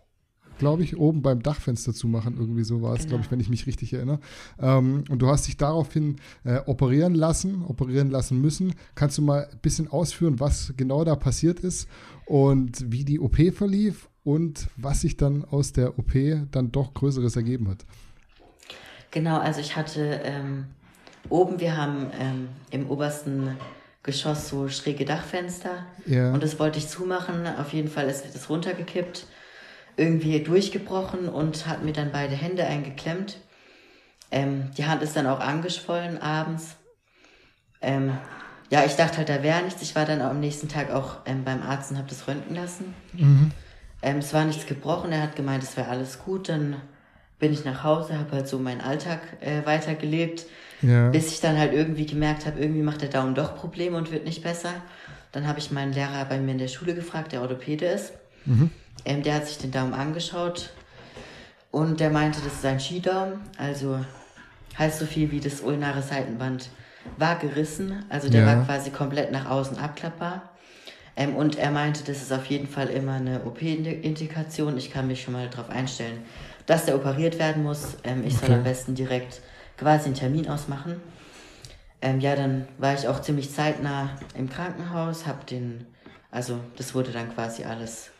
[0.58, 2.36] glaube ich, oben beim Dachfenster zu machen.
[2.38, 3.08] Irgendwie so war es, Genau.
[3.08, 4.20] glaube ich, wenn ich mich richtig erinnere.
[4.58, 8.74] Ähm, und du hast dich daraufhin äh, operieren lassen, operieren lassen müssen.
[8.94, 11.88] Kannst du mal ein bisschen ausführen, was genau da passiert ist
[12.26, 16.12] und wie die OP verlief und was sich dann aus der OP
[16.50, 17.84] dann doch Größeres ergeben hat?
[19.12, 20.66] Genau, also ich hatte ähm,
[21.30, 23.56] oben, wir haben ähm, im obersten
[24.02, 26.32] Geschoss so schräge Dachfenster Ja.
[26.32, 27.46] und das wollte ich zumachen.
[27.46, 29.26] Auf jeden Fall ist das runtergekippt,
[29.96, 33.40] irgendwie durchgebrochen und hat mir dann beide Hände eingeklemmt.
[34.30, 36.76] Ähm, die Hand ist dann auch angeschwollen abends.
[37.80, 38.18] Ähm,
[38.70, 39.82] ja, ich dachte halt, da wäre nichts.
[39.82, 42.94] Ich war dann am nächsten Tag auch ähm, beim Arzt und habe das röntgen lassen.
[44.02, 45.12] Ähm, es war nichts gebrochen.
[45.12, 46.48] Er hat gemeint, es wäre alles gut.
[46.48, 46.76] Dann
[47.38, 50.46] bin ich nach Hause, habe halt so meinen Alltag äh, weitergelebt,
[50.82, 51.10] Ja.
[51.10, 54.24] bis ich dann halt irgendwie gemerkt habe, irgendwie macht der Daumen doch Probleme und wird
[54.24, 54.70] nicht besser.
[55.32, 58.12] Dann habe ich meinen Lehrer bei mir in der Schule gefragt, der Orthopäde ist.
[59.04, 60.70] Ähm, der hat sich den Daumen angeschaut
[61.70, 63.40] und der meinte, das ist ein Skidaumen.
[63.58, 64.00] Also
[64.78, 66.70] heißt so viel wie das ulnare Seitenband
[67.16, 68.04] war gerissen.
[68.08, 68.46] Also der Ja.
[68.56, 70.50] war quasi komplett nach außen abklappbar.
[71.16, 74.76] Ähm, und er meinte, das ist auf jeden Fall immer eine OP-Indikation.
[74.76, 76.18] Ich kann mich schon mal darauf einstellen,
[76.66, 77.96] dass der operiert werden muss.
[78.04, 78.58] Ähm, ich soll Okay.
[78.58, 79.40] am besten direkt
[79.78, 81.00] quasi einen Termin ausmachen.
[82.02, 85.86] Ähm, ja, dann war ich auch ziemlich zeitnah im Krankenhaus, hab den,
[86.30, 88.10] also das wurde dann quasi alles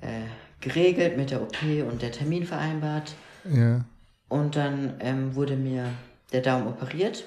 [0.00, 0.22] äh,
[0.60, 1.56] geregelt mit der OP
[1.90, 3.14] und der Termin vereinbart.
[3.44, 3.84] Ja.
[4.28, 5.90] Und dann ähm, wurde mir
[6.32, 7.24] der Daumen operiert.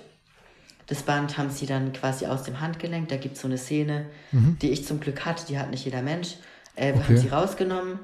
[0.89, 4.07] Das Band haben sie dann quasi aus dem Handgelenk, da gibt es so eine Szene,
[4.31, 6.35] die ich zum Glück hatte, die hat nicht jeder Mensch,
[6.75, 7.03] äh, Okay.
[7.03, 7.99] haben sie rausgenommen,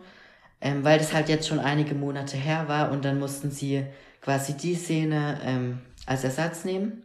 [0.61, 3.83] ähm, weil das halt jetzt schon einige Monate her war und dann mussten sie
[4.21, 7.01] quasi die Szene ähm, als Ersatz nehmen,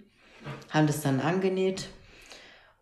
[0.69, 1.89] haben das dann angenäht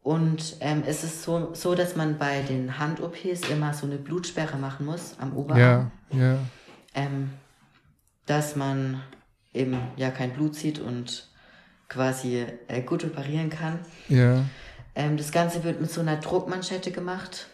[0.03, 4.57] und ähm, es ist so, so, dass man bei den Hand-OPs immer so eine Blutsperre
[4.57, 6.19] machen muss am Oberarm Ja.
[6.19, 6.39] Ja.
[6.95, 7.31] ähm,
[8.27, 9.01] dass man
[9.55, 11.28] eben ja kein Blut sieht und
[11.89, 13.79] quasi äh, gut operieren kann.
[14.09, 14.45] Ja.
[14.95, 17.47] Ähm, das Ganze wird mit so einer Druckmanschette gemacht.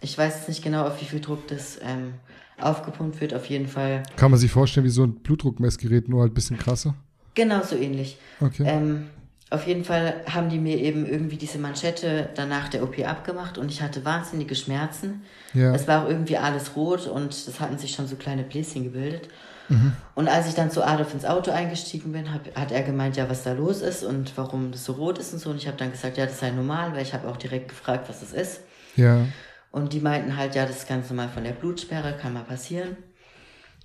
[0.00, 2.14] Ich weiß jetzt nicht genau, auf wie viel Druck das ähm,
[2.60, 3.32] aufgepumpt wird.
[3.34, 6.58] Auf jeden Fall Kann man sich vorstellen, wie so ein Blutdruckmessgerät, nur halt ein bisschen
[6.58, 6.94] krasser.
[7.34, 8.18] genauso ähnlich.
[8.40, 8.64] Okay.
[8.66, 9.06] Ähm,
[9.50, 13.68] auf jeden Fall haben die mir eben irgendwie diese Manschette danach der OP abgemacht und
[13.70, 15.22] ich hatte wahnsinnige Schmerzen.
[15.54, 15.74] Ja.
[15.74, 19.28] Es war auch irgendwie alles rot und es hatten sich schon so kleine Bläschen gebildet.
[19.70, 19.92] Mhm.
[20.14, 23.30] Und als ich dann zu Adolf ins Auto eingestiegen bin, hab, hat er gemeint, ja,
[23.30, 25.50] was da los ist und warum das so rot ist und so.
[25.50, 28.08] Und ich habe dann gesagt, ja, das sei normal, weil ich habe auch direkt gefragt,
[28.08, 28.60] was das ist.
[28.96, 29.24] Ja.
[29.70, 32.96] Und die meinten halt, ja, das ist ganz normal von der Blutsperre, kann mal passieren.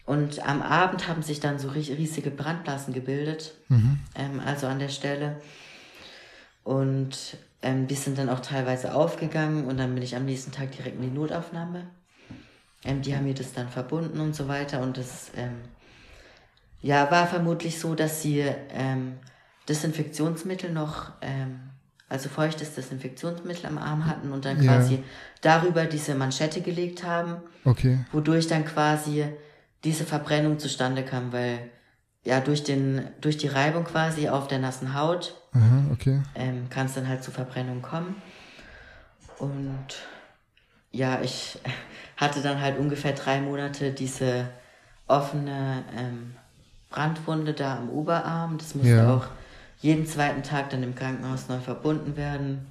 [0.05, 3.53] Und am Abend haben sich dann so ries- riesige Brandblasen gebildet,
[4.15, 5.37] ähm, also an der Stelle.
[6.63, 10.71] Und ähm, die sind dann auch teilweise aufgegangen und dann bin ich am nächsten Tag
[10.71, 11.87] direkt in die Notaufnahme.
[12.83, 14.81] Ähm, die haben mir das dann verbunden und so weiter.
[14.81, 15.61] Und das ähm,
[16.85, 19.13] ja, war vermutlich so, dass sie ähm,
[19.67, 21.59] Desinfektionsmittel noch, ähm,
[22.09, 25.01] also feuchtes Desinfektionsmittel am Arm hatten und dann quasi ja.
[25.41, 27.37] darüber diese Manschette gelegt haben.
[27.63, 28.05] Okay.
[28.11, 29.25] Wodurch dann quasi
[29.83, 31.57] diese Verbrennung zustande kam, weil
[32.23, 36.21] ja durch den durch die Reibung quasi auf der nassen Haut Aha, okay.
[36.35, 38.15] ähm, kann es dann halt zu Verbrennung kommen.
[39.39, 39.87] Und
[40.91, 41.57] ja, ich
[42.17, 44.49] hatte dann halt ungefähr drei Monate diese
[45.07, 46.35] offene ähm,
[46.95, 48.57] Brandwunde da am Oberarm.
[48.57, 49.13] Das musste ja.
[49.13, 49.27] auch
[49.81, 52.65] jeden zweiten Tag dann im Krankenhaus neu verbunden werden.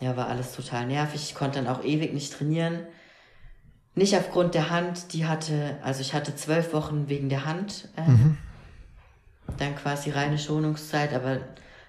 [0.00, 1.22] Ja, war alles total nervig.
[1.22, 2.80] Ich konnte dann auch ewig nicht trainieren.
[3.94, 8.08] Nicht aufgrund der Hand, die hatte, also ich hatte zwölf Wochen wegen der Hand, äh,
[8.08, 8.38] mhm.
[9.58, 11.38] dann quasi reine Schonungszeit, aber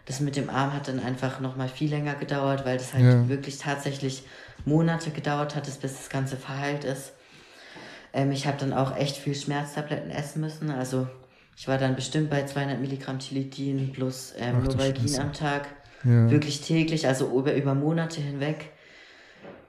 [0.05, 3.29] das mit dem Arm hat dann einfach nochmal viel länger gedauert, weil das halt ja.
[3.29, 4.23] wirklich tatsächlich
[4.65, 7.13] Monate gedauert hat, bis das Ganze verheilt ist.
[8.13, 11.07] Ähm, ich habe dann auch echt viel Schmerztabletten essen müssen, also
[11.57, 15.67] ich war dann bestimmt bei 200 Milligramm Tilidin plus ähm, Novalgin am Tag.
[16.03, 16.31] Ja.
[16.31, 18.71] Wirklich täglich, also über, über Monate hinweg.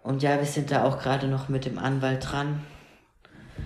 [0.02, 2.60] Und ja, wir sind da auch gerade noch mit dem Anwalt dran.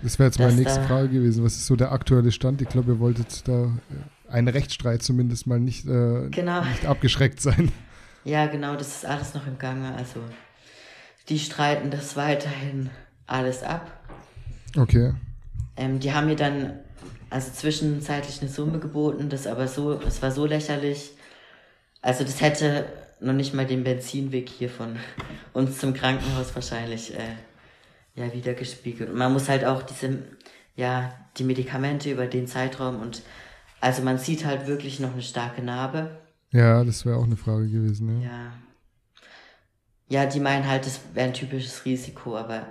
[0.02, 1.44] Das wäre jetzt meine nächste Frage gewesen.
[1.44, 2.60] Was ist so der aktuelle Stand?
[2.60, 6.64] Ich glaube, ihr wolltet da äh, einen Rechtsstreit zumindest mal nicht, äh, genau.
[6.64, 7.72] nicht abgeschreckt sein.
[8.24, 9.94] Ja, genau, das ist alles noch im Gange.
[9.94, 10.18] Also,
[11.28, 12.90] die streiten das weiterhin
[13.28, 13.88] alles ab.
[14.76, 15.12] Okay.
[15.77, 16.81] Ähm, die haben mir dann
[17.31, 21.12] also zwischenzeitlich eine Summe geboten, das aber so, das war so lächerlich.
[22.03, 22.87] Also das hätte
[23.20, 24.97] noch nicht mal den Benzinweg hier von
[25.53, 27.37] uns zum Krankenhaus wahrscheinlich äh,
[28.14, 29.11] ja wieder gespiegelt.
[29.11, 30.18] Und man muss halt auch diese,
[30.77, 33.22] ja, die Medikamente über den Zeitraum und
[33.81, 36.18] also man sieht halt wirklich noch eine starke Narbe.
[36.53, 38.29] Ja, das wäre auch eine Frage gewesen, ja.
[38.29, 38.53] Ja.
[40.09, 42.68] Ja, die meinen halt, das wäre ein typisches Risiko, aber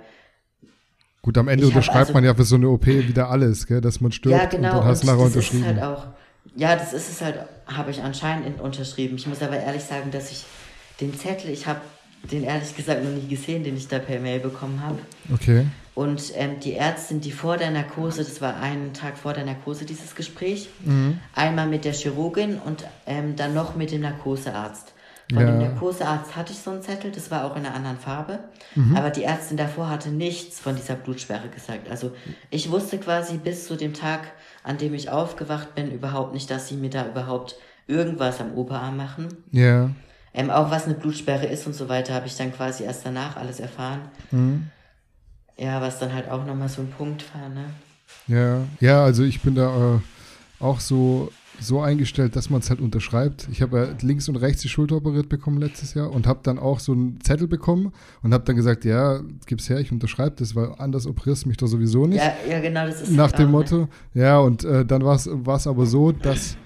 [1.26, 4.00] Gut, am Ende unterschreibt also, man ja für so eine OP wieder alles, gell, dass
[4.00, 5.66] man stirbt ja, genau, und dann hast du nachher unterschrieben.
[5.66, 6.04] Halt auch,
[6.54, 9.16] ja, das ist es halt, habe ich anscheinend unterschrieben.
[9.16, 10.44] Ich muss aber ehrlich sagen, dass ich
[11.00, 11.80] den Zettel, ich habe
[12.30, 15.00] den ehrlich gesagt noch nie gesehen, den ich da per Mail bekommen habe.
[15.34, 15.66] Okay.
[15.96, 19.84] Und ähm, die Ärztin, die vor der Narkose, das war einen Tag vor der Narkose
[19.84, 21.18] dieses Gespräch, mhm.
[21.34, 24.92] einmal mit der Chirurgin und ähm, dann noch mit dem Narkosearzt.
[25.28, 25.46] Von ja.
[25.46, 28.38] dem Narkosearzt hatte ich so einen Zettel, das war auch in einer anderen Farbe.
[28.76, 28.96] Mhm.
[28.96, 31.90] Aber die Ärztin davor hatte nichts von dieser Blutsperre gesagt.
[31.90, 32.12] Also
[32.50, 36.68] ich wusste quasi bis zu dem Tag, an dem ich aufgewacht bin, überhaupt nicht, dass
[36.68, 37.56] sie mir da überhaupt
[37.88, 39.28] irgendwas am Oberarm machen.
[39.50, 39.90] Ja.
[40.32, 43.36] Ähm, auch was eine Blutsperre ist und so weiter, habe ich dann quasi erst danach
[43.36, 44.02] alles erfahren.
[44.30, 44.70] Mhm.
[45.56, 47.64] Ja, was dann halt auch nochmal so ein Punkt war, ne?
[48.28, 49.98] Ja, ja, also ich bin da äh,
[50.60, 53.48] auch so so eingestellt, dass man es halt unterschreibt.
[53.50, 56.58] Ich habe ja links und rechts die Schulter operiert bekommen letztes Jahr und habe dann
[56.58, 57.92] auch so einen Zettel bekommen
[58.22, 61.56] und habe dann gesagt, ja, gib's her, ich unterschreibe das, weil anders operierst du mich
[61.56, 62.22] doch sowieso nicht.
[62.22, 63.76] Ja, ja genau, das ist Nach dem auch, Motto.
[63.76, 63.88] Ne?
[64.14, 66.56] Ja, und äh, dann war es aber so, dass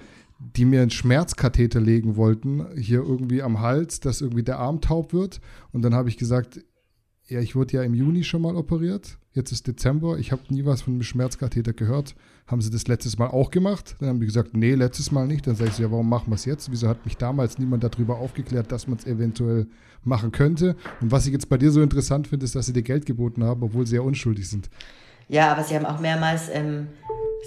[0.55, 5.13] die mir einen Schmerzkatheter legen wollten, hier irgendwie am Hals, dass irgendwie der Arm taub
[5.13, 5.39] wird.
[5.71, 6.59] Und dann habe ich gesagt,
[7.27, 9.17] ja, ich wurde ja im Juni schon mal operiert.
[9.33, 10.17] Jetzt ist Dezember.
[10.17, 12.15] Ich habe nie was von einem Schmerzkatheter gehört.
[12.47, 13.95] Haben sie das letztes Mal auch gemacht?
[13.99, 15.47] Dann haben die gesagt, nee, letztes Mal nicht.
[15.47, 16.71] Dann sage ich so, ja, warum machen wir es jetzt?
[16.71, 19.67] Wieso hat mich damals niemand darüber aufgeklärt, dass man es eventuell
[20.03, 20.75] machen könnte?
[20.99, 23.43] Und was ich jetzt bei dir so interessant finde, ist, dass sie dir Geld geboten
[23.43, 24.69] haben, obwohl sie ja unschuldig sind.
[25.29, 26.87] Ja, aber sie haben auch mehrmals, ähm,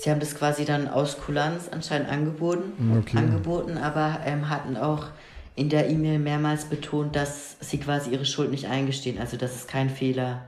[0.03, 3.19] sie haben das quasi dann aus Kulanz anscheinend angeboten, okay.
[3.19, 5.09] angeboten aber ähm, hatten auch
[5.55, 9.67] in der E-Mail mehrmals betont, dass sie quasi ihre Schuld nicht eingestehen, also dass es
[9.67, 10.47] kein Fehler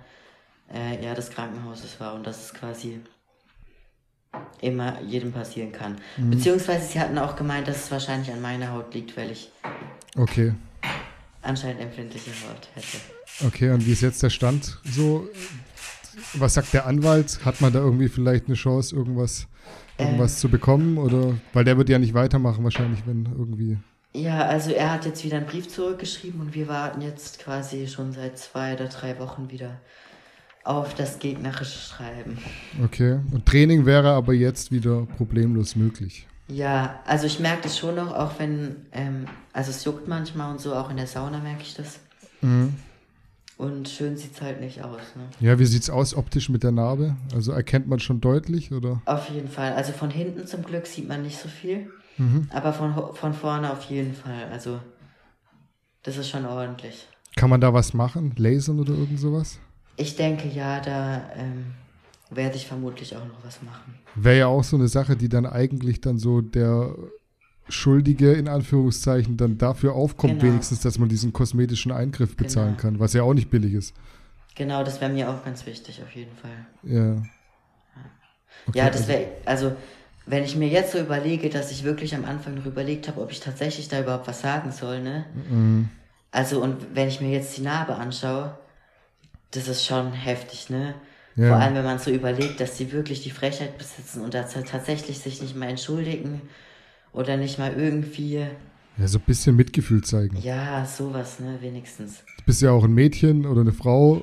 [0.72, 3.00] äh, ja, des Krankenhauses war und dass es quasi
[4.60, 5.96] immer jedem passieren kann.
[6.16, 6.30] Mhm.
[6.30, 9.50] Beziehungsweise sie hatten auch gemeint, dass es wahrscheinlich an meiner Haut liegt, weil ich
[10.16, 10.54] okay.
[11.42, 12.98] anscheinend empfindliche Haut hätte.
[13.46, 15.28] Okay, und wie ist jetzt der Stand so?
[16.34, 17.44] Was sagt der Anwalt?
[17.44, 19.46] Hat man da irgendwie vielleicht eine Chance, irgendwas,
[19.98, 20.96] irgendwas ähm, zu bekommen?
[20.96, 23.76] Oder weil der wird ja nicht weitermachen, wahrscheinlich, wenn irgendwie.
[24.14, 28.12] Ja, also er hat jetzt wieder einen Brief zurückgeschrieben und wir warten jetzt quasi schon
[28.12, 29.78] seit zwei oder drei Wochen wieder
[30.66, 32.38] auf das gegnerische Schreiben.
[32.82, 36.26] Okay, und Training wäre aber jetzt wieder problemlos möglich.
[36.48, 40.60] Ja, also ich merke das schon noch, auch wenn, ähm, also es juckt manchmal und
[40.60, 41.98] so, auch in der Sauna merke ich das.
[42.40, 42.74] Mhm.
[43.58, 45.00] Und schön sieht es halt nicht aus.
[45.16, 45.28] Ne?
[45.40, 47.16] Ja, wie sieht es aus optisch mit der Narbe?
[47.34, 49.00] Also erkennt man schon deutlich, oder?
[49.06, 49.72] Auf jeden Fall.
[49.72, 51.90] Also von hinten zum Glück sieht man nicht so viel.
[52.18, 52.48] Mhm.
[52.50, 54.48] Aber von, von vorne auf jeden Fall.
[54.52, 54.78] Also,
[56.02, 57.08] das ist schon ordentlich.
[57.34, 58.34] Kann man da was machen?
[58.36, 59.58] Lasern oder irgend sowas?
[59.96, 61.66] Ich denke ja, da ähm,
[62.30, 63.94] werde ich vermutlich auch noch was machen.
[64.14, 66.94] Wäre ja auch so eine Sache, die dann eigentlich dann so der
[67.68, 70.52] Schuldige in Anführungszeichen dann dafür aufkommt, genau.
[70.52, 72.80] wenigstens, dass man diesen kosmetischen Eingriff bezahlen genau.
[72.80, 73.94] kann, was ja auch nicht billig ist.
[74.54, 76.66] Genau, das wäre mir auch ganz wichtig, auf jeden Fall.
[76.82, 77.22] Ja.
[78.68, 79.72] Okay, ja, das wäre, also
[80.26, 83.30] wenn ich mir jetzt so überlege, dass ich wirklich am Anfang noch überlegt habe, ob
[83.30, 85.26] ich tatsächlich da überhaupt was sagen soll, ne?
[85.48, 85.88] Mhm.
[86.32, 88.58] Also und wenn ich mir jetzt die Narbe anschaue,
[89.56, 90.94] das ist schon heftig, ne?
[91.36, 91.48] Ja.
[91.48, 95.18] Vor allem, wenn man so überlegt, dass sie wirklich die Frechheit besitzen und dass tatsächlich
[95.18, 96.42] sich nicht mal entschuldigen
[97.12, 98.46] oder nicht mal irgendwie.
[98.98, 100.38] Ja, so ein bisschen Mitgefühl zeigen.
[100.38, 102.22] Ja, sowas, ne, wenigstens.
[102.38, 104.22] Du bist ja auch ein Mädchen oder eine Frau.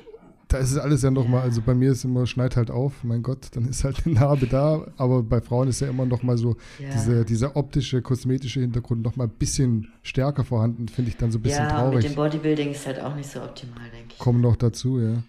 [0.54, 1.46] Da ist es alles ja nochmal, ja.
[1.46, 4.46] also bei mir ist immer, schneit halt auf, mein Gott, dann ist halt eine Narbe
[4.46, 6.90] da, aber bei Frauen ist ja immer nochmal so ja.
[6.92, 11.42] diese, dieser optische, kosmetische Hintergrund nochmal ein bisschen stärker vorhanden, finde ich dann so ein
[11.42, 12.04] bisschen ja, traurig.
[12.04, 14.18] Ja, mit dem Bodybuilding ist halt auch nicht so optimal, denke ich.
[14.18, 15.24] Kommen noch dazu, ja.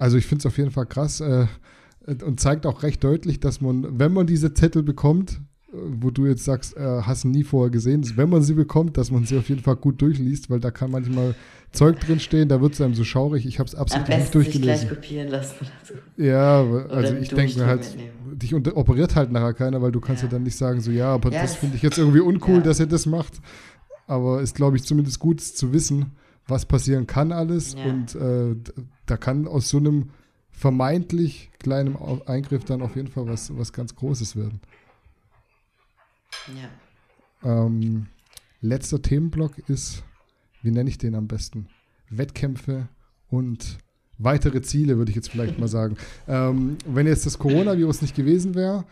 [0.00, 1.46] Also ich finde es auf jeden Fall krass äh,
[2.24, 5.40] und zeigt auch recht deutlich, dass man, wenn man diese Zettel bekommt,
[5.74, 9.10] wo du jetzt sagst, äh, hast nie vorher gesehen, dass, wenn man sie bekommt, dass
[9.10, 11.34] man sie auf jeden Fall gut durchliest, weil da kann manchmal
[11.72, 13.46] Zeug drin stehen, da wird es einem so schaurig.
[13.46, 14.76] Ich habe es absolut nicht durchgelesen.
[14.76, 16.22] Sich gleich kopieren lassen oder so.
[16.22, 18.38] Ja, also ich denke mir halt, mitnehmen.
[18.38, 21.12] dich operiert halt nachher keiner, weil du kannst ja, ja dann nicht sagen, so ja,
[21.12, 22.60] aber ja, das, finde ich jetzt irgendwie uncool, ja.
[22.60, 23.40] dass er das macht.
[24.06, 26.12] Aber ist, glaube ich, zumindest gut zu wissen,
[26.46, 27.74] was passieren kann alles.
[27.74, 28.54] Und äh,
[29.06, 30.10] da kann aus so einem
[30.50, 31.96] vermeintlich kleinen
[32.26, 34.60] Eingriff dann auf jeden Fall was, was ganz Großes werden.
[36.48, 37.66] Ja.
[37.66, 38.06] Ähm,
[38.60, 40.02] letzter Themenblock ist,
[40.62, 41.66] wie nenne ich den am besten?
[42.10, 42.88] Wettkämpfe
[43.28, 43.78] und
[44.18, 45.96] weitere Ziele, würde ich jetzt vielleicht mal sagen.
[46.28, 48.84] Ähm, wenn jetzt das Coronavirus nicht gewesen wäre,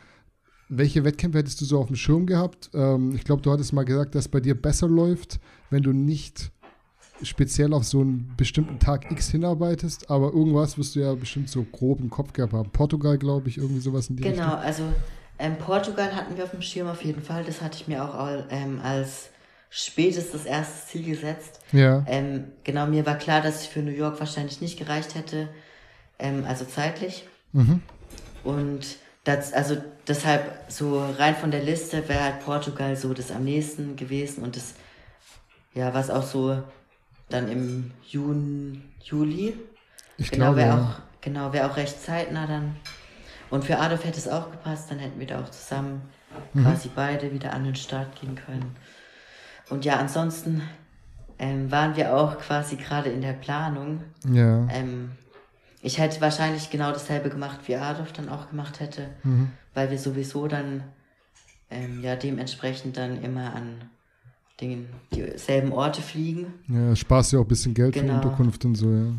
[0.69, 2.71] welche Wettkämpfe hättest du so auf dem Schirm gehabt?
[2.75, 5.39] Ähm, ich glaube, du hattest mal gesagt, dass es bei dir besser läuft,
[5.71, 6.51] wenn du nicht
[7.23, 11.63] speziell auf so einen bestimmten Tag X hinarbeitest, aber irgendwas wirst du ja bestimmt so
[11.63, 12.71] grob im Kopf gehabt haben.
[12.71, 14.59] Portugal, glaube ich, irgendwie sowas in die Genau, Richtung.
[14.61, 14.83] also
[15.43, 17.43] ähm, Portugal hatten wir auf dem Schirm auf jeden Fall.
[17.43, 19.31] Das hatte ich mir auch ähm, als
[19.71, 21.59] spätestes erstes Ziel gesetzt.
[21.73, 22.05] Ja.
[22.07, 25.49] Ähm, genau, mir war klar, dass ich für New York wahrscheinlich nicht gereicht hätte,
[26.21, 27.27] ähm, also zeitlich.
[27.53, 27.83] Mhm.
[28.45, 33.43] Und das, also deshalb so rein von der Liste wäre halt Portugal so das am
[33.43, 34.75] nächsten gewesen und das,
[35.75, 36.63] ja, was auch so
[37.31, 39.59] dann im Juni, Juli.
[40.19, 40.83] Ich genau, glaube, wäre ja.
[40.83, 42.77] auch, genau, wäre auch recht zeitnah dann.
[43.53, 46.01] Und für Adolf hätte es auch gepasst, dann hätten wir da auch zusammen
[46.55, 46.63] mhm.
[46.63, 48.75] quasi beide wieder an den Start gehen können.
[49.69, 50.63] Und ja, ansonsten
[51.39, 54.05] ähm, waren wir auch quasi gerade in der Planung.
[54.27, 54.67] Ja.
[54.71, 55.13] Ähm,
[55.83, 59.51] ich hätte wahrscheinlich genau dasselbe gemacht, wie Adolf dann auch gemacht hätte, mhm.
[59.75, 60.85] weil wir sowieso dann
[61.71, 63.91] ähm, ja dementsprechend dann immer an
[64.63, 66.55] den, dieselben Orte fliegen.
[66.69, 68.15] Ja, sparst ja auch ein bisschen Geld genau.
[68.15, 69.13] für Unterkunft und so, ja.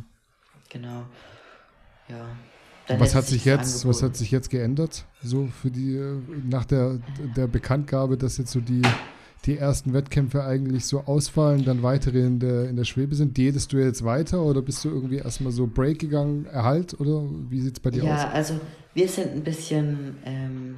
[0.69, 1.03] Genau.
[2.07, 2.26] Ja.
[2.88, 5.05] Was hat sich jetzt, was hat sich jetzt geändert?
[5.22, 5.99] So für die,
[6.49, 6.99] nach der,
[7.35, 8.81] der Bekanntgabe, dass jetzt so die,
[9.45, 13.38] die ersten Wettkämpfe eigentlich so ausfallen, dann weitere in der, in der Schwebe sind.
[13.38, 17.61] Jedest du jetzt weiter oder bist du irgendwie erstmal so Break gegangen, Erhalt oder wie
[17.61, 18.22] sieht es bei dir ja, aus?
[18.22, 18.60] Ja, also
[18.93, 20.76] wir sind ein bisschen ähm,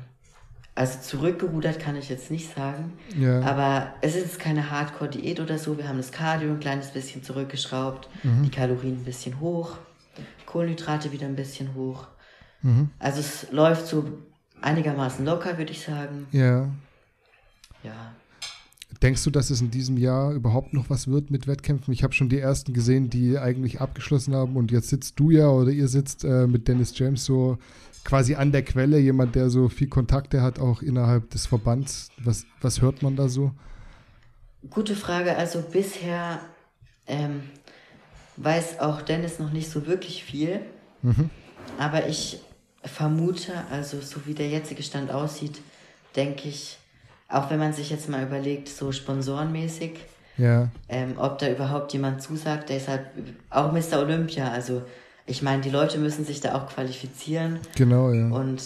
[0.75, 2.93] also zurückgerudert kann ich jetzt nicht sagen.
[3.17, 3.41] Ja.
[3.41, 5.77] Aber es ist keine Hardcore-Diät oder so.
[5.77, 8.43] Wir haben das Cardio ein kleines bisschen zurückgeschraubt, mhm.
[8.43, 9.77] die Kalorien ein bisschen hoch,
[10.55, 12.07] Kohlenhydrate wieder ein bisschen hoch.
[12.61, 12.89] Mhm.
[12.97, 14.05] Also es läuft so
[14.61, 16.27] einigermaßen locker, würde ich sagen.
[16.31, 16.69] Ja.
[17.83, 18.13] Ja.
[19.03, 21.93] Denkst du, dass es in diesem Jahr überhaupt noch was wird mit Wettkämpfen?
[21.93, 25.49] Ich habe schon die ersten gesehen, die eigentlich abgeschlossen haben und jetzt sitzt du ja
[25.49, 27.57] oder ihr sitzt äh, mit Dennis James so
[28.05, 32.11] quasi an der Quelle, jemand, der so viel Kontakte hat, auch innerhalb des Verbands.
[32.23, 33.51] Was, was hört man da so?
[34.69, 35.35] Gute Frage.
[35.35, 36.39] Also bisher
[37.07, 37.41] ähm,
[38.37, 40.61] weiß auch Dennis noch nicht so wirklich viel.
[41.01, 41.29] Mhm.
[41.77, 42.39] Aber ich
[42.83, 45.61] vermute, also so wie der jetzige Stand aussieht,
[46.15, 46.77] denke ich,
[47.27, 49.99] auch wenn man sich jetzt mal überlegt, so sponsorenmäßig,
[50.37, 50.69] ja.
[50.89, 53.07] ähm, ob da überhaupt jemand zusagt, der ist halt
[53.49, 53.99] auch Mr.
[53.99, 54.83] Olympia, also
[55.25, 57.59] ich meine, die Leute müssen sich da auch qualifizieren.
[57.75, 58.27] Genau, ja.
[58.27, 58.61] Und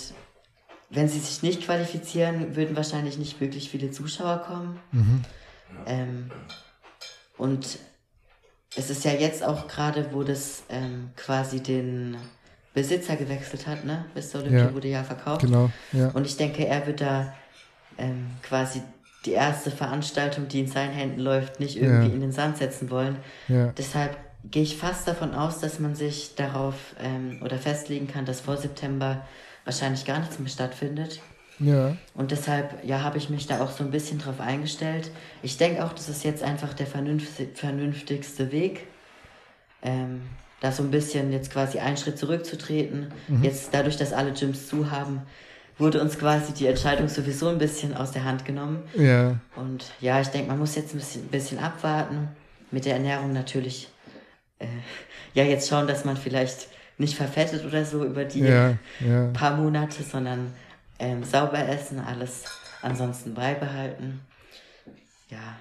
[0.90, 4.80] wenn sie sich nicht qualifizieren, würden wahrscheinlich nicht wirklich viele Zuschauer kommen.
[4.92, 5.22] Mhm.
[5.86, 6.32] Ähm,
[7.38, 7.80] und
[8.76, 12.18] es ist ja jetzt auch gerade, wo das ähm, quasi den
[12.74, 14.06] Besitzer gewechselt hat, ne?
[14.16, 14.40] Mr.
[14.40, 14.74] Olympia ja.
[14.74, 15.42] wurde ja verkauft.
[15.42, 16.10] Genau, ja.
[16.10, 17.34] Und ich denke, er wird da
[17.98, 18.82] ähm, quasi
[19.26, 22.14] die erste Veranstaltung, die in seinen Händen läuft, nicht irgendwie ja.
[22.14, 23.18] in den Sand setzen wollen.
[23.48, 23.74] Ja.
[23.78, 24.18] Deshalb
[24.50, 28.56] gehe ich fast davon aus, dass man sich darauf ähm, oder festlegen kann, dass vor
[28.56, 29.26] September
[29.66, 31.22] wahrscheinlich gar nichts mehr stattfindet.
[31.60, 31.96] Ja.
[32.14, 35.12] Und deshalb, ja, habe ich mich da auch so ein bisschen drauf eingestellt.
[35.44, 38.88] Ich denke auch, das ist jetzt einfach der vernünftigste Weg,
[39.82, 40.22] ähm,
[40.62, 43.12] da so ein bisschen jetzt quasi einen Schritt zurückzutreten.
[43.28, 43.44] Mhm.
[43.44, 45.22] Jetzt dadurch, dass alle Gyms zu haben,
[45.78, 48.84] wurde uns quasi die Entscheidung sowieso ein bisschen aus der Hand genommen.
[48.96, 49.40] Ja.
[49.56, 52.30] Und ja, ich denke, man muss jetzt ein bisschen, ein bisschen abwarten.
[52.72, 53.88] Mit der Ernährung natürlich.
[54.60, 54.68] Äh,
[55.34, 56.68] ja, jetzt schauen, dass man vielleicht
[56.98, 59.28] nicht verfettet oder so über die Ja, ja.
[59.34, 60.54] paar Monate, sondern
[61.00, 62.44] ähm, sauber essen, alles
[62.82, 64.22] ansonsten beibehalten.
[65.30, 65.58] Ja.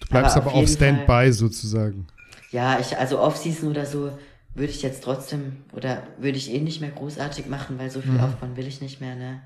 [0.00, 2.06] Du bleibst Aber aber, auf auf Standby sozusagen.
[2.50, 4.16] Ja, ich, also Off-Season oder so
[4.54, 8.18] würde ich jetzt trotzdem, oder würde ich eh nicht mehr großartig machen, weil so viel
[8.20, 9.42] aufbauen will ich nicht mehr, ne?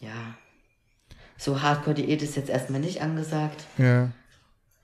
[0.00, 0.36] Ja.
[1.36, 3.64] So Hardcore-Diät ist jetzt erstmal nicht angesagt.
[3.78, 4.10] Ja.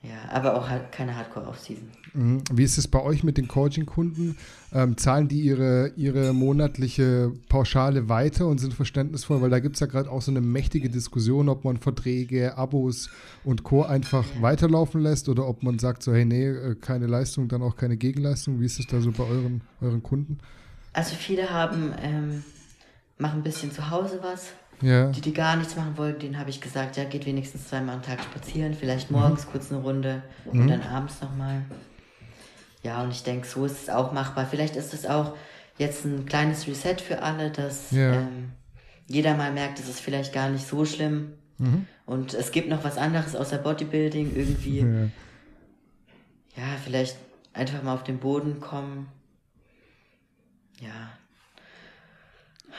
[0.02, 1.90] Ja, aber auch halt keine Hardcore-Off-Season.
[2.14, 2.43] Mhm.
[2.51, 4.39] Wie ist es bei euch mit den Coaching-Kunden?
[4.72, 9.43] Ähm, zahlen die ihre, ihre monatliche Pauschale weiter und sind verständnisvoll?
[9.43, 13.10] Weil da gibt es ja gerade auch so eine mächtige Diskussion, ob man Verträge, Abos
[13.44, 13.82] und Co.
[13.82, 17.77] einfach weiterlaufen lässt oder ob man sagt so, hey, nee, äh, keine Leistung, dann auch
[17.77, 18.59] keine Gegenleistung.
[18.59, 20.39] Wie ist es da so bei euren, euren Kunden?
[20.94, 22.43] Also viele haben, ähm,
[23.18, 24.47] machen ein bisschen zu Hause was.
[24.82, 27.97] Ja, Die, die gar nichts machen wollten, denen habe ich gesagt, ja, geht wenigstens zweimal
[27.97, 31.62] am Tag spazieren, vielleicht morgens kurz eine Runde und dann abends nochmal.
[32.82, 34.47] Ja, und ich denke, so ist es auch machbar.
[34.47, 35.36] Vielleicht ist es auch
[35.77, 38.15] jetzt ein kleines Reset für alle, dass Ja.
[38.15, 38.52] ähm,
[39.07, 41.32] jeder mal merkt, es ist vielleicht gar nicht so schlimm.
[42.07, 44.86] Und es gibt noch was anderes außer Bodybuilding, irgendwie, ja.
[46.57, 47.19] ja, vielleicht
[47.52, 49.09] einfach mal auf den Boden kommen.
[50.81, 51.11] Ja,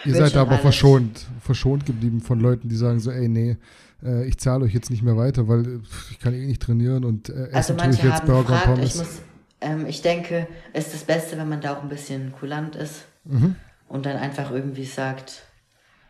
[0.05, 0.61] Ihr seid aber alles.
[0.61, 3.57] verschont, verschont geblieben von Leuten, die sagen so, ey, nee,
[4.03, 5.79] äh, ich zahle euch jetzt nicht mehr weiter, weil äh,
[6.09, 8.65] ich kann eh nicht trainieren und äh, Also essen tue ich jetzt haben Burger gefragt,
[8.65, 8.85] Pommes.
[8.93, 9.21] ich muss,
[9.61, 13.05] ähm, ich denke, es ist das Beste, wenn man da auch ein bisschen kulant ist
[13.25, 13.55] Mhm.
[13.87, 15.43] und dann einfach irgendwie sagt,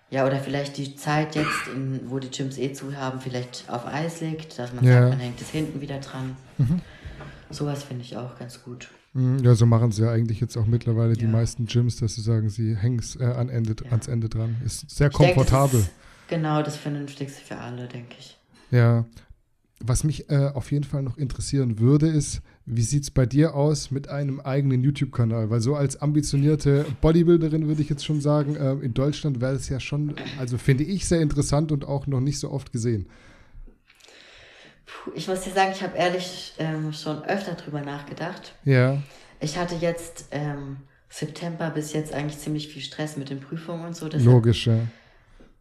[0.10, 3.86] ja, oder vielleicht die Zeit jetzt, in, wo die Gyms eh zu haben, vielleicht auf
[3.86, 4.94] Eis legt, dass man Ja.
[4.94, 6.36] sagt, man hängt es hinten wieder dran.
[7.50, 8.90] Sowas finde ich auch ganz gut.
[9.14, 11.32] Mhm, Ja, so machen sie ja eigentlich jetzt auch mittlerweile die Ja.
[11.32, 14.56] meisten Gyms, dass sie sagen, sie hängen es äh, an Ende, ans Ende dran.
[14.66, 15.80] Ist sehr Ich denke, komfortabel.
[15.82, 15.94] das ist
[16.30, 18.38] genau das Vernünftigste für alle, denke ich.
[18.72, 19.06] Ja.
[19.84, 23.56] Was mich äh, auf jeden Fall noch interessieren würde, ist, wie sieht es bei dir
[23.56, 25.50] aus mit einem eigenen YouTube-Kanal?
[25.50, 29.68] Weil so als ambitionierte Bodybuilderin würde ich jetzt schon sagen, äh, in Deutschland wäre es
[29.70, 33.08] ja schon, also finde ich sehr interessant und auch noch nicht so oft gesehen.
[34.92, 38.54] Puh, ich muss dir sagen, ich habe ehrlich ähm, schon öfter drüber nachgedacht.
[38.64, 38.98] Ja,
[39.40, 40.78] Ich hatte jetzt ähm,
[41.10, 44.08] September bis jetzt eigentlich ziemlich viel Stress mit den Prüfungen und so.
[44.08, 44.80] logisch, ja.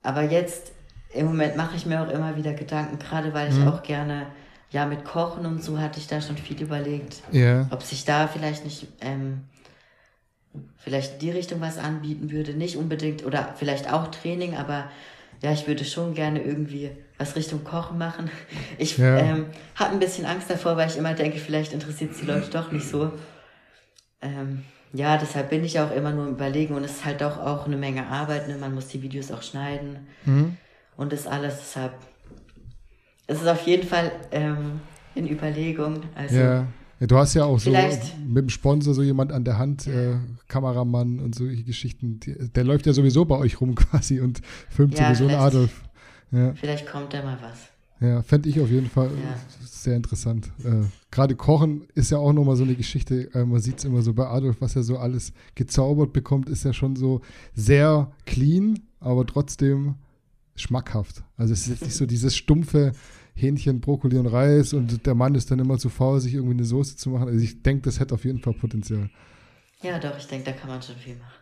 [0.03, 0.73] Aber jetzt,
[1.13, 3.69] im Moment mache ich mir auch immer wieder Gedanken, gerade weil ich Mhm.
[3.69, 4.27] auch gerne,
[4.71, 8.29] ja, mit Kochen und so hatte ich da schon viel überlegt, Ja, ob sich da
[8.29, 9.45] vielleicht nicht, ähm,
[10.79, 12.55] vielleicht in die Richtung was anbieten würde.
[12.55, 14.91] Nicht unbedingt, oder vielleicht auch Training, aber
[15.43, 18.31] ja, ich würde schon gerne irgendwie was Richtung Kochen machen.
[18.79, 19.19] Ich Ja.
[19.19, 22.51] ähm, habe ein bisschen Angst davor, weil ich immer denke, vielleicht interessiert es die Leute
[22.51, 23.13] doch nicht so.
[24.23, 27.39] Ähm, ja, deshalb bin ich auch immer nur im Überlegen und es ist halt doch
[27.39, 28.49] auch eine Menge Arbeit.
[28.49, 28.57] Ne?
[28.59, 30.57] Man muss die Videos auch schneiden Mhm.
[30.97, 31.59] und das alles.
[31.59, 31.93] Deshalb
[33.27, 34.81] es ist auf jeden Fall ähm,
[35.15, 36.03] in Überlegung.
[36.17, 36.67] Also ja.
[37.01, 37.07] Ja.
[37.07, 40.17] Du hast ja auch so Vielleicht- mit dem Sponsor so jemand an der Hand, äh,
[40.49, 42.21] Kameramann und solche Geschichten.
[42.55, 45.83] Der läuft ja sowieso bei euch rum quasi und filmt Ja, sowieso einen Adolf.
[46.33, 46.55] Ja.
[46.55, 47.59] vielleicht kommt da mal was.
[48.03, 49.33] Ja, fände ich auf jeden Fall Ja.
[49.33, 49.37] äh,
[49.67, 50.51] sehr interessant.
[50.65, 53.29] Äh, Gerade Kochen ist ja auch nochmal so eine Geschichte.
[53.35, 56.65] Äh, man sieht es immer so bei Adolf, was er so alles gezaubert bekommt, ist
[56.65, 57.21] ja schon so
[57.55, 59.97] sehr clean, aber trotzdem
[60.57, 61.25] schmackhaft.
[61.37, 62.93] Also es ist jetzt nicht so dieses stumpfe
[63.35, 66.65] Hähnchen, Brokkoli und Reis und der Mann ist dann immer zu faul, sich irgendwie eine
[66.65, 67.29] Soße zu machen.
[67.29, 69.11] Also ich denke, das hätte auf jeden Fall Potenzial.
[69.83, 71.41] Ja, doch, ich denke, da kann man schon viel machen.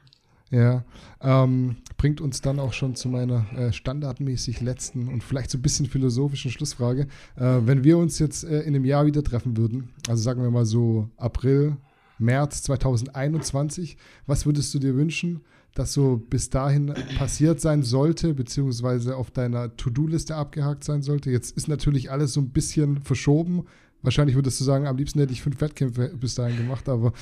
[0.50, 0.82] Ja,
[1.20, 5.62] ähm, bringt uns dann auch schon zu meiner äh, standardmäßig letzten und vielleicht so ein
[5.62, 7.02] bisschen philosophischen Schlussfrage.
[7.36, 10.50] Äh, wenn wir uns jetzt äh, in einem Jahr wieder treffen würden, also sagen wir
[10.50, 11.76] mal so April,
[12.18, 15.42] März 2021, was würdest du dir wünschen,
[15.78, 21.30] dass so bis dahin passiert sein sollte, beziehungsweise auf deiner To-Do-Liste abgehakt sein sollte?
[21.30, 23.66] Jetzt ist natürlich alles so ein bisschen verschoben.
[24.02, 27.12] Wahrscheinlich würdest du sagen, am liebsten hätte ich fünf Wettkämpfe bis dahin gemacht, aber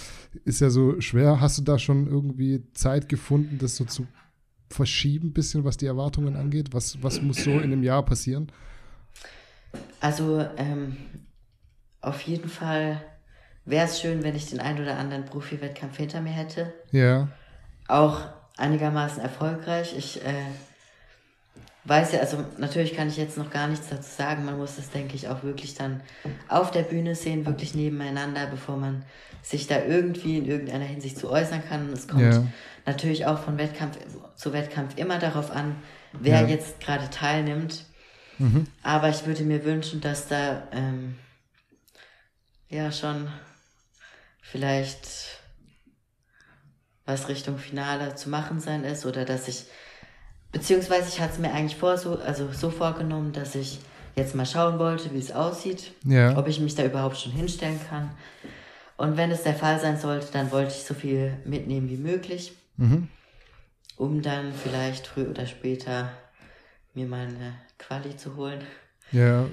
[0.44, 1.40] ist ja so schwer.
[1.40, 4.06] Hast du da schon irgendwie Zeit gefunden, das so zu
[4.70, 6.68] verschieben, bisschen was die Erwartungen angeht?
[6.72, 8.50] Was, was muss so in einem Jahr passieren?
[10.00, 10.96] Also, ähm,
[12.00, 13.02] auf jeden Fall
[13.64, 16.72] wäre es schön, wenn ich den ein oder anderen Profi-Wettkampf hinter mir hätte.
[16.90, 17.28] Ja,
[17.88, 19.94] Auch einigermaßen erfolgreich.
[19.96, 20.34] Ich äh,
[21.84, 24.44] weiß ja, also natürlich kann ich jetzt noch gar nichts dazu sagen.
[24.44, 26.00] Man muss das, denke ich, auch wirklich dann
[26.48, 29.04] auf der Bühne sehen, wirklich nebeneinander, bevor man
[29.42, 31.92] sich da irgendwie in irgendeiner Hinsicht zu äußern kann.
[31.92, 32.42] Es kommt Ja.
[32.84, 33.98] natürlich auch von Wettkampf
[34.34, 35.76] zu Wettkampf immer darauf an,
[36.12, 36.46] wer Ja.
[36.48, 37.84] jetzt gerade teilnimmt.
[38.82, 41.16] Aber ich würde mir wünschen, dass da ähm,
[42.68, 43.28] ja schon
[44.42, 45.35] vielleicht
[47.06, 49.64] was Richtung Finale zu machen sein ist oder dass ich
[50.52, 53.78] beziehungsweise ich hatte es mir eigentlich vor, so, also so vorgenommen, dass ich
[54.14, 56.36] jetzt mal schauen wollte, wie es aussieht, Ja.
[56.36, 58.10] ob ich mich da überhaupt schon hinstellen kann.
[58.96, 62.52] Und wenn es der Fall sein sollte, dann wollte ich so viel mitnehmen wie möglich,
[62.76, 63.08] Mhm.
[63.96, 66.10] um dann vielleicht früher oder später
[66.94, 68.60] mir mal eine Quali zu holen.
[69.12, 69.46] Ja,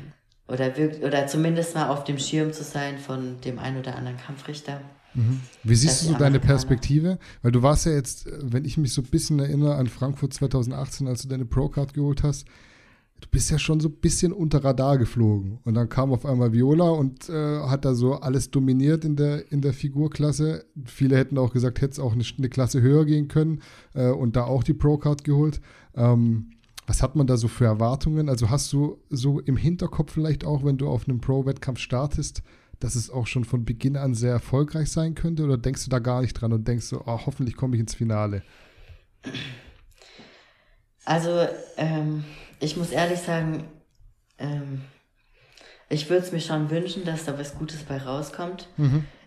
[0.48, 4.18] Oder, wirk oder zumindest mal auf dem Schirm zu sein von dem einen oder anderen
[4.18, 4.82] Kampfrichter.
[5.64, 7.20] Wie siehst du so deine Perspektive?
[7.42, 10.34] Weil du warst ja jetzt, äh, wenn ich mich so ein bisschen erinnere an Frankfurt
[10.34, 12.46] 2018, als du deine Pro-Card geholt hast,
[13.20, 15.60] du bist ja schon so ein bisschen unter Radar geflogen.
[15.64, 19.52] Und dann kam auf einmal Viola und äh, hat da so alles dominiert in der,
[19.52, 20.66] in der Figurklasse.
[20.86, 23.62] Viele hätten auch gesagt, hätte es auch eine, eine Klasse höher gehen können
[23.94, 25.62] äh, und da auch die Pro-Card geholt.
[25.96, 26.50] Ähm,
[26.86, 28.28] was hat man da so für Erwartungen?
[28.28, 32.44] Also hast du so im Hinterkopf vielleicht auch, wenn du auf einem Pro-Wettkampf startest,
[32.84, 35.44] dass es auch schon von Beginn an sehr erfolgreich sein könnte?
[35.44, 37.96] Oder denkst du da gar nicht dran und denkst so, oh, hoffentlich komme ich ins
[37.96, 38.44] Finale?
[41.06, 41.48] Also,
[41.78, 42.24] ähm,
[42.60, 43.66] ich muss ehrlich sagen,
[44.38, 44.82] ähm,
[45.90, 48.68] ich würde es mir schon wünschen, dass da was Gutes bei rauskommt.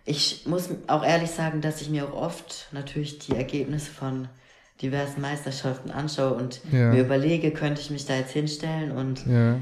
[0.05, 4.29] Ich muss auch ehrlich sagen, dass ich mir auch oft natürlich die Ergebnisse von
[4.83, 6.93] diversen Meisterschaften anschaue und Ja.
[6.93, 9.61] mir überlege, könnte ich mich da jetzt hinstellen und Ja.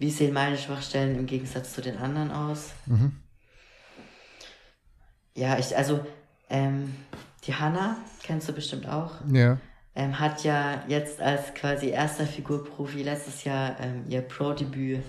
[0.00, 2.70] Wie sehen meine Schwachstellen im Gegensatz zu den anderen aus?
[5.34, 6.04] Ja, ich, also,
[6.48, 6.94] ähm,
[7.46, 9.58] die Hanna, kennst du bestimmt auch, Ja.
[9.94, 15.02] ähm, hat ja jetzt als quasi erster Figurprofi letztes Jahr ähm, ihr Pro-Debüt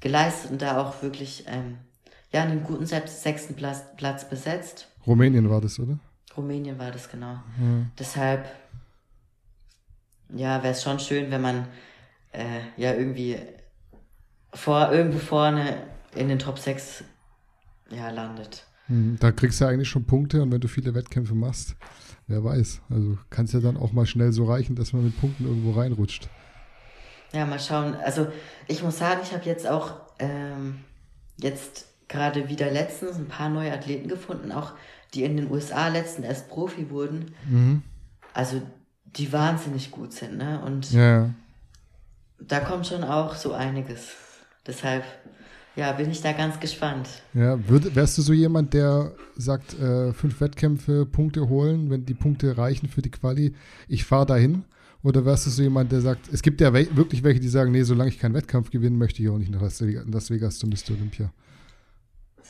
[0.00, 1.76] geleistet und da auch wirklich ähm,
[2.32, 4.88] ja, einen guten sechs- sechsten Platz, Platz besetzt.
[5.06, 5.98] Rumänien war das, oder?
[6.36, 7.40] Rumänien war das genau.
[7.98, 8.44] Deshalb,
[10.34, 11.66] ja, wäre es schon schön, wenn man
[12.32, 13.36] äh, ja irgendwie
[14.54, 15.76] vor, irgendwo vorne
[16.14, 17.04] in den Top 6
[17.90, 18.66] ja, landet.
[18.86, 21.76] Hm, Da kriegst du ja eigentlich schon Punkte und wenn du viele Wettkämpfe machst,
[22.26, 22.80] wer weiß.
[22.90, 25.72] Also kann es ja dann auch mal schnell so reichen, dass man mit Punkten irgendwo
[25.72, 26.28] reinrutscht.
[27.32, 27.94] Ja, mal schauen.
[27.94, 28.26] Also
[28.66, 30.80] ich muss sagen, ich habe jetzt auch ähm,
[31.36, 34.72] jetzt gerade wieder letztens ein paar neue Athleten gefunden, auch
[35.14, 37.34] die in den USA letzten erst Profi wurden.
[38.34, 38.62] Also
[39.04, 40.60] die wahnsinnig gut sind, ne?
[40.64, 41.30] Und Ja.
[42.40, 44.08] da kommt schon auch so einiges.
[44.70, 45.02] Deshalb,
[45.74, 47.08] ja, bin ich da ganz gespannt.
[47.34, 52.14] Ja, würd, wärst du so jemand, der sagt, äh, fünf Wettkämpfe, Punkte holen, wenn die
[52.14, 53.52] Punkte reichen für die Quali,
[53.88, 54.64] ich fahre dahin?
[55.02, 57.72] Oder wärst du so jemand, der sagt, es gibt ja we wirklich welche, die sagen,
[57.72, 60.58] nee, solange ich keinen Wettkampf gewinne, möchte ich auch nicht nach Las Vegas, Las Vegas
[60.58, 60.90] zum Mr.
[60.94, 61.32] Olympia.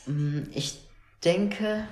[0.05, 0.79] Mm, Ich
[1.23, 1.85] denke,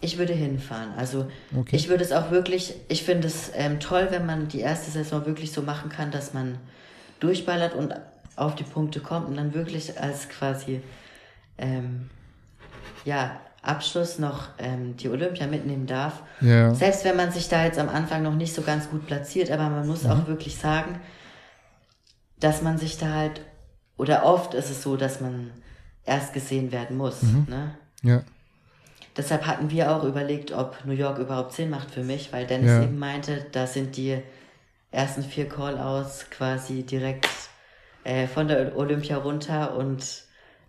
[0.00, 0.90] ich würde hinfahren.
[0.96, 1.26] Also
[1.56, 1.76] Okay.
[1.76, 5.24] ich würde es auch wirklich, ich finde es ähm, toll, wenn man die erste Saison
[5.26, 6.58] wirklich so machen kann, dass man
[7.20, 7.94] durchballert und
[8.36, 10.80] auf die Punkte kommt und dann wirklich als quasi
[11.58, 12.10] ähm,
[13.04, 16.22] ja, Abschluss noch ähm, die Olympia mitnehmen darf.
[16.40, 16.74] Ja.
[16.74, 19.68] Selbst wenn man sich da jetzt am Anfang noch nicht so ganz gut platziert, aber
[19.68, 21.00] man muss auch wirklich sagen,
[22.38, 23.40] dass man sich da halt,
[23.96, 25.50] oder oft ist es so, dass man
[26.04, 27.22] erst gesehen werden muss.
[27.22, 27.74] Ne?
[28.02, 28.22] Ja.
[29.16, 32.70] Deshalb hatten wir auch überlegt, ob New York überhaupt Sinn macht für mich, weil Dennis
[32.70, 32.82] Ja.
[32.82, 34.18] eben meinte, da sind die
[34.92, 37.26] ersten vier Call-outs quasi direkt
[38.06, 40.24] äh, von der Olympia runter und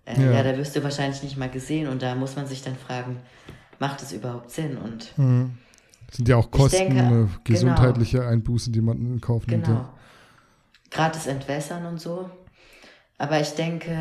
[0.05, 0.31] äh, Ja.
[0.31, 0.43] ja.
[0.43, 3.18] da wirst du wahrscheinlich nicht mal gesehen und da muss man sich dann fragen,
[3.80, 4.77] macht es überhaupt Sinn?
[4.77, 5.14] Und
[6.11, 7.27] Sind ja auch Kosten, denke, genau.
[7.43, 9.65] gesundheitliche Einbußen, die man in Kauf nimmt.
[9.65, 9.77] Genau.
[9.77, 9.93] Ja.
[10.89, 12.30] Gratis Entwässern und so.
[13.19, 13.93] Aber ich denke,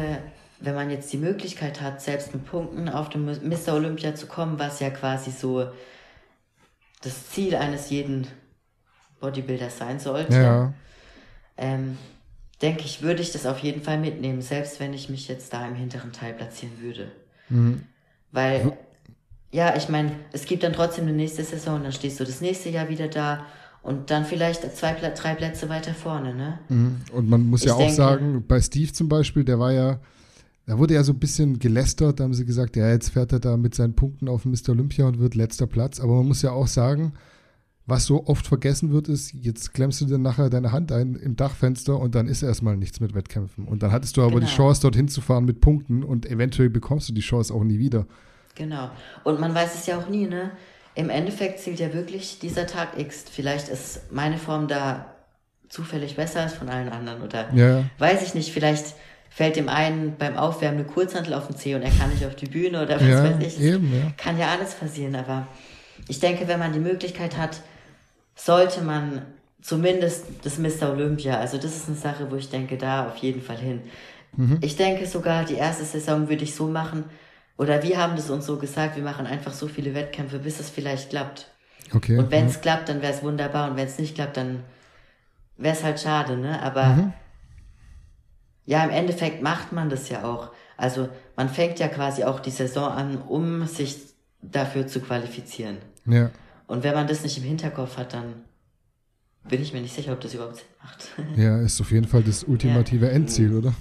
[0.60, 3.74] wenn man jetzt die Möglichkeit hat, selbst mit Punkten auf dem Mr.
[3.74, 5.68] Olympia zu kommen, was ja quasi so
[7.02, 8.26] das Ziel eines jeden
[9.20, 10.72] Bodybuilders sein sollte, Ja.
[11.58, 11.98] ähm,
[12.62, 15.66] denke ich, würde ich das auf jeden Fall mitnehmen, selbst wenn ich mich jetzt da
[15.66, 17.10] im hinteren Teil platzieren würde.
[17.50, 17.82] Mhm.
[18.32, 18.72] Weil,
[19.52, 22.70] ja, ich meine, es gibt dann trotzdem eine nächste Saison, dann stehst du das nächste
[22.70, 23.44] Jahr wieder da
[23.82, 26.58] und dann vielleicht zwei, drei Plätze weiter vorne, ne?
[26.68, 26.96] Mhm.
[27.12, 30.00] Und man muss ja Ich auch denke- sagen, bei Steve zum Beispiel, der war ja,
[30.66, 33.38] da wurde ja so ein bisschen gelästert, da haben sie gesagt, ja, jetzt fährt er
[33.38, 34.70] da mit seinen Punkten auf Mr.
[34.70, 36.00] Olympia und wird letzter Platz.
[36.00, 37.12] Aber man muss ja auch sagen,
[37.88, 41.36] was so oft vergessen wird, ist, jetzt klemmst du dir nachher deine Hand ein im
[41.36, 43.64] Dachfenster und dann ist erstmal nichts mit Wettkämpfen.
[43.66, 44.50] Und dann hattest du aber die Genau.
[44.56, 48.06] Chance, dorthin zu fahren mit Punkten und eventuell bekommst du die Chance auch nie wieder.
[48.56, 48.90] Genau.
[49.22, 50.50] Und man weiß es ja auch nie, ne?
[50.96, 53.24] Im Endeffekt zählt ja wirklich dieser Tag X.
[53.30, 55.14] Vielleicht ist meine Form da
[55.68, 57.84] zufällig besser als von allen anderen oder Ja.
[57.98, 58.94] weiß ich nicht, vielleicht
[59.28, 62.34] fällt dem einen beim Aufwärmen eine Kurzhantel auf den Zeh und er kann nicht auf
[62.34, 63.60] die Bühne oder was Ja, weiß ich.
[63.60, 64.10] Eben, ja.
[64.16, 65.46] Kann ja alles passieren, aber
[66.08, 67.60] ich denke, wenn man die Möglichkeit hat,
[68.36, 69.22] sollte man
[69.60, 70.92] zumindest das Mr.
[70.92, 73.82] Olympia, also das ist eine Sache, wo ich denke, da auf jeden Fall hin.
[74.36, 74.58] Mhm.
[74.60, 77.04] Ich denke sogar, die erste Saison würde ich so machen,
[77.58, 80.68] oder wir haben das uns so gesagt, wir machen einfach so viele Wettkämpfe, bis es
[80.68, 81.50] vielleicht klappt.
[81.94, 82.18] Okay.
[82.18, 82.50] Und wenn ja.
[82.50, 83.70] es klappt, dann wäre es wunderbar.
[83.70, 84.62] Und wenn es nicht klappt, dann
[85.56, 86.60] wäre es halt schade, ne?
[86.62, 87.12] Aber mhm.
[88.66, 90.50] ja, im Endeffekt macht man das ja auch.
[90.76, 93.96] Also man fängt ja quasi auch die Saison an, um sich
[94.42, 95.78] dafür zu qualifizieren.
[96.04, 96.30] Ja.
[96.66, 98.34] Und wenn man das nicht im Hinterkopf hat, dann
[99.48, 101.08] bin ich mir nicht sicher, ob das überhaupt Sinn macht.
[101.36, 103.12] Ja, ist auf jeden Fall das ultimative ja.
[103.12, 103.74] Endziel, oder?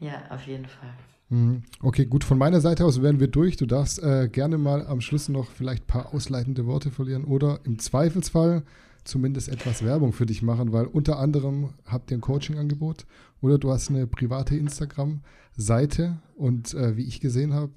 [0.00, 0.90] Ja, auf jeden Fall.
[1.28, 1.62] Mhm.
[1.82, 2.24] Okay, gut.
[2.24, 3.56] Von meiner Seite aus wären wir durch.
[3.56, 7.60] Du darfst äh, gerne mal am Schluss noch vielleicht ein paar ausleitende Worte verlieren oder
[7.64, 8.62] im Zweifelsfall
[9.04, 13.06] zumindest etwas Werbung für dich machen, weil unter anderem habt ihr ein Coaching-Angebot
[13.40, 17.72] oder du hast eine private Instagram-Seite und äh, wie ich gesehen habe,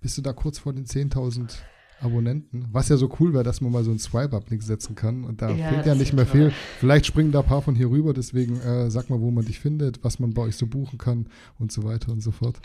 [0.00, 1.58] bist du da kurz vor den 10.000
[2.02, 2.66] Abonnenten.
[2.72, 5.24] Was ja so cool wäre, dass man mal so einen Swipe-Up-Link setzen kann.
[5.24, 6.50] Und da ja, fehlt ja nicht mehr toll.
[6.50, 6.52] viel.
[6.80, 8.12] Vielleicht springen da ein paar von hier rüber.
[8.12, 11.26] Deswegen äh, sag mal, wo man dich findet, was man bei euch so buchen kann
[11.58, 12.60] und so weiter und so fort.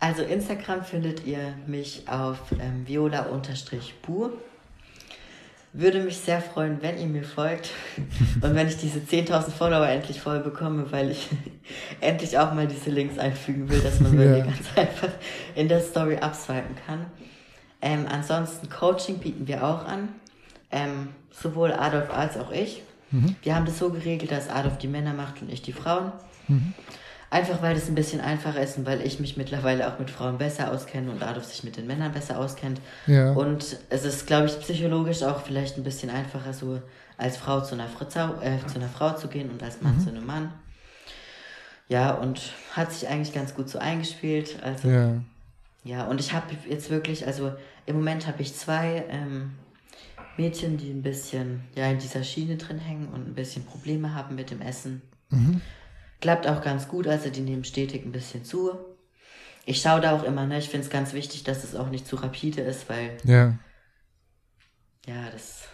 [0.00, 4.30] Also Instagram findet ihr mich auf ähm, viola-bu.
[5.76, 7.70] Würde mich sehr freuen, wenn ihr mir folgt
[8.42, 11.28] und wenn ich diese 10.000 Follower endlich voll bekomme, weil ich
[12.00, 14.38] endlich auch mal diese Links einfügen will, dass man ja.
[14.44, 15.08] ganz einfach
[15.54, 17.06] in der Story abswipen kann.
[17.84, 20.08] Ähm, ansonsten Coaching bieten wir auch an.
[20.72, 22.82] Ähm, sowohl Adolf als auch ich.
[23.10, 23.36] Mhm.
[23.42, 26.10] Wir haben das so geregelt, dass Adolf die Männer macht und ich die Frauen.
[26.48, 26.72] Mhm.
[27.28, 30.38] Einfach weil das ein bisschen einfacher ist und weil ich mich mittlerweile auch mit Frauen
[30.38, 32.80] besser auskenne und Adolf sich mit den Männern besser auskennt.
[33.06, 33.32] Ja.
[33.32, 36.80] Und es ist, glaube ich, psychologisch auch vielleicht ein bisschen einfacher, so
[37.18, 38.06] als Frau zu einer, Frau,
[38.40, 40.00] äh, zu einer Frau zu gehen und als Mann mhm.
[40.00, 40.52] zu einem Mann.
[41.88, 42.40] Ja, und
[42.72, 44.56] hat sich eigentlich ganz gut so eingespielt.
[44.62, 45.16] Also, ja.
[45.84, 47.52] Ja, und ich habe jetzt wirklich, also
[47.84, 49.52] im Moment habe ich zwei ähm,
[50.38, 54.34] Mädchen, die ein bisschen ja, in dieser Schiene drin hängen und ein bisschen Probleme haben
[54.34, 55.02] mit dem Essen.
[55.28, 55.60] Mhm.
[56.22, 58.70] Klappt auch ganz gut, also die nehmen stetig ein bisschen zu.
[59.66, 60.58] Ich schaue da auch immer, ne?
[60.58, 63.16] Ich finde es ganz wichtig, dass es auch nicht zu rapide ist, weil.
[63.24, 63.58] Ja.
[65.06, 65.68] Ja, das.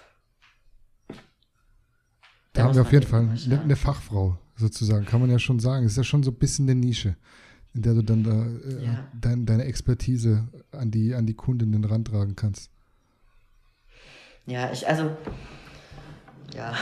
[2.53, 5.87] Da, haben wir auf jeden Fall eine, eine, Fachfrau, sozusagen, kann man ja schon sagen.
[5.87, 7.17] Es ist ja schon so ein bisschen eine Nische
[7.75, 9.09] in der du dann da äh, ja.
[9.21, 12.71] dein, deine Expertise an die, an die Kundinnen rantragen kannst.
[14.47, 15.11] Ja, ich, also,
[16.55, 16.75] ja.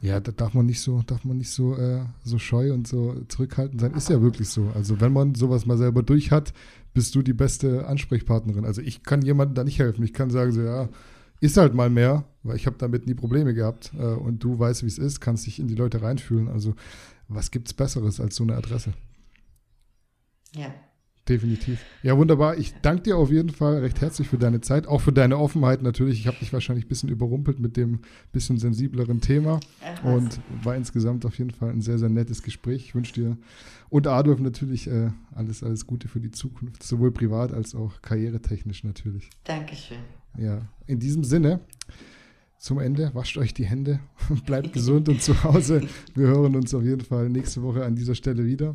[0.00, 3.20] Ja, da darf man nicht so, darf man nicht so, äh, so scheu und so
[3.28, 3.92] zurückhaltend sein.
[3.92, 4.70] Ist ja wirklich so.
[4.74, 6.54] Also wenn man sowas mal selber durch hat,
[6.94, 8.64] bist du die beste Ansprechpartnerin.
[8.64, 10.02] Also ich kann jemandem da nicht helfen.
[10.02, 10.88] Ich kann sagen so, ja,
[11.40, 13.92] ist halt mal mehr, weil ich habe damit nie Probleme gehabt.
[13.98, 16.48] Äh, und du weißt, wie es ist, kannst dich in die Leute reinfühlen.
[16.48, 16.74] Also
[17.28, 18.94] was gibt's Besseres als so eine Adresse?
[20.54, 20.72] Ja.
[21.28, 21.84] Definitiv.
[22.02, 22.58] Ja, wunderbar.
[22.58, 25.80] Ich danke dir auf jeden Fall recht herzlich für deine Zeit, auch für deine Offenheit
[25.80, 26.18] natürlich.
[26.18, 28.00] Ich habe dich wahrscheinlich ein bisschen überrumpelt mit dem
[28.32, 32.86] bisschen sensibleren Thema Ach, und war insgesamt auf jeden Fall ein sehr, sehr nettes Gespräch.
[32.86, 33.36] Ich wünsche dir
[33.90, 38.82] und Adolf natürlich äh, alles, alles Gute für die Zukunft, sowohl privat als auch karrieretechnisch
[38.82, 39.30] natürlich.
[39.44, 39.98] Dankeschön.
[40.36, 41.60] Ja, in diesem Sinne
[42.60, 43.10] zum Ende.
[43.14, 44.00] Wascht euch die Hände,
[44.46, 45.82] bleibt gesund und zu Hause.
[46.14, 48.74] Wir hören uns auf jeden Fall nächste Woche an dieser Stelle wieder.